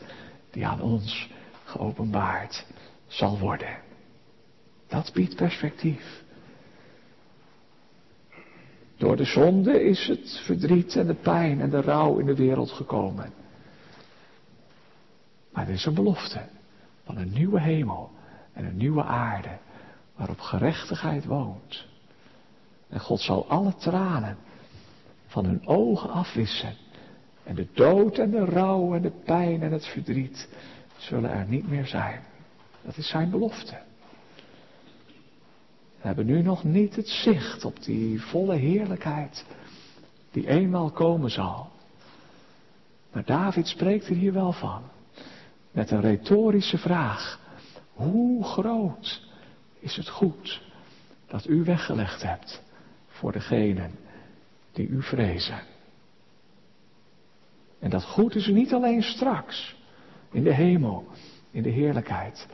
die 0.52 0.68
aan 0.68 0.82
ons 0.82 1.30
geopenbaard 1.64 2.66
zal 3.08 3.40
worden. 3.40 3.78
Dat 4.88 5.12
biedt 5.14 5.36
perspectief. 5.36 6.24
Door 8.98 9.16
de 9.16 9.26
zonde 9.26 9.84
is 9.84 10.08
het 10.08 10.42
verdriet 10.46 10.96
en 10.96 11.08
de 11.08 11.14
pijn 11.14 11.62
en 11.62 11.70
de 11.70 11.82
rouw 11.82 12.18
in 12.18 12.26
de 12.26 12.36
wereld 12.36 12.72
gekomen. 12.72 13.41
Maar 15.52 15.68
er 15.68 15.74
is 15.74 15.86
een 15.86 15.94
belofte 15.94 16.42
van 17.04 17.18
een 17.18 17.32
nieuwe 17.34 17.62
hemel 17.62 18.12
en 18.54 18.66
een 18.66 18.78
nieuwe 18.78 19.04
aarde 19.04 19.58
waarop 20.16 20.40
gerechtigheid 20.40 21.26
woont. 21.26 21.88
En 22.90 23.00
God 23.00 23.20
zal 23.20 23.50
alle 23.50 23.76
tranen 23.76 24.38
van 25.28 25.46
hun 25.46 25.68
ogen 25.68 26.10
afwissen. 26.10 26.76
En 27.44 27.56
de 27.56 27.68
dood 27.74 28.18
en 28.18 28.32
de 28.32 28.46
rouw 28.46 28.96
en 28.96 29.02
de 29.02 29.12
pijn 29.26 29.62
en 29.62 29.72
het 29.72 29.86
verdriet 29.86 30.50
zullen 30.98 31.30
er 31.32 31.46
niet 31.48 31.70
meer 31.70 31.86
zijn. 31.86 32.22
Dat 32.82 32.98
is 32.98 33.10
zijn 33.10 33.30
belofte. 33.30 33.80
We 36.02 36.08
hebben 36.08 36.26
nu 36.26 36.42
nog 36.42 36.64
niet 36.64 36.96
het 36.96 37.08
zicht 37.08 37.66
op 37.66 37.84
die 37.84 38.22
volle 38.22 38.56
heerlijkheid 38.56 39.46
die 40.32 40.48
eenmaal 40.48 40.92
komen 40.92 41.30
zal. 41.30 41.70
Maar 43.12 43.26
David 43.26 43.68
spreekt 43.68 44.08
er 44.08 44.16
hier 44.16 44.34
wel 44.34 44.52
van. 44.52 44.82
Met 45.72 45.92
een 45.92 46.02
retorische 46.02 46.78
vraag. 46.78 47.40
Hoe 47.94 48.44
groot 48.44 49.28
is 49.80 49.96
het 49.96 50.10
goed 50.10 50.62
dat 51.28 51.48
u 51.48 51.64
weggelegd 51.64 52.22
hebt 52.22 52.62
voor 53.08 53.32
degenen 53.32 53.92
die 54.72 54.88
u 54.88 55.04
vrezen? 55.04 55.60
En 57.80 57.90
dat 57.90 58.04
goed 58.04 58.36
is 58.36 58.48
niet 58.48 58.74
alleen 58.74 59.04
straks, 59.04 59.76
in 60.32 60.44
de 60.44 60.54
hemel, 60.54 61.08
in 61.52 61.64
de 61.64 61.70
heerlijkheid, 61.70 62.48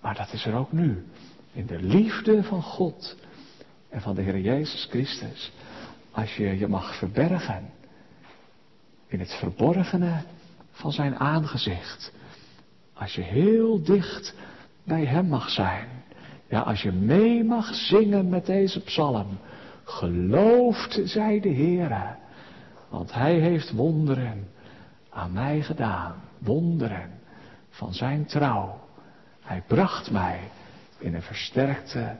maar 0.00 0.14
dat 0.14 0.32
is 0.32 0.46
er 0.46 0.54
ook 0.54 0.72
nu, 0.72 1.04
in 1.52 1.66
de 1.66 1.82
liefde 1.82 2.42
van 2.42 2.62
God 2.62 3.16
en 3.88 4.00
van 4.00 4.14
de 4.14 4.22
Heer 4.22 4.38
Jezus 4.40 4.86
Christus. 4.90 5.52
Als 6.10 6.36
je 6.36 6.58
je 6.58 6.68
mag 6.68 6.98
verbergen 6.98 7.70
in 9.06 9.18
het 9.18 9.32
verborgene 9.32 10.22
van 10.70 10.92
zijn 10.92 11.16
aangezicht. 11.16 12.12
Als 12.94 13.14
je 13.14 13.22
heel 13.22 13.82
dicht 13.82 14.34
bij 14.84 15.04
Hem 15.04 15.26
mag 15.26 15.50
zijn. 15.50 15.88
Ja, 16.48 16.60
als 16.60 16.82
je 16.82 16.92
mee 16.92 17.44
mag 17.44 17.74
zingen 17.74 18.28
met 18.28 18.46
deze 18.46 18.80
psalm. 18.80 19.38
Geloofd 19.84 21.00
zij 21.04 21.40
de 21.40 21.54
Heere, 21.54 22.16
want 22.88 23.12
Hij 23.12 23.34
heeft 23.34 23.72
wonderen 23.72 24.48
aan 25.10 25.32
mij 25.32 25.62
gedaan. 25.62 26.22
Wonderen 26.38 27.10
van 27.70 27.94
Zijn 27.94 28.26
trouw. 28.26 28.80
Hij 29.40 29.62
bracht 29.66 30.10
mij 30.10 30.40
in 30.98 31.14
een 31.14 31.22
versterkte 31.22 32.16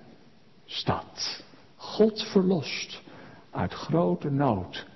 stad. 0.65 1.45
God 1.77 2.23
verlost 2.23 3.03
uit 3.51 3.73
grote 3.73 4.31
nood. 4.31 4.87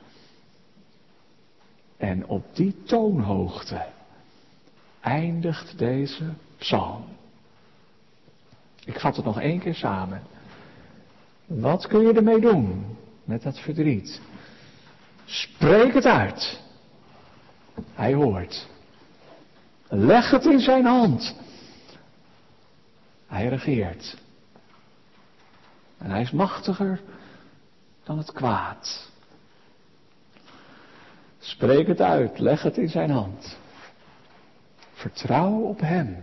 En 1.96 2.26
op 2.26 2.44
die 2.52 2.82
toonhoogte 2.82 3.86
eindigt 5.00 5.78
deze 5.78 6.24
psalm. 6.58 7.04
Ik 8.84 9.00
vat 9.00 9.16
het 9.16 9.24
nog 9.24 9.40
één 9.40 9.60
keer 9.60 9.74
samen. 9.74 10.22
Wat 11.46 11.86
kun 11.86 12.00
je 12.00 12.12
ermee 12.12 12.40
doen 12.40 12.96
met 13.24 13.42
dat 13.42 13.58
verdriet? 13.58 14.20
Spreek 15.24 15.94
het 15.94 16.04
uit. 16.04 16.60
Hij 17.94 18.14
hoort. 18.14 18.68
Leg 19.88 20.30
het 20.30 20.44
in 20.44 20.60
zijn 20.60 20.84
hand. 20.84 21.36
Hij 23.26 23.48
regeert. 23.48 24.16
En 25.98 26.10
hij 26.10 26.20
is 26.20 26.30
machtiger 26.30 27.00
dan 28.04 28.18
het 28.18 28.32
kwaad. 28.32 29.10
Spreek 31.38 31.86
het 31.86 32.00
uit, 32.00 32.38
leg 32.38 32.62
het 32.62 32.76
in 32.76 32.88
zijn 32.88 33.10
hand. 33.10 33.58
Vertrouw 34.98 35.60
op 35.60 35.80
hem, 35.80 36.16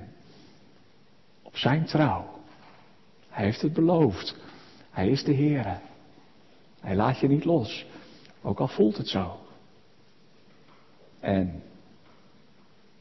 op 1.42 1.58
zijn 1.58 1.86
trouw. 1.86 2.40
Hij 3.30 3.46
heeft 3.46 3.62
het 3.62 3.74
beloofd. 3.74 4.36
Hij 4.90 5.10
is 5.10 5.24
de 5.24 5.32
Heer. 5.32 5.82
Hij 6.80 6.96
laat 6.96 7.20
je 7.20 7.28
niet 7.28 7.46
los, 7.46 7.86
ook 8.42 8.60
al 8.60 8.68
voelt 8.68 8.98
het 8.98 9.08
zo. 9.08 9.40
En 11.20 11.64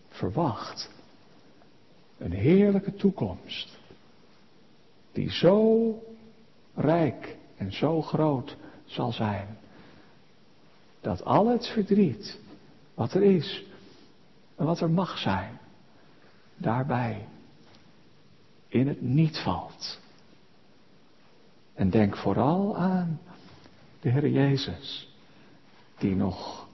verwacht 0.09 0.91
een 2.19 2.33
heerlijke 2.33 2.95
toekomst, 2.95 3.79
die 5.13 5.31
zo 5.31 6.03
rijk 6.75 7.37
en 7.57 7.73
zo 7.73 8.03
groot 8.03 8.57
zal 8.85 9.13
zijn, 9.13 9.59
dat 11.01 11.25
al 11.25 11.47
het 11.47 11.67
verdriet 11.67 12.41
wat 12.95 13.15
er 13.15 13.23
is 13.23 13.65
en 14.57 14.65
wat 14.65 14.81
er 14.81 14.91
mag 14.91 15.19
zijn, 15.19 15.63
daarbij 16.57 17.29
in 18.69 18.89
het 18.89 19.01
niet 19.01 19.39
valt. 19.39 20.01
En 21.75 21.91
denk 21.91 22.17
vooral 22.17 22.77
aan 22.77 23.21
de 24.01 24.09
Heer 24.11 24.29
Jezus, 24.29 25.15
die 25.99 26.15
nog, 26.17 26.67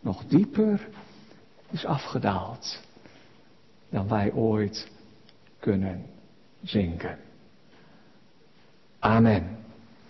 nog 0.00 0.24
dieper 0.24 0.88
is 1.70 1.84
afgedaald 1.84 2.84
dan 3.88 4.08
wij 4.08 4.32
ooit 4.32 4.90
kunnen 5.58 6.06
zinken. 6.62 7.18
Amen. 8.98 9.65